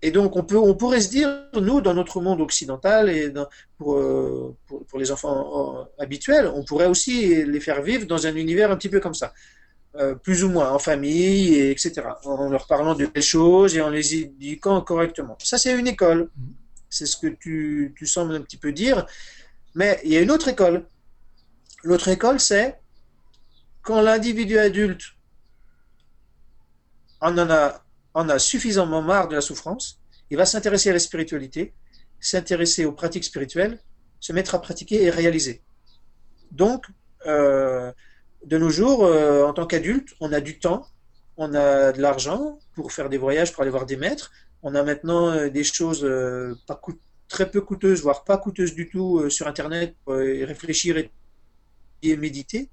Et 0.00 0.10
donc, 0.12 0.36
on, 0.36 0.44
peut, 0.44 0.56
on 0.56 0.74
pourrait 0.74 1.00
se 1.00 1.10
dire, 1.10 1.28
nous, 1.54 1.80
dans 1.80 1.94
notre 1.94 2.20
monde 2.20 2.40
occidental 2.40 3.10
et 3.10 3.32
pour, 3.76 3.96
euh, 3.96 4.56
pour, 4.66 4.84
pour, 4.86 4.98
les 4.98 5.10
enfants 5.10 5.88
habituels, 5.98 6.46
on 6.54 6.64
pourrait 6.64 6.86
aussi 6.86 7.44
les 7.44 7.60
faire 7.60 7.82
vivre 7.82 8.06
dans 8.06 8.26
un 8.26 8.36
univers 8.36 8.70
un 8.70 8.76
petit 8.76 8.88
peu 8.88 9.00
comme 9.00 9.14
ça. 9.14 9.32
Euh, 9.96 10.14
plus 10.14 10.44
ou 10.44 10.50
moins 10.50 10.70
en 10.70 10.78
famille, 10.78 11.54
et 11.54 11.70
etc. 11.70 12.02
En 12.24 12.50
leur 12.50 12.68
parlant 12.68 12.94
de 12.94 13.06
belles 13.06 13.22
choses 13.22 13.74
et 13.74 13.80
en 13.80 13.88
les 13.88 14.14
éduquant 14.14 14.80
correctement. 14.82 15.36
Ça, 15.42 15.58
c'est 15.58 15.76
une 15.76 15.88
école. 15.88 16.30
C'est 16.88 17.06
ce 17.06 17.16
que 17.16 17.26
tu, 17.26 17.94
tu 17.96 18.06
sembles 18.06 18.36
un 18.36 18.42
petit 18.42 18.58
peu 18.58 18.70
dire. 18.70 19.06
Mais 19.74 19.98
il 20.04 20.12
y 20.12 20.16
a 20.16 20.20
une 20.20 20.30
autre 20.30 20.46
école. 20.46 20.86
L'autre 21.82 22.08
école, 22.08 22.38
c'est 22.38 22.78
quand 23.82 24.00
l'individu 24.00 24.58
adulte 24.58 25.02
on 27.20 27.36
en 27.36 27.50
a, 27.50 27.82
on 28.14 28.28
a 28.28 28.38
suffisamment 28.38 29.02
marre 29.02 29.28
de 29.28 29.34
la 29.34 29.40
souffrance, 29.40 30.00
il 30.30 30.36
va 30.36 30.46
s'intéresser 30.46 30.90
à 30.90 30.92
la 30.92 30.98
spiritualité, 30.98 31.74
s'intéresser 32.20 32.84
aux 32.84 32.92
pratiques 32.92 33.24
spirituelles, 33.24 33.78
se 34.20 34.32
mettre 34.32 34.54
à 34.54 34.60
pratiquer 34.60 35.04
et 35.04 35.10
réaliser. 35.10 35.62
Donc, 36.50 36.86
euh, 37.26 37.92
de 38.44 38.58
nos 38.58 38.70
jours, 38.70 39.04
euh, 39.04 39.44
en 39.44 39.52
tant 39.52 39.66
qu'adulte, 39.66 40.14
on 40.20 40.32
a 40.32 40.40
du 40.40 40.58
temps, 40.58 40.86
on 41.36 41.54
a 41.54 41.92
de 41.92 42.00
l'argent 42.00 42.58
pour 42.74 42.92
faire 42.92 43.08
des 43.08 43.18
voyages, 43.18 43.52
pour 43.52 43.62
aller 43.62 43.70
voir 43.70 43.86
des 43.86 43.96
maîtres. 43.96 44.32
On 44.62 44.74
a 44.74 44.82
maintenant 44.82 45.30
euh, 45.30 45.48
des 45.48 45.64
choses 45.64 46.08
très 47.28 47.50
peu 47.50 47.60
coûteuses, 47.60 48.02
voire 48.02 48.24
pas 48.24 48.38
coûteuses 48.38 48.74
du 48.74 48.88
tout 48.88 49.28
sur 49.28 49.46
Internet 49.46 49.94
pour 50.04 50.14
réfléchir 50.14 50.96
et 52.02 52.16
méditer. 52.16 52.70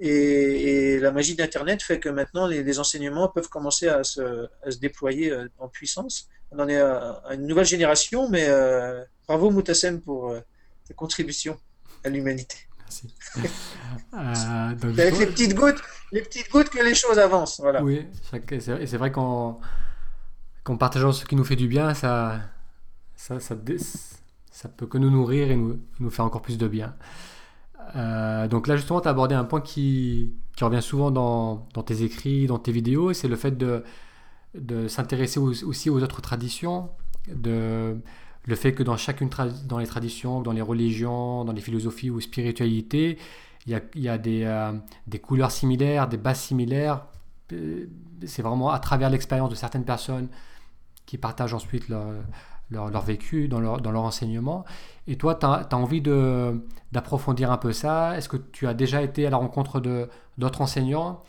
Et, 0.00 0.98
la 1.00 1.10
magie 1.10 1.34
d'Internet 1.34 1.82
fait 1.82 2.00
que 2.00 2.08
maintenant 2.08 2.46
les, 2.46 2.78
enseignements 2.78 3.28
peuvent 3.28 3.48
commencer 3.48 3.88
à 3.88 4.04
se, 4.04 4.48
déployer 4.80 5.30
euh, 5.30 5.48
en 5.58 5.68
puissance. 5.68 6.28
On 6.50 6.58
en 6.58 6.68
est 6.68 6.78
à, 6.78 7.22
une 7.32 7.46
nouvelle 7.46 7.66
génération, 7.66 8.28
mais 8.28 8.46
euh, 8.48 9.02
bravo 9.26 9.50
Moutassem 9.50 10.00
pour 10.00 10.30
euh, 10.30 10.40
ta 10.86 10.94
contribution 10.94 11.58
à 12.04 12.08
l'humanité. 12.08 12.56
Merci. 12.78 13.14
Avec 14.12 15.18
les 15.18 15.26
petites 15.26 15.54
gouttes, 15.54 15.82
les 16.12 16.22
petites 16.22 16.50
gouttes 16.50 16.70
que 16.70 16.82
les 16.82 16.94
choses 16.94 17.18
avancent. 17.18 17.60
Voilà. 17.60 17.82
Oui, 17.82 18.06
et 18.50 18.60
c'est 18.60 18.96
vrai 18.96 19.10
qu'en 19.10 19.60
partageant 20.78 21.12
ce 21.12 21.24
qui 21.24 21.36
nous 21.36 21.44
fait 21.44 21.56
du 21.56 21.68
bien, 21.68 21.94
ça, 21.94 22.40
ça, 23.16 23.40
ça, 23.40 23.56
ça 24.50 24.68
peut 24.68 24.86
que 24.86 24.98
nous 24.98 25.10
nourrir 25.10 25.50
et 25.50 25.56
nous, 25.56 25.80
nous 26.00 26.10
faire 26.10 26.24
encore 26.24 26.42
plus 26.42 26.58
de 26.58 26.68
bien. 26.68 26.94
Euh, 27.94 28.48
donc 28.48 28.66
là, 28.66 28.76
justement, 28.76 29.00
tu 29.00 29.08
as 29.08 29.10
abordé 29.10 29.34
un 29.34 29.44
point 29.44 29.60
qui, 29.60 30.34
revient 30.60 30.82
souvent 30.82 31.10
dans, 31.10 31.82
tes 31.84 32.02
écrits, 32.02 32.46
dans 32.46 32.58
tes 32.58 32.72
vidéos, 32.72 33.12
c'est 33.12 33.28
le 33.28 33.36
fait 33.36 33.56
de, 33.56 33.84
s'intéresser 34.88 35.38
aussi 35.38 35.90
aux 35.90 36.02
autres 36.02 36.22
traditions, 36.22 36.90
le 38.46 38.54
fait 38.54 38.72
que 38.72 38.82
dans 38.82 38.96
chacune 38.96 39.28
dans 39.66 39.78
les 39.78 39.86
traditions, 39.86 40.40
dans 40.40 40.52
les 40.52 40.62
religions, 40.62 41.44
dans 41.44 41.52
les 41.52 41.60
philosophies 41.60 42.10
ou 42.10 42.20
spiritualités, 42.20 43.18
il 43.66 43.72
y 43.96 44.08
a, 44.08 44.14
euh, 44.14 44.72
des, 45.06 45.18
couleurs 45.18 45.50
similaires, 45.50 46.08
des 46.08 46.16
bases 46.16 46.40
similaires. 46.40 47.06
Euh, 47.52 47.86
c'est 48.24 48.42
vraiment 48.42 48.70
à 48.70 48.78
travers 48.78 49.10
l'expérience 49.10 49.50
de 49.50 49.56
certaines 49.56 49.84
personnes 49.84 50.28
qui 51.04 51.18
partagent 51.18 51.54
ensuite 51.54 51.88
leur, 51.88 53.02
vécu, 53.02 53.48
dans 53.48 53.60
leur 53.60 54.02
enseignement. 54.02 54.64
Et 55.08 55.16
toi, 55.16 55.34
tu 55.36 55.46
as, 55.46 55.68
envie 55.72 56.02
d'approfondir 56.92 57.52
un 57.52 57.58
peu 57.58 57.72
ça? 57.72 58.16
Est-ce 58.16 58.28
que 58.28 58.36
tu 58.36 58.66
as 58.66 58.74
déjà 58.74 59.02
été 59.02 59.26
à 59.26 59.30
la 59.30 59.36
rencontre 59.36 59.80
d'autres 60.38 60.60
enseignants? 60.60 61.22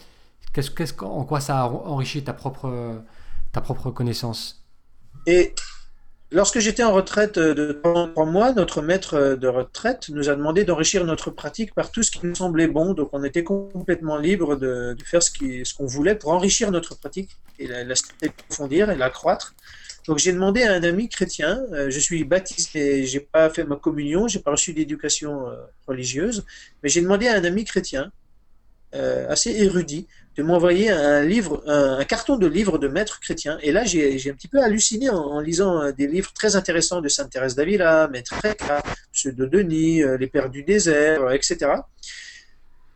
Qu'est-ce, 0.53 0.71
qu'est-ce, 0.71 0.93
En 1.03 1.23
quoi 1.23 1.39
ça 1.39 1.61
a 1.61 1.67
enrichi 1.67 2.23
ta 2.23 2.33
propre, 2.33 3.03
ta 3.51 3.61
propre 3.61 3.91
connaissance? 3.91 4.65
Et 5.27 5.53
lorsque 6.31 6.59
j'étais 6.59 6.83
en 6.83 6.91
retraite 6.91 7.37
de 7.37 7.79
trois 7.83 8.25
mois, 8.25 8.53
notre 8.53 8.81
maître 8.81 9.35
de 9.35 9.47
retraite 9.47 10.09
nous 10.09 10.29
a 10.29 10.35
demandé 10.35 10.63
d'enrichir 10.63 11.05
notre 11.05 11.29
pratique 11.29 11.75
par 11.75 11.91
tout 11.91 12.01
ce 12.01 12.09
qui 12.09 12.25
nous 12.25 12.33
semblait 12.35 12.67
bon. 12.67 12.93
Donc 12.93 13.09
on 13.13 13.23
était 13.23 13.43
complètement 13.43 14.17
libre 14.17 14.55
de, 14.55 14.95
de 14.97 15.03
faire 15.03 15.21
ce, 15.21 15.29
qui, 15.29 15.63
ce 15.65 15.75
qu'on 15.75 15.85
voulait 15.85 16.15
pour 16.15 16.31
enrichir 16.31 16.71
notre 16.71 16.97
pratique 16.97 17.37
et 17.59 17.67
la, 17.67 17.83
la 17.83 17.93
approfondir 18.23 18.89
et 18.89 18.95
l'accroître. 18.95 19.53
Donc 20.07 20.19
j'ai 20.19 20.31
demandé 20.31 20.63
à 20.63 20.73
un 20.73 20.83
ami 20.83 21.09
chrétien, 21.09 21.65
euh, 21.73 21.89
je 21.89 21.99
suis 21.99 22.23
baptisé, 22.23 23.05
j'ai 23.05 23.19
pas 23.19 23.49
fait 23.49 23.65
ma 23.65 23.75
communion, 23.75 24.27
j'ai 24.27 24.39
pas 24.39 24.51
reçu 24.51 24.73
d'éducation 24.73 25.49
euh, 25.49 25.55
religieuse, 25.85 26.45
mais 26.81 26.87
j'ai 26.87 27.01
demandé 27.01 27.27
à 27.27 27.35
un 27.35 27.43
ami 27.43 27.65
chrétien 27.65 28.11
euh, 28.95 29.29
assez 29.29 29.51
érudit 29.51 30.07
de 30.37 30.43
m'envoyer 30.43 30.89
un 30.89 31.23
livre, 31.23 31.61
un, 31.67 32.05
carton 32.05 32.37
de 32.37 32.47
livres 32.47 32.77
de 32.77 32.87
maîtres 32.87 33.19
chrétiens. 33.19 33.57
Et 33.63 33.71
là, 33.71 33.83
j'ai 33.83 34.29
un 34.29 34.33
petit 34.33 34.47
peu 34.47 34.61
halluciné 34.61 35.09
en, 35.09 35.39
lisant 35.39 35.91
des 35.91 36.05
livres 36.05 36.31
très 36.31 36.55
intéressants 36.55 37.01
de 37.01 37.09
Sainte 37.09 37.31
Thérèse 37.31 37.55
d'Avila, 37.55 38.07
Maître 38.07 38.35
Eka, 38.45 38.83
ceux 39.11 39.31
de 39.31 39.47
Denis, 39.47 40.03
Les 40.19 40.27
Pères 40.27 40.51
du 40.51 40.61
désert, 40.61 41.31
etc. 41.31 41.71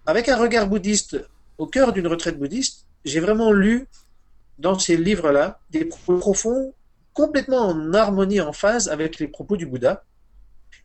Avec 0.06 0.30
un 0.30 0.38
regard 0.38 0.68
bouddhiste 0.68 1.18
au 1.58 1.66
cœur 1.66 1.94
d'une 1.94 2.06
retraite 2.06 2.38
bouddhiste, 2.38 2.86
j'ai 3.06 3.20
vraiment 3.20 3.52
lu 3.52 3.88
dans 4.60 4.78
ces 4.78 4.96
livres-là 4.96 5.60
des 5.72 5.86
profonds 5.86 6.76
complètement 7.14 7.68
en 7.68 7.94
harmonie, 7.94 8.42
en 8.42 8.54
phase 8.54 8.90
avec 8.90 9.20
les 9.20 9.28
propos 9.28 9.58
du 9.58 9.66
Bouddha. 9.66 10.04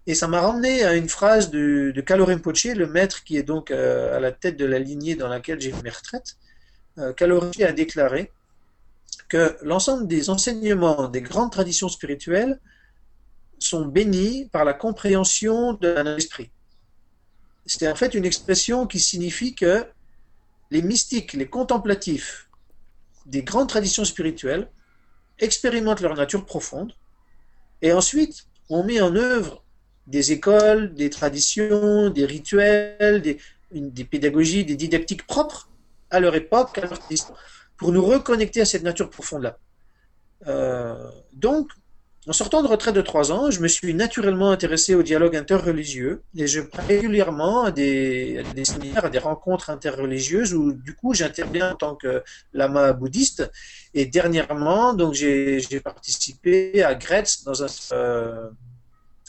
Et 0.07 0.15
ça 0.15 0.29
m'a 0.29 0.41
ramené 0.41 0.85
à 0.85 0.95
une 0.95 1.09
phrase 1.09 1.51
de, 1.51 1.93
de 1.95 2.01
Kalo 2.01 2.27
le 2.27 2.87
maître 2.87 3.25
qui 3.25 3.37
est 3.37 3.43
donc 3.43 3.71
euh, 3.71 4.17
à 4.17 4.21
la 4.21 4.33
tête 4.33 4.57
de 4.57 4.65
la 4.65 4.79
lignée 4.79 5.17
dans 5.17 5.29
laquelle 5.29 5.61
j'ai 5.61 5.73
mes 5.83 5.91
retraites. 5.91 6.37
Euh, 6.99 7.13
a 7.13 7.73
déclaré 7.73 8.33
que 9.29 9.57
l'ensemble 9.63 10.07
des 10.07 10.31
enseignements 10.31 11.09
des 11.09 11.21
grandes 11.21 11.53
traditions 11.53 11.89
spirituelles 11.89 12.59
sont 13.59 13.85
bénis 13.85 14.49
par 14.53 14.65
la 14.65 14.73
compréhension 14.73 15.75
d'un 15.75 16.17
esprit. 16.17 16.51
C'est 17.67 17.91
en 17.91 17.95
fait 17.95 18.15
une 18.15 18.25
expression 18.25 18.87
qui 18.87 19.01
signifie 19.01 19.55
que 19.55 19.85
les 20.71 20.83
mystiques, 20.83 21.33
les 21.33 21.49
contemplatifs 21.49 22.49
des 23.27 23.43
grandes 23.43 23.69
traditions 23.69 24.05
spirituelles 24.05 24.69
expérimentent 25.39 26.01
leur 26.01 26.15
nature 26.15 26.45
profonde, 26.45 26.93
et 27.83 27.93
ensuite 27.93 28.47
on 28.69 28.85
met 28.85 29.01
en 29.01 29.15
œuvre 29.15 29.63
des 30.07 30.33
écoles, 30.33 30.95
des 30.95 31.11
traditions, 31.11 32.11
des 32.11 32.25
rituels, 32.25 33.23
des, 33.23 34.05
pédagogies, 34.05 34.65
des 34.65 34.77
didactiques 34.77 35.27
propres 35.27 35.69
à 36.11 36.21
leur 36.21 36.35
époque, 36.35 36.79
à 36.79 36.83
leur 36.83 36.99
pour 37.77 37.93
nous 37.93 38.05
reconnecter 38.05 38.61
à 38.61 38.65
cette 38.65 38.83
nature 38.83 39.11
profonde-là. 39.11 39.59
Euh, 40.47 41.11
donc, 41.33 41.71
en 42.29 42.33
sortant 42.33 42.61
de 42.61 42.67
retraite 42.67 42.95
de 42.95 43.03
trois 43.03 43.31
ans, 43.31 43.53
je 43.53 43.61
me 43.61 43.69
suis 43.69 43.95
naturellement 43.95 44.51
intéressé 44.51 44.97
au 44.97 45.05
dialogue 45.05 45.37
interreligieux 45.37 46.23
et 46.37 46.49
je 46.49 46.61
pars 46.61 46.85
régulièrement 46.85 47.65
à 47.65 47.71
des, 47.71 48.43
des 48.55 48.65
séminaires, 48.65 49.05
à 49.05 49.11
des 49.11 49.19
rencontres 49.19 49.71
interreligieuses 49.71 50.53
où 50.53 50.73
du 50.73 50.95
coup 50.97 51.15
j'interviens 51.15 51.73
en 51.73 51.77
tant 51.77 51.95
que 51.95 52.25
lama 52.53 52.93
bouddhiste. 52.93 53.49
Et 53.95 54.07
dernièrement, 54.07 54.93
donc 54.93 55.15
j'ai 55.15 55.81
participé 55.85 56.83
à 56.83 56.97
Gretz 56.97 57.45
dans 57.45 57.63
un 57.63 57.69
euh, 57.93 58.49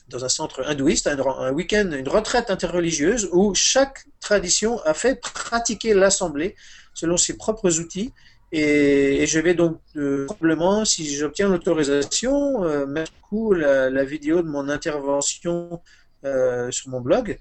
dans 0.10 0.24
un 0.24 0.30
centre 0.30 0.66
hindouiste, 0.66 1.08
un 1.08 1.52
week-end, 1.52 1.92
une 1.92 2.08
retraite 2.08 2.50
interreligieuse 2.50 3.30
où 3.34 3.54
chaque 3.54 4.06
tradition 4.22 4.80
a 4.86 4.94
fait 4.94 5.20
pratiquer 5.20 5.94
l'assemblée 5.94 6.56
selon 6.94 7.18
ses 7.18 7.36
propres 7.36 7.80
outils 7.80 8.14
et, 8.52 9.26
je 9.26 9.40
vais 9.40 9.54
donc 9.54 9.80
euh, 9.96 10.26
probablement, 10.26 10.86
si 10.86 11.16
j'obtiens 11.16 11.50
l'autorisation, 11.50 12.64
euh, 12.64 12.86
mettre 12.86 13.12
coup 13.22 13.54
la, 13.54 13.90
la, 13.90 14.06
vidéo 14.06 14.42
de 14.42 14.48
mon 14.48 14.70
intervention 14.70 15.82
euh, 16.26 16.72
sur 16.72 16.90
mon 16.90 17.02
blog. 17.02 17.38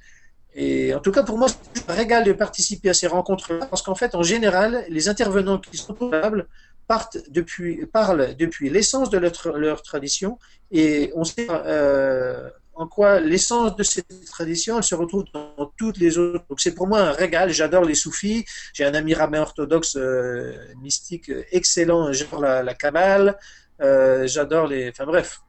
Et 0.54 0.94
en 0.94 1.00
tout 1.00 1.12
cas, 1.12 1.22
pour 1.22 1.38
moi, 1.38 1.48
c'est 1.48 1.90
un 1.90 1.94
régal 1.94 2.24
de 2.24 2.32
participer 2.32 2.88
à 2.88 2.94
ces 2.94 3.06
rencontres-là, 3.06 3.66
parce 3.66 3.82
qu'en 3.82 3.94
fait, 3.94 4.14
en 4.14 4.22
général, 4.22 4.84
les 4.88 5.08
intervenants 5.08 5.58
qui 5.58 5.76
sont 5.76 5.94
tables 5.94 6.48
partent 6.86 7.18
depuis, 7.28 7.84
parlent 7.86 8.34
depuis 8.36 8.70
l'essence 8.70 9.10
de 9.10 9.18
leur, 9.18 9.82
tradition, 9.82 10.38
et 10.70 11.12
on 11.14 11.22
euh, 11.38 12.48
en 12.76 12.86
quoi 12.86 13.20
l'essence 13.20 13.74
de 13.74 13.82
cette 13.82 14.24
tradition, 14.26 14.82
se 14.82 14.94
retrouve 14.94 15.24
dans 15.32 15.72
toutes 15.78 15.96
les 15.96 16.18
autres. 16.18 16.44
Donc 16.48 16.60
c'est 16.60 16.74
pour 16.74 16.86
moi 16.86 17.00
un 17.00 17.12
régal. 17.12 17.50
J'adore 17.50 17.84
les 17.84 17.94
soufis. 17.94 18.44
J'ai 18.74 18.84
un 18.84 18.94
ami 18.94 19.14
rabbin 19.14 19.40
orthodoxe 19.40 19.96
euh, 19.96 20.54
mystique 20.82 21.32
excellent. 21.50 22.12
J'adore 22.12 22.40
la, 22.42 22.62
la. 22.62 23.36
Euh, 23.80 24.26
j'adore 24.26 24.66
les. 24.66 24.90
Enfin 24.90 25.06
bref. 25.06 25.40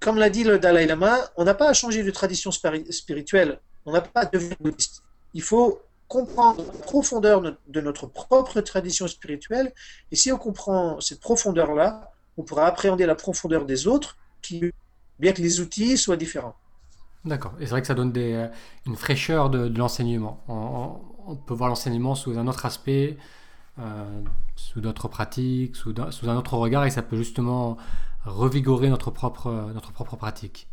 Comme 0.00 0.18
l'a 0.18 0.30
dit 0.30 0.44
le 0.44 0.58
Dalai 0.58 0.86
Lama, 0.86 1.18
on 1.36 1.44
n'a 1.44 1.54
pas 1.54 1.68
à 1.68 1.72
changer 1.72 2.02
de 2.02 2.10
tradition 2.10 2.50
spirituelle. 2.50 3.60
On 3.86 3.92
n'a 3.92 4.00
pas 4.00 4.22
à 4.22 4.26
devenir 4.26 4.56
bouddhiste. 4.58 5.02
Il 5.34 5.42
faut 5.42 5.80
comprendre 6.08 6.64
la 6.66 6.80
profondeur 6.80 7.42
de 7.42 7.80
notre 7.80 8.06
propre 8.06 8.60
tradition 8.60 9.06
spirituelle. 9.06 9.72
Et 10.10 10.16
si 10.16 10.32
on 10.32 10.38
comprend 10.38 11.00
cette 11.00 11.20
profondeur-là, 11.20 12.10
on 12.36 12.42
pourra 12.42 12.66
appréhender 12.66 13.06
la 13.06 13.14
profondeur 13.14 13.66
des 13.66 13.86
autres 13.86 14.16
qui, 14.40 14.72
bien 15.18 15.32
que 15.32 15.42
les 15.42 15.60
outils 15.60 15.96
soient 15.96 16.16
différents. 16.16 16.56
D'accord. 17.24 17.54
Et 17.60 17.64
c'est 17.64 17.70
vrai 17.70 17.80
que 17.82 17.86
ça 17.86 17.94
donne 17.94 18.12
des, 18.12 18.32
euh, 18.32 18.48
une 18.86 18.96
fraîcheur 18.96 19.50
de, 19.50 19.70
l'enseignement. 19.76 20.42
On, 20.48 21.36
peut 21.36 21.54
voir 21.54 21.68
l'enseignement 21.68 22.14
sous 22.14 22.36
un 22.38 22.48
autre 22.48 22.66
aspect, 22.66 23.16
euh, 23.78 24.22
sous 24.56 24.80
d'autres 24.80 25.06
pratiques, 25.06 25.76
sous, 25.76 25.94
sous, 26.10 26.28
un 26.28 26.36
autre 26.36 26.54
regard, 26.54 26.86
et 26.86 26.90
ça 26.90 27.02
peut 27.02 27.16
justement 27.16 27.76
revigorer 28.24 28.88
notre 28.88 29.10
propre, 29.10 29.70
notre 29.72 29.92
propre 29.92 30.16
pratique. 30.16 30.66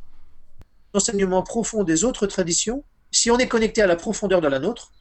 L'enseignement 0.94 1.44
profond 1.44 1.84
des 1.84 2.06
autres 2.06 2.26
traditions, 2.26 2.84
si 3.12 3.30
on 3.30 3.38
est 3.38 3.48
connecté 3.48 3.82
à 3.82 3.88
la 3.88 3.96
profondeur 3.96 4.42
de 4.42 4.48
la 4.48 4.60
nôtre, 4.60 4.92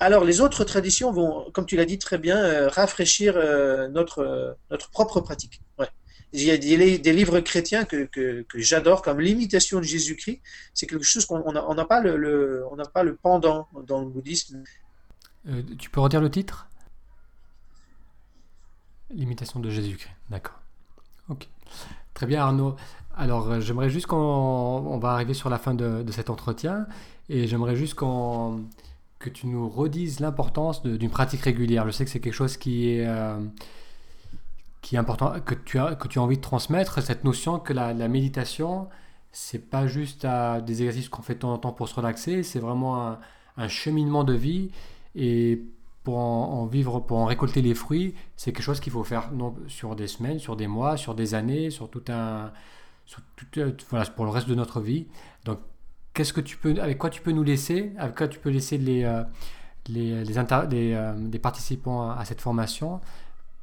alors 0.00 0.24
les 0.24 0.40
autres 0.40 0.64
traditions 0.64 1.12
vont, 1.12 1.50
comme 1.52 1.66
tu 1.66 1.76
l'as 1.76 1.84
dit 1.84 1.98
très 1.98 2.16
bien, 2.16 2.38
euh, 2.38 2.68
rafraîchir 2.68 3.34
notre, 3.90 4.56
notre 4.70 4.90
propre 4.90 5.20
pratique. 5.20 5.60
Ouais. 5.78 5.88
Il 6.32 6.42
y 6.42 6.50
a 6.50 6.58
des, 6.58 7.12
livres 7.12 7.40
chrétiens 7.40 7.84
que, 7.84 8.08
j'adore, 8.54 9.02
comme 9.02 9.20
l'imitation 9.20 9.78
de 9.78 9.84
Jésus-Christ. 9.84 10.40
C'est 10.74 10.86
quelque 10.86 11.04
chose 11.04 11.24
qu'on 11.24 11.52
n'a 11.52 11.84
pas 11.84 12.00
le, 12.00 12.66
pendant 13.22 13.68
dans 13.86 14.00
le 14.00 14.06
bouddhisme. 14.06 14.62
Euh, 15.48 15.62
tu 15.78 15.90
peux 15.90 16.00
redire 16.00 16.20
le 16.20 16.30
titre? 16.30 16.68
L'imitation 19.10 19.60
de 19.60 19.70
Jésus-Christ. 19.70 20.10
D'accord. 20.28 20.60
Ok. 21.28 21.48
Très 22.14 22.26
bien 22.26 22.42
Arnaud. 22.42 22.76
Alors 23.16 23.50
euh, 23.50 23.60
j'aimerais 23.60 23.88
juste 23.88 24.06
qu'on 24.06 24.16
on 24.16 24.98
va 24.98 25.10
arriver 25.10 25.34
sur 25.34 25.48
la 25.48 25.58
fin 25.58 25.74
de, 25.74 26.02
de 26.02 26.12
cet 26.12 26.28
entretien 26.28 26.86
et 27.28 27.46
j'aimerais 27.46 27.76
juste 27.76 27.94
qu'on 27.94 28.64
que 29.18 29.30
tu 29.30 29.46
nous 29.46 29.68
redises 29.68 30.20
l'importance 30.20 30.82
d'une 30.82 31.10
pratique 31.10 31.42
régulière. 31.42 31.86
Je 31.86 31.90
sais 31.90 32.04
que 32.04 32.10
c'est 32.10 32.20
quelque 32.20 32.34
chose 32.34 32.56
qui 32.56 32.90
est 32.90 33.06
euh, 33.06 33.38
qui 34.86 34.96
important, 34.96 35.40
que 35.40 35.56
tu 35.56 35.80
as, 35.80 35.96
que 35.96 36.06
tu 36.06 36.20
as 36.20 36.22
envie 36.22 36.36
de 36.36 36.42
transmettre, 36.42 37.02
cette 37.02 37.24
notion 37.24 37.58
que 37.58 37.72
la, 37.72 37.92
méditation, 38.06 38.88
c'est 39.32 39.58
pas 39.58 39.88
juste 39.88 40.24
à 40.24 40.60
des 40.60 40.84
exercices 40.84 41.08
qu'on 41.08 41.22
fait 41.22 41.34
de 41.34 41.40
temps 41.40 41.52
en 41.52 41.58
temps 41.58 41.72
pour 41.72 41.88
se 41.88 41.94
relaxer, 41.96 42.44
c'est 42.44 42.60
vraiment 42.60 43.18
un, 43.56 43.68
cheminement 43.68 44.22
de 44.22 44.34
vie 44.34 44.70
et 45.16 45.60
pour 46.04 46.18
en, 46.18 46.66
vivre, 46.66 47.00
pour 47.00 47.18
en 47.18 47.24
récolter 47.24 47.62
les 47.62 47.74
fruits, 47.74 48.14
c'est 48.36 48.52
quelque 48.52 48.62
chose 48.62 48.78
qu'il 48.78 48.92
faut 48.92 49.02
faire 49.02 49.32
non, 49.32 49.56
sur 49.66 49.96
des 49.96 50.06
semaines, 50.06 50.38
sur 50.38 50.54
des 50.54 50.68
mois, 50.68 50.96
sur 50.96 51.16
des 51.16 51.34
années, 51.34 51.70
sur 51.70 51.90
tout 51.90 52.04
un, 52.08 52.52
sur 53.06 53.22
tout, 53.34 53.46
euh, 53.58 53.72
voilà, 53.90 54.06
pour 54.06 54.24
le 54.24 54.30
reste 54.30 54.48
de 54.48 54.54
notre 54.54 54.80
vie. 54.80 55.08
Donc, 55.44 55.58
qu'est-ce 56.14 56.32
que 56.32 56.40
tu 56.40 56.58
peux, 56.58 56.80
avec 56.80 56.98
quoi 56.98 57.10
tu 57.10 57.22
peux 57.22 57.32
nous 57.32 57.42
laisser, 57.42 57.90
avec 57.98 58.14
quoi 58.14 58.28
tu 58.28 58.38
peux 58.38 58.50
laisser 58.50 58.78
les, 58.78 59.02
euh, 59.02 59.24
les, 59.88 60.22
les, 60.22 60.36
euh, 60.94 61.12
les 61.32 61.38
participants 61.40 62.08
à, 62.08 62.20
à 62.20 62.24
cette 62.24 62.40
formation 62.40 63.00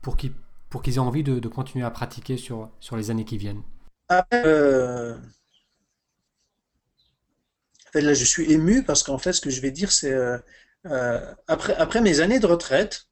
pour 0.02 0.18
qu'ils 0.18 0.34
pour 0.74 0.82
qu'ils 0.82 0.96
aient 0.96 1.00
envie 1.00 1.22
de, 1.22 1.48
continuer 1.48 1.86
à 1.86 1.92
pratiquer 1.92 2.36
sur, 2.36 2.72
les 2.94 3.12
années 3.12 3.26
qui 3.26 3.38
viennent 3.38 3.62
euh, 4.34 5.16
Là, 7.94 8.14
je 8.16 8.26
suis 8.26 8.52
ému 8.52 8.84
parce 8.84 9.04
qu'en 9.04 9.20
fait, 9.20 9.34
ce 9.34 9.42
que 9.42 9.52
je 9.52 9.62
vais 9.62 9.70
dire, 9.70 9.92
c'est 9.92 10.12
euh, 10.12 10.40
euh, 10.88 11.32
après, 11.46 12.02
mes 12.02 12.22
années 12.22 12.40
de 12.40 12.48
retraite, 12.48 13.04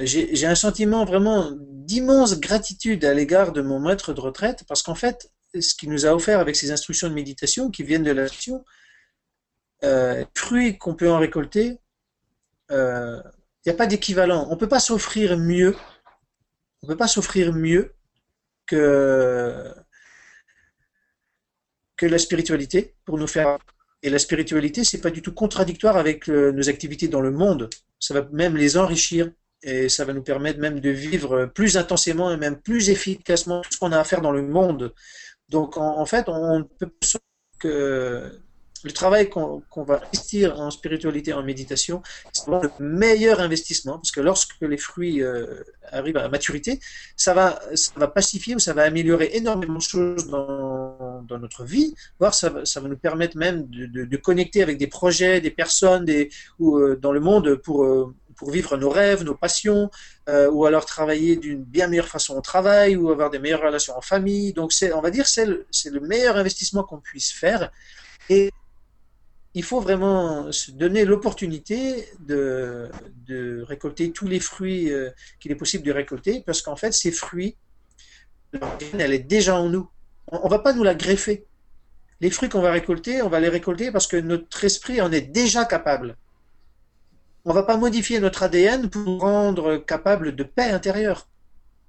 j'ai 0.00 0.44
un 0.44 0.56
sentiment 0.56 1.04
vraiment 1.04 1.52
d'immense 1.54 2.40
gratitude 2.40 3.04
à 3.04 3.14
l'égard 3.14 3.52
de 3.52 3.62
mon 3.62 3.78
maître 3.78 4.12
de 4.12 4.20
retraite 4.20 4.64
parce 4.66 4.82
qu'en 4.82 4.96
fait, 4.96 5.30
ce 5.54 5.72
qu'il 5.76 5.88
nous 5.88 6.04
a 6.04 6.12
offert 6.12 6.40
avec 6.40 6.56
ces 6.56 6.72
instructions 6.72 7.08
de 7.08 7.14
méditation 7.14 7.70
qui 7.70 7.84
viennent 7.84 8.02
de 8.02 8.10
l'action, 8.10 8.64
fruits 10.34 10.78
qu'on 10.78 10.96
peut 10.96 11.12
en 11.12 11.20
récolter, 11.20 11.78
il 12.70 13.22
n'y 13.66 13.72
a 13.72 13.76
pas 13.76 13.86
d'équivalent. 13.86 14.48
On 14.48 14.54
ne 14.54 14.58
peut 14.58 14.68
pas 14.68 14.80
s'offrir 14.80 15.38
mieux. 15.38 15.76
On 16.82 16.88
peut 16.88 16.96
pas 16.96 17.08
s'offrir 17.08 17.52
mieux 17.52 17.94
que, 18.66 19.72
que 21.96 22.06
la 22.06 22.18
spiritualité 22.18 22.94
pour 23.04 23.18
nous 23.18 23.26
faire. 23.26 23.58
Et 24.02 24.10
la 24.10 24.18
spiritualité, 24.18 24.82
c'est 24.82 25.00
pas 25.00 25.10
du 25.10 25.22
tout 25.22 25.32
contradictoire 25.32 25.96
avec 25.96 26.28
euh, 26.28 26.50
nos 26.50 26.68
activités 26.68 27.06
dans 27.06 27.20
le 27.20 27.30
monde. 27.30 27.70
Ça 28.00 28.14
va 28.14 28.28
même 28.32 28.56
les 28.56 28.76
enrichir 28.76 29.30
et 29.62 29.88
ça 29.88 30.04
va 30.04 30.12
nous 30.12 30.24
permettre 30.24 30.58
même 30.58 30.80
de 30.80 30.90
vivre 30.90 31.46
plus 31.46 31.76
intensément 31.76 32.32
et 32.32 32.36
même 32.36 32.60
plus 32.60 32.90
efficacement 32.90 33.60
tout 33.60 33.72
ce 33.72 33.78
qu'on 33.78 33.92
a 33.92 33.98
à 34.00 34.04
faire 34.04 34.20
dans 34.20 34.32
le 34.32 34.42
monde. 34.42 34.92
Donc 35.48 35.76
en, 35.76 35.98
en 36.00 36.06
fait, 36.06 36.28
on 36.28 36.58
ne 36.58 36.64
peut 36.64 36.88
pas 36.88 37.18
que 37.60 38.42
le 38.84 38.92
travail 38.92 39.28
qu'on 39.28 39.62
va 39.76 40.02
investir 40.06 40.58
en 40.60 40.70
spiritualité, 40.70 41.32
en 41.32 41.42
méditation, 41.42 42.02
c'est 42.32 42.50
le 42.50 42.70
meilleur 42.80 43.40
investissement 43.40 43.94
parce 43.94 44.10
que 44.10 44.20
lorsque 44.20 44.60
les 44.60 44.76
fruits 44.76 45.22
euh, 45.22 45.62
arrivent 45.90 46.16
à 46.16 46.28
maturité, 46.28 46.80
ça 47.16 47.34
va, 47.34 47.60
ça 47.74 47.92
va 47.96 48.08
pacifier 48.08 48.54
ou 48.54 48.58
ça 48.58 48.72
va 48.72 48.82
améliorer 48.82 49.30
énormément 49.34 49.78
de 49.78 49.82
choses 49.82 50.26
dans, 50.26 51.22
dans 51.28 51.38
notre 51.38 51.64
vie, 51.64 51.94
voire 52.18 52.34
ça, 52.34 52.52
ça, 52.64 52.80
va 52.80 52.88
nous 52.88 52.96
permettre 52.96 53.36
même 53.36 53.66
de, 53.68 54.04
de, 54.04 54.16
connecter 54.16 54.62
avec 54.62 54.78
des 54.78 54.86
projets, 54.86 55.40
des 55.40 55.50
personnes 55.50 56.04
des, 56.04 56.30
ou, 56.58 56.78
euh, 56.78 56.96
dans 56.96 57.12
le 57.12 57.20
monde 57.20 57.56
pour, 57.56 57.84
euh, 57.84 58.14
pour 58.36 58.50
vivre 58.50 58.76
nos 58.76 58.90
rêves, 58.90 59.22
nos 59.22 59.34
passions, 59.34 59.90
ou 60.28 60.66
alors 60.66 60.86
travailler 60.86 61.36
d'une 61.36 61.62
bien 61.62 61.88
meilleure 61.88 62.08
façon 62.08 62.36
au 62.36 62.40
travail, 62.40 62.96
ou 62.96 63.10
avoir 63.10 63.28
des 63.30 63.38
meilleures 63.38 63.62
relations 63.62 63.96
en 63.96 64.00
famille. 64.00 64.52
Donc, 64.52 64.72
on 64.94 65.00
va 65.00 65.10
dire, 65.10 65.26
c'est 65.26 65.46
le, 65.46 65.66
le 65.86 66.00
meilleur 66.00 66.36
investissement 66.36 66.82
qu'on 66.82 66.98
puisse 66.98 67.30
faire. 67.32 67.70
Et 68.28 68.50
il 69.54 69.62
faut 69.62 69.80
vraiment 69.80 70.50
se 70.50 70.70
donner 70.70 71.04
l'opportunité 71.04 72.08
de, 72.20 72.90
récolter 73.66 74.10
tous 74.12 74.26
les 74.26 74.40
fruits 74.40 74.90
euh, 74.90 75.10
qu'il 75.40 75.52
est 75.52 75.56
possible 75.56 75.84
de 75.84 75.92
récolter, 75.92 76.42
parce 76.44 76.62
qu'en 76.62 76.76
fait, 76.76 76.92
ces 76.92 77.12
fruits, 77.12 77.56
elle 78.98 79.12
est 79.12 79.18
déjà 79.18 79.56
en 79.56 79.68
nous. 79.68 79.88
On 80.28 80.44
ne 80.44 80.50
va 80.50 80.58
pas 80.58 80.72
nous 80.72 80.82
la 80.82 80.94
greffer. 80.94 81.44
Les 82.20 82.30
fruits 82.30 82.48
qu'on 82.48 82.60
va 82.60 82.70
récolter, 82.70 83.20
on 83.22 83.28
va 83.28 83.40
les 83.40 83.48
récolter 83.48 83.90
parce 83.90 84.06
que 84.06 84.16
notre 84.16 84.64
esprit 84.64 85.00
en 85.00 85.10
est 85.10 85.22
déjà 85.22 85.64
capable. 85.64 86.16
On 87.44 87.50
ne 87.50 87.54
va 87.54 87.64
pas 87.64 87.76
modifier 87.76 88.20
notre 88.20 88.44
ADN 88.44 88.88
pour 88.88 89.20
rendre 89.20 89.78
capable 89.78 90.36
de 90.36 90.44
paix 90.44 90.70
intérieure. 90.70 91.28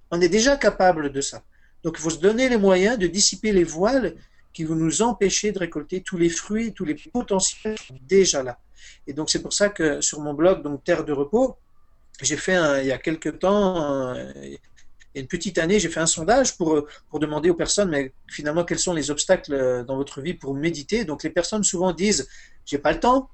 On 0.09 0.19
est 0.21 0.29
déjà 0.29 0.57
capable 0.57 1.11
de 1.11 1.21
ça. 1.21 1.43
Donc 1.83 1.95
il 1.99 2.01
faut 2.01 2.09
se 2.09 2.19
donner 2.19 2.49
les 2.49 2.57
moyens 2.57 2.97
de 2.97 3.07
dissiper 3.07 3.51
les 3.51 3.63
voiles 3.63 4.15
qui 4.53 4.63
vont 4.63 4.75
nous 4.75 5.01
empêcher 5.01 5.51
de 5.51 5.59
récolter 5.59 6.01
tous 6.01 6.17
les 6.17 6.29
fruits, 6.29 6.73
tous 6.73 6.85
les 6.85 6.95
potentiels 6.95 7.77
déjà 8.01 8.43
là. 8.43 8.59
Et 9.07 9.13
donc 9.13 9.29
c'est 9.29 9.41
pour 9.41 9.53
ça 9.53 9.69
que 9.69 10.01
sur 10.01 10.21
mon 10.21 10.33
blog, 10.33 10.63
donc 10.63 10.83
Terre 10.83 11.03
de 11.03 11.13
repos, 11.13 11.57
j'ai 12.21 12.37
fait 12.37 12.57
il 12.81 12.87
y 12.87 12.91
a 12.91 12.97
quelques 12.97 13.39
temps, 13.39 14.13
il 14.35 14.51
y 15.15 15.17
a 15.17 15.21
une 15.21 15.27
petite 15.27 15.57
année, 15.57 15.79
j'ai 15.79 15.89
fait 15.89 15.99
un 15.99 16.05
sondage 16.05 16.57
pour, 16.57 16.85
pour 17.09 17.19
demander 17.19 17.49
aux 17.49 17.55
personnes, 17.55 17.89
mais 17.89 18.13
finalement, 18.27 18.63
quels 18.63 18.79
sont 18.79 18.93
les 18.93 19.11
obstacles 19.11 19.83
dans 19.85 19.95
votre 19.95 20.21
vie 20.21 20.33
pour 20.33 20.53
méditer? 20.53 21.05
Donc 21.05 21.23
les 21.23 21.29
personnes 21.29 21.63
souvent 21.63 21.91
disent, 21.91 22.27
j'ai 22.65 22.77
pas 22.77 22.91
le 22.91 22.99
temps, 22.99 23.29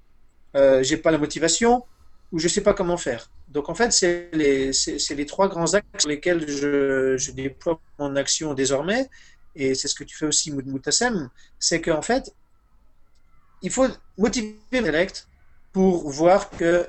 euh, 0.56 0.82
j'ai 0.84 0.98
pas 0.98 1.12
la 1.12 1.18
motivation, 1.18 1.84
ou 2.32 2.40
je 2.40 2.48
sais 2.48 2.62
pas 2.62 2.74
comment 2.74 2.98
faire. 2.98 3.30
Donc 3.48 3.70
en 3.70 3.76
fait, 3.76 3.92
c'est 3.92 4.30
les, 4.34 4.72
les, 5.16 5.26
trois 5.26 5.48
grands 5.48 5.74
axes 5.74 5.88
sur 6.00 6.10
lesquels 6.10 6.48
je, 6.48 7.18
je, 7.18 7.32
déploie 7.32 7.80
mon 7.98 8.16
action 8.16 8.54
désormais, 8.54 9.10
et 9.56 9.76
c'est 9.76 9.88
ce 9.88 9.96
que 9.96 10.04
tu 10.04 10.16
fais 10.16 10.26
aussi, 10.26 10.52
Moutassem, 10.52 11.30
c'est 11.60 11.82
qu'en 11.82 12.02
fait, 12.02 12.34
il 13.62 13.72
faut 13.72 13.88
motiver 14.18 14.58
l'intellect 14.72 15.28
pour 15.72 16.10
voir 16.10 16.50
que 16.50 16.88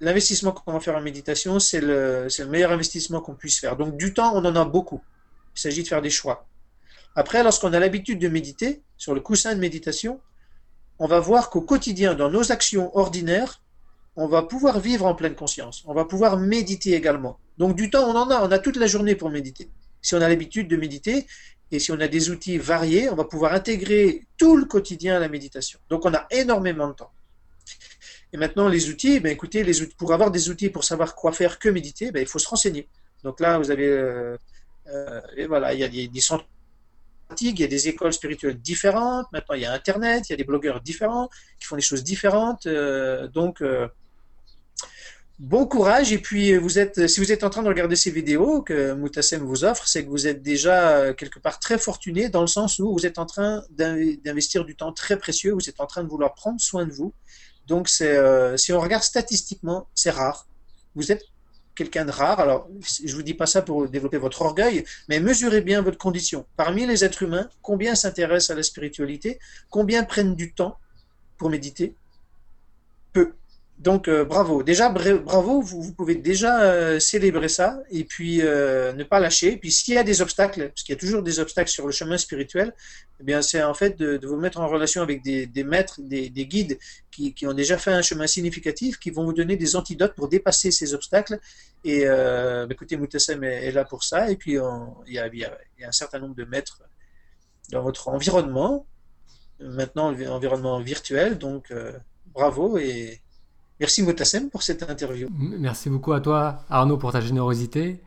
l'investissement 0.00 0.52
qu'on 0.52 0.72
va 0.72 0.80
faire 0.80 0.96
en 0.96 1.00
méditation, 1.00 1.58
c'est 1.58 1.80
le, 1.80 2.28
meilleur 2.48 2.72
investissement 2.72 3.20
qu'on 3.20 3.34
puisse 3.34 3.58
faire. 3.58 3.76
Donc 3.76 3.96
du 3.96 4.14
temps, 4.14 4.34
on 4.34 4.44
en 4.44 4.56
a 4.56 4.64
beaucoup. 4.64 5.02
Il 5.56 5.60
s'agit 5.60 5.82
de 5.82 5.88
faire 5.88 6.02
des 6.02 6.10
choix. 6.10 6.46
Après, 7.16 7.42
lorsqu'on 7.42 7.72
a 7.72 7.80
l'habitude 7.80 8.18
de 8.18 8.28
méditer, 8.28 8.82
sur 8.96 9.14
le 9.14 9.20
coussin 9.20 9.54
de 9.54 9.60
méditation, 9.60 10.20
on 10.98 11.06
va 11.06 11.18
voir 11.20 11.50
qu'au 11.50 11.60
quotidien, 11.60 12.14
dans 12.14 12.30
nos 12.30 12.52
actions 12.52 12.96
ordinaires, 12.96 13.60
on 14.16 14.26
va 14.26 14.42
pouvoir 14.42 14.80
vivre 14.80 15.06
en 15.06 15.14
pleine 15.14 15.34
conscience. 15.34 15.82
On 15.86 15.94
va 15.94 16.04
pouvoir 16.04 16.36
méditer 16.36 16.94
également. 16.94 17.38
Donc 17.58 17.76
du 17.76 17.90
temps, 17.90 18.08
on 18.08 18.16
en 18.16 18.30
a. 18.30 18.42
On 18.42 18.50
a 18.50 18.58
toute 18.58 18.76
la 18.76 18.86
journée 18.86 19.14
pour 19.14 19.30
méditer. 19.30 19.70
Si 20.02 20.14
on 20.14 20.20
a 20.20 20.28
l'habitude 20.28 20.68
de 20.68 20.76
méditer 20.76 21.26
et 21.72 21.78
si 21.78 21.92
on 21.92 22.00
a 22.00 22.08
des 22.08 22.30
outils 22.30 22.58
variés, 22.58 23.08
on 23.10 23.14
va 23.14 23.24
pouvoir 23.24 23.52
intégrer 23.54 24.26
tout 24.36 24.56
le 24.56 24.64
quotidien 24.64 25.16
à 25.16 25.20
la 25.20 25.28
méditation. 25.28 25.78
Donc 25.88 26.04
on 26.04 26.14
a 26.14 26.26
énormément 26.30 26.88
de 26.88 26.94
temps. 26.94 27.12
Et 28.32 28.36
maintenant, 28.36 28.68
les 28.68 28.88
outils, 28.88 29.20
ben, 29.20 29.32
écoutez, 29.32 29.64
pour 29.98 30.12
avoir 30.12 30.30
des 30.30 30.50
outils 30.50 30.70
pour 30.70 30.84
savoir 30.84 31.14
quoi 31.14 31.32
faire 31.32 31.58
que 31.58 31.68
méditer, 31.68 32.12
ben, 32.12 32.20
il 32.20 32.26
faut 32.26 32.38
se 32.38 32.48
renseigner. 32.48 32.88
Donc 33.24 33.40
là, 33.40 33.58
vous 33.58 33.70
avez, 33.70 33.88
euh, 33.88 34.36
euh, 34.88 35.20
et 35.36 35.46
voilà, 35.46 35.74
il 35.74 35.80
y 35.80 35.84
a 35.84 35.88
des, 35.88 36.08
des 36.08 36.20
centres 36.20 36.46
il 37.40 37.60
y 37.60 37.62
a 37.62 37.68
des 37.68 37.86
écoles 37.86 38.12
spirituelles 38.12 38.58
différentes. 38.58 39.26
Maintenant, 39.32 39.54
il 39.54 39.62
y 39.62 39.64
a 39.64 39.72
Internet, 39.72 40.28
il 40.28 40.32
y 40.32 40.34
a 40.34 40.36
des 40.36 40.42
blogueurs 40.42 40.80
différents 40.80 41.30
qui 41.60 41.66
font 41.66 41.76
des 41.76 41.82
choses 41.82 42.02
différentes. 42.02 42.66
Euh, 42.66 43.28
donc, 43.28 43.62
bon 45.40 45.66
courage. 45.66 46.12
Et 46.12 46.18
puis, 46.18 46.56
vous 46.56 46.78
êtes, 46.78 47.08
si 47.08 47.18
vous 47.18 47.32
êtes 47.32 47.42
en 47.42 47.50
train 47.50 47.62
de 47.62 47.68
regarder 47.68 47.96
ces 47.96 48.10
vidéos 48.10 48.62
que 48.62 48.92
Moutassem 48.92 49.42
vous 49.42 49.64
offre, 49.64 49.88
c'est 49.88 50.04
que 50.04 50.10
vous 50.10 50.26
êtes 50.28 50.42
déjà 50.42 50.90
euh, 50.90 51.14
quelque 51.14 51.40
part 51.40 51.58
très 51.58 51.78
fortuné 51.78 52.28
dans 52.28 52.42
le 52.42 52.46
sens 52.46 52.78
où 52.78 52.92
vous 52.92 53.06
êtes 53.06 53.18
en 53.18 53.26
train 53.26 53.64
d'investir 53.70 54.64
du 54.64 54.76
temps 54.76 54.92
très 54.92 55.18
précieux. 55.18 55.52
Vous 55.52 55.68
êtes 55.68 55.80
en 55.80 55.86
train 55.86 56.04
de 56.04 56.08
vouloir 56.08 56.34
prendre 56.34 56.60
soin 56.60 56.84
de 56.84 56.92
vous. 56.92 57.12
Donc, 57.66 57.88
si 57.88 58.72
on 58.72 58.80
regarde 58.80 59.02
statistiquement, 59.02 59.88
c'est 59.94 60.10
rare. 60.10 60.46
Vous 60.94 61.12
êtes 61.12 61.22
quelqu'un 61.76 62.04
de 62.04 62.10
rare. 62.10 62.40
Alors, 62.40 62.68
je 63.04 63.14
vous 63.14 63.22
dis 63.22 63.34
pas 63.34 63.46
ça 63.46 63.62
pour 63.62 63.88
développer 63.88 64.18
votre 64.18 64.42
orgueil, 64.42 64.84
mais 65.08 65.20
mesurez 65.20 65.60
bien 65.62 65.80
votre 65.80 65.96
condition. 65.96 66.44
Parmi 66.56 66.84
les 66.84 67.04
êtres 67.04 67.22
humains, 67.22 67.48
combien 67.62 67.94
s'intéressent 67.94 68.50
à 68.50 68.54
la 68.56 68.62
spiritualité? 68.64 69.38
Combien 69.70 70.02
prennent 70.04 70.34
du 70.34 70.52
temps 70.52 70.78
pour 71.38 71.48
méditer? 71.48 71.94
Peu. 73.12 73.32
Donc 73.80 74.08
euh, 74.08 74.26
bravo. 74.26 74.62
Déjà 74.62 74.90
bravo, 74.90 75.62
vous, 75.62 75.94
pouvez 75.94 76.14
déjà 76.14 76.64
euh, 76.64 77.00
célébrer 77.00 77.48
ça 77.48 77.80
et 77.90 78.04
puis 78.04 78.42
euh, 78.42 78.92
ne 78.92 79.04
pas 79.04 79.20
lâcher. 79.20 79.56
Puis 79.56 79.72
s'il 79.72 79.94
y 79.94 79.98
a 79.98 80.02
des 80.04 80.20
obstacles, 80.20 80.68
parce 80.68 80.82
qu'il 80.82 80.94
y 80.94 80.98
a 80.98 81.00
toujours 81.00 81.22
des 81.22 81.40
obstacles 81.40 81.70
sur 81.70 81.86
le 81.86 81.92
chemin 81.92 82.18
spirituel, 82.18 82.74
eh 83.20 83.24
bien 83.24 83.40
c'est 83.40 83.62
en 83.62 83.72
fait 83.72 83.98
de, 83.98 84.20
vous 84.26 84.36
mettre 84.36 84.60
en 84.60 84.68
relation 84.68 85.00
avec 85.00 85.22
des, 85.22 85.64
maîtres, 85.64 85.98
des, 86.02 86.28
guides 86.30 86.78
qui, 87.10 87.34
ont 87.46 87.54
déjà 87.54 87.78
fait 87.78 87.90
un 87.90 88.02
chemin 88.02 88.26
significatif, 88.26 88.98
qui 88.98 89.10
vont 89.10 89.24
vous 89.24 89.32
donner 89.32 89.56
des 89.56 89.74
antidotes 89.76 90.14
pour 90.14 90.28
dépasser 90.28 90.70
ces 90.70 90.92
obstacles. 90.92 91.40
Et 91.82 92.04
bah, 92.04 92.66
écoutez, 92.70 92.98
Moutassem 92.98 93.42
est, 93.44 93.72
là 93.72 93.84
pour 93.84 94.04
ça. 94.04 94.30
Et 94.30 94.36
puis 94.36 94.58
il 95.06 95.12
y, 95.14 95.18
a, 95.18 95.58
un 95.86 95.92
certain 95.92 96.18
nombre 96.18 96.34
de 96.34 96.44
maîtres 96.44 96.82
dans 97.70 97.82
votre 97.82 98.08
environnement, 98.08 98.84
maintenant 99.58 100.08
environnement 100.08 100.80
virtuel. 100.80 101.38
Donc 101.38 101.72
bravo 102.34 102.76
et 102.76 103.22
Merci 103.80 104.02
Motassem 104.02 104.50
pour 104.50 104.62
cette 104.62 104.88
interview. 104.88 105.28
Merci 105.32 105.88
beaucoup 105.88 106.12
à 106.12 106.20
toi 106.20 106.64
Arnaud 106.68 106.98
pour 106.98 107.12
ta 107.12 107.20
générosité. 107.20 108.00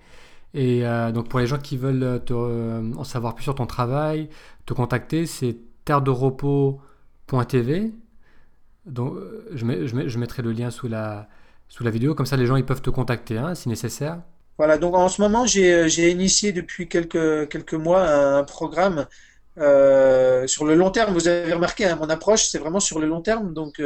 Et 0.53 0.85
euh, 0.85 1.11
donc 1.11 1.29
pour 1.29 1.39
les 1.39 1.47
gens 1.47 1.57
qui 1.57 1.77
veulent 1.77 2.21
te, 2.23 2.33
euh, 2.33 2.93
en 2.95 3.03
savoir 3.03 3.33
plus 3.33 3.43
sur 3.43 3.55
ton 3.55 3.65
travail, 3.65 4.29
te 4.67 4.73
contacter, 4.73 5.25
c'est 5.25 5.57
terre-de-repos.tv. 5.83 7.91
Donc 8.85 9.15
euh, 9.15 9.47
je, 9.53 9.65
je, 10.07 10.19
mettrai 10.19 10.43
le 10.43 10.51
lien 10.51 10.69
sous 10.69 10.87
la, 10.87 11.27
sous 11.69 11.83
la 11.83 11.89
vidéo, 11.89 12.13
comme 12.13 12.27
ça 12.27 12.37
les 12.37 12.45
gens 12.45 12.55
ils 12.55 12.65
peuvent 12.65 12.83
te 12.83 12.91
contacter 12.91 13.37
hein, 13.37 13.55
si 13.55 13.67
nécessaire. 13.67 14.19
Voilà, 14.59 14.77
donc 14.77 14.93
en 14.93 15.09
ce 15.09 15.21
moment 15.21 15.47
j'ai 15.47 16.11
initié 16.11 16.51
depuis 16.51 16.87
quelques, 16.87 17.49
quelques 17.49 17.73
mois 17.73 18.07
un 18.07 18.43
programme 18.43 19.07
sur 19.57 20.65
le 20.65 20.75
long 20.75 20.91
terme. 20.91 21.13
Vous 21.13 21.27
avez 21.27 21.53
remarqué, 21.53 21.85
hein, 21.85 21.97
mon 21.99 22.11
approche 22.11 22.45
c'est 22.45 22.59
vraiment 22.59 22.79
sur 22.79 22.99
le 22.99 23.07
long 23.07 23.21
terme. 23.21 23.55
Donc 23.55 23.81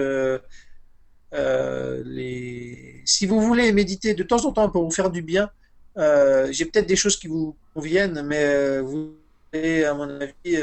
euh, 1.34 2.04
les... 2.06 3.02
Si 3.06 3.26
vous 3.26 3.42
voulez 3.42 3.72
méditer 3.72 4.14
de 4.14 4.24
temps 4.24 4.46
en 4.46 4.52
temps 4.52 4.70
pour 4.70 4.84
vous 4.84 4.92
faire 4.92 5.10
du 5.10 5.22
bien, 5.22 5.50
euh, 5.98 6.48
j'ai 6.52 6.66
peut-être 6.66 6.88
des 6.88 6.96
choses 6.96 7.18
qui 7.18 7.28
vous 7.28 7.56
conviennent, 7.74 8.22
mais 8.24 8.44
euh, 8.44 8.82
vous 8.82 9.16
allez, 9.54 9.84
à 9.84 9.94
mon 9.94 10.10
avis, 10.22 10.58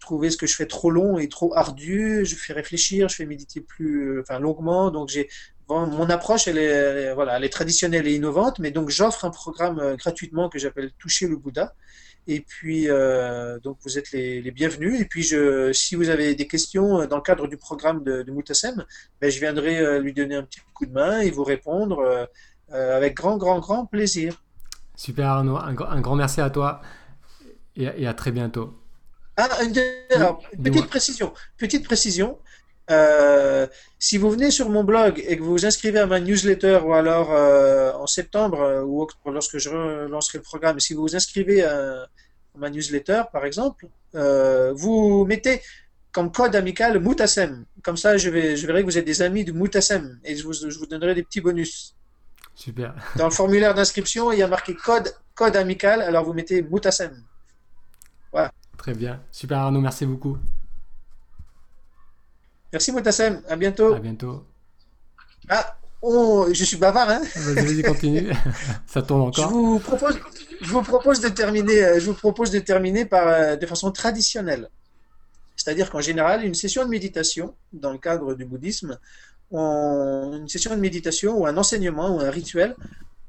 trouver 0.00 0.30
ce 0.30 0.36
que 0.36 0.46
je 0.46 0.54
fais 0.54 0.66
trop 0.66 0.90
long 0.90 1.18
et 1.18 1.28
trop 1.28 1.54
ardu. 1.56 2.24
Je 2.24 2.36
fais 2.36 2.52
réfléchir, 2.52 3.08
je 3.08 3.16
fais 3.16 3.26
méditer 3.26 3.60
plus, 3.60 4.20
enfin 4.20 4.38
longuement. 4.38 4.90
Donc 4.90 5.08
j'ai 5.08 5.28
mon 5.68 6.08
approche, 6.10 6.46
elle 6.46 6.58
est, 6.58 7.12
voilà, 7.14 7.36
elle 7.36 7.44
est 7.44 7.48
traditionnelle 7.48 8.06
et 8.06 8.14
innovante, 8.14 8.60
mais 8.60 8.70
donc 8.70 8.88
j'offre 8.88 9.24
un 9.24 9.30
programme 9.30 9.96
gratuitement 9.96 10.48
que 10.48 10.60
j'appelle 10.60 10.92
Toucher 10.96 11.26
le 11.26 11.36
Bouddha, 11.36 11.74
et 12.28 12.40
puis, 12.40 12.90
euh, 12.90 13.58
donc, 13.60 13.78
vous 13.82 13.98
êtes 13.98 14.10
les, 14.10 14.50
bienvenus. 14.50 15.00
Et 15.00 15.04
puis, 15.04 15.22
je, 15.22 15.72
si 15.72 15.94
vous 15.94 16.08
avez 16.08 16.34
des 16.34 16.46
questions 16.46 17.00
euh, 17.00 17.06
dans 17.06 17.16
le 17.16 17.22
cadre 17.22 17.46
du 17.46 17.56
programme 17.56 18.02
de, 18.02 18.22
de 18.22 18.32
Moutassem, 18.32 18.84
ben, 19.20 19.30
je 19.30 19.38
viendrai 19.38 19.78
euh, 19.78 20.00
lui 20.00 20.12
donner 20.12 20.34
un 20.34 20.42
petit 20.42 20.60
coup 20.74 20.86
de 20.86 20.92
main 20.92 21.20
et 21.20 21.30
vous 21.30 21.44
répondre 21.44 22.28
avec 22.68 23.14
grand, 23.14 23.36
grand, 23.36 23.60
grand 23.60 23.86
plaisir. 23.86 24.42
Super 24.96 25.28
Arnaud, 25.28 25.56
un, 25.56 26.00
grand 26.00 26.16
merci 26.16 26.40
à 26.40 26.50
toi 26.50 26.80
et, 27.76 28.06
à 28.06 28.14
très 28.14 28.32
bientôt. 28.32 28.74
Ah, 29.36 29.48
alors, 30.10 30.42
petite 30.62 30.86
précision, 30.86 31.32
petite 31.58 31.84
précision. 31.84 32.38
Si 33.98 34.18
vous 34.18 34.30
venez 34.30 34.50
sur 34.50 34.68
mon 34.68 34.84
blog 34.84 35.22
et 35.26 35.36
que 35.36 35.42
vous 35.42 35.52
vous 35.52 35.66
inscrivez 35.66 35.98
à 35.98 36.06
ma 36.06 36.20
newsletter 36.20 36.80
ou 36.84 36.92
alors 36.92 37.30
en 38.00 38.06
septembre 38.06 38.84
ou 38.86 39.06
lorsque 39.30 39.58
je 39.58 39.70
relancerai 39.70 40.38
le 40.38 40.44
programme, 40.44 40.78
si 40.80 40.94
vous 40.94 41.02
vous 41.02 41.16
inscrivez 41.16 41.64
à, 41.64 42.06
ma 42.58 42.70
newsletter, 42.70 43.22
par 43.32 43.44
exemple, 43.44 43.88
euh, 44.14 44.72
vous 44.74 45.24
mettez 45.26 45.60
comme 46.12 46.32
code 46.32 46.56
amical 46.56 46.98
Moutassem. 47.00 47.64
Comme 47.82 47.96
ça, 47.96 48.16
je, 48.16 48.30
vais, 48.30 48.56
je 48.56 48.66
verrai 48.66 48.80
que 48.80 48.86
vous 48.86 48.98
êtes 48.98 49.04
des 49.04 49.22
amis 49.22 49.44
de 49.44 49.52
Moutassem 49.52 50.18
et 50.24 50.36
je 50.36 50.44
vous, 50.44 50.52
je 50.52 50.78
vous 50.78 50.86
donnerai 50.86 51.14
des 51.14 51.22
petits 51.22 51.40
bonus. 51.40 51.94
Super. 52.54 52.94
Dans 53.16 53.26
le 53.26 53.32
formulaire 53.32 53.74
d'inscription, 53.74 54.32
il 54.32 54.38
y 54.38 54.42
a 54.42 54.48
marqué 54.48 54.74
code, 54.74 55.12
code 55.34 55.56
amical, 55.56 56.00
alors 56.00 56.24
vous 56.24 56.32
mettez 56.32 56.62
Moutassem. 56.62 57.22
Voilà. 58.32 58.50
Très 58.78 58.94
bien. 58.94 59.20
Super 59.30 59.58
Arnaud, 59.58 59.80
merci 59.80 60.06
beaucoup. 60.06 60.38
Merci 62.76 62.92
Moutassem, 62.92 63.40
à 63.48 63.56
bientôt. 63.56 63.94
À 63.94 63.98
bientôt. 63.98 64.44
Ah, 65.48 65.78
oh, 66.02 66.46
je 66.52 66.62
suis 66.62 66.76
bavard, 66.76 67.08
hein 67.08 67.22
Vas-y, 67.34 67.82
continue. 67.82 68.30
Ça 68.86 69.00
tourne 69.00 69.22
encore. 69.22 69.48
Je 69.48 69.54
vous 69.54 69.78
propose, 69.78 70.20
je 70.60 70.70
vous 70.70 70.82
propose 70.82 71.20
de 71.20 71.30
terminer, 71.30 71.82
euh, 71.82 71.98
je 71.98 72.10
vous 72.10 72.12
propose 72.12 72.50
de 72.50 72.58
terminer 72.58 73.06
par, 73.06 73.28
euh, 73.28 73.56
de 73.56 73.64
façon 73.64 73.90
traditionnelle. 73.92 74.68
C'est-à-dire 75.56 75.90
qu'en 75.90 76.02
général, 76.02 76.44
une 76.44 76.52
session 76.52 76.84
de 76.84 76.90
méditation, 76.90 77.54
dans 77.72 77.92
le 77.92 77.98
cadre 77.98 78.34
du 78.34 78.44
bouddhisme, 78.44 78.98
une 79.52 80.46
session 80.46 80.76
de 80.76 80.80
méditation 80.80 81.38
ou 81.38 81.46
un 81.46 81.56
enseignement 81.56 82.14
ou 82.14 82.20
un 82.20 82.30
rituel, 82.30 82.76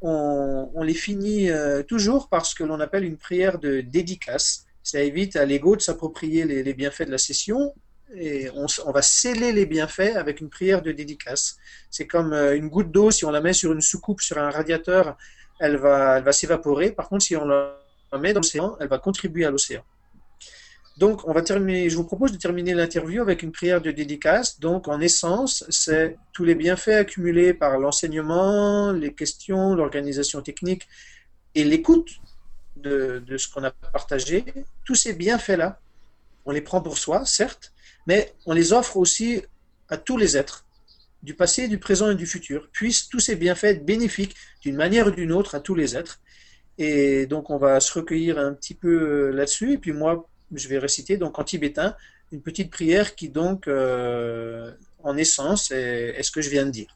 on, 0.02 0.84
les 0.84 0.94
finit 0.94 1.50
euh, 1.50 1.84
toujours 1.84 2.28
par 2.28 2.46
ce 2.46 2.54
que 2.54 2.66
l'on 2.66 2.82
appelle 2.82 3.06
une 3.06 3.16
prière 3.16 3.60
de 3.60 3.80
dédicace. 3.80 4.66
Ça 4.84 5.00
évite 5.00 5.38
à 5.38 5.46
l'ego 5.46 5.78
de 5.78 5.82
s'approprier 5.82 6.44
les, 6.44 6.74
bienfaits 6.74 7.04
de 7.04 7.12
la 7.12 7.18
session 7.18 7.74
et 8.16 8.50
on, 8.52 8.92
va 8.92 9.02
sceller 9.02 9.52
les 9.52 9.66
bienfaits 9.66 10.16
avec 10.16 10.40
une 10.40 10.50
prière 10.50 10.82
de 10.82 10.92
dédicace. 10.92 11.58
C'est 11.90 12.08
comme 12.08 12.34
une 12.34 12.70
goutte 12.70 12.92
d'eau, 12.92 13.12
si 13.12 13.26
on 13.26 13.32
la 13.32 13.42
met 13.42 13.54
sur 13.54 13.74
une 13.74 13.82
soucoupe, 13.82 14.22
sur 14.22 14.38
un 14.38 14.50
radiateur, 14.50 15.18
elle 15.60 15.78
va, 15.78 16.18
elle 16.18 16.24
va 16.24 16.32
s'évaporer. 16.32 16.92
Par 16.92 17.10
contre, 17.10 17.24
si 17.26 17.36
on 17.36 17.46
la 17.46 17.78
met 18.20 18.34
dans 18.34 18.40
l'océan, 18.40 18.78
elle 18.80 18.88
va 18.88 18.98
contribuer 18.98 19.46
à 19.46 19.52
l'océan. 19.52 19.84
Donc, 20.98 21.28
on 21.28 21.34
va 21.34 21.44
terminer, 21.44 21.90
je 21.90 21.96
vous 21.96 22.06
propose 22.06 22.32
de 22.32 22.38
terminer 22.38 22.74
l'interview 22.74 23.22
avec 23.22 23.44
une 23.44 23.52
prière 23.52 23.82
de 23.82 23.92
dédicace. 23.92 24.60
Donc, 24.60 24.88
en 24.88 25.00
essence, 25.00 25.64
c'est 25.70 26.18
tous 26.34 26.44
les 26.44 26.56
bienfaits 26.56 26.90
accumulés 26.90 27.54
par 27.54 27.78
l'enseignement, 27.78 28.92
les 28.92 29.14
questions, 29.14 29.76
l'organisation 29.76 30.42
technique 30.42 30.88
et 31.54 31.64
l'écoute 31.64 32.10
de, 32.78 33.22
de, 33.26 33.38
ce 33.38 33.48
qu'on 33.48 33.64
a 33.64 33.72
partagé. 33.72 34.44
Tous 34.86 34.96
ces 34.96 35.14
bienfaits-là, 35.14 35.80
on 36.46 36.52
les 36.52 36.62
prend 36.62 36.82
pour 36.82 36.98
soi, 36.98 37.26
certes, 37.26 37.74
mais 38.08 38.34
on 38.46 38.54
les 38.54 38.74
offre 38.74 38.98
aussi 38.98 39.44
à 39.90 39.98
tous 39.98 40.18
les 40.18 40.36
êtres 40.38 40.66
du 41.24 41.34
passé, 41.34 41.68
du 41.68 41.78
présent 41.78 42.10
et 42.10 42.16
du 42.16 42.26
futur, 42.26 42.70
puissent 42.72 43.10
tous 43.10 43.20
ces 43.20 43.36
bienfaits 43.36 43.66
être 43.66 43.86
bénéfiques 43.86 44.36
d'une 44.62 44.76
manière 44.76 45.08
ou 45.08 45.12
d'une 45.12 45.32
autre 45.32 45.56
à 45.56 45.60
tous 45.60 45.76
les 45.76 45.96
êtres. 45.96 46.20
Et 46.78 47.26
donc 47.26 47.50
on 47.50 47.58
va 47.58 47.80
se 47.80 47.92
recueillir 47.94 48.38
un 48.38 48.54
petit 48.54 48.76
peu 48.76 49.32
là-dessus, 49.32 49.74
et 49.74 49.78
puis 49.78 49.92
moi 49.92 50.30
je 50.54 50.68
vais 50.68 50.78
réciter 50.78 51.18
donc 51.18 51.40
en 51.40 51.44
tibétain 51.44 51.96
une 52.32 52.42
petite 52.42 52.72
prière 52.72 53.16
qui 53.16 53.30
donc 53.30 53.68
euh, 53.68 54.72
en 55.04 55.18
essence 55.18 55.72
est, 55.72 56.22
ce 56.22 56.32
que 56.32 56.42
je 56.42 56.50
viens 56.50 56.66
de 56.66 56.72
dire. 56.72 56.96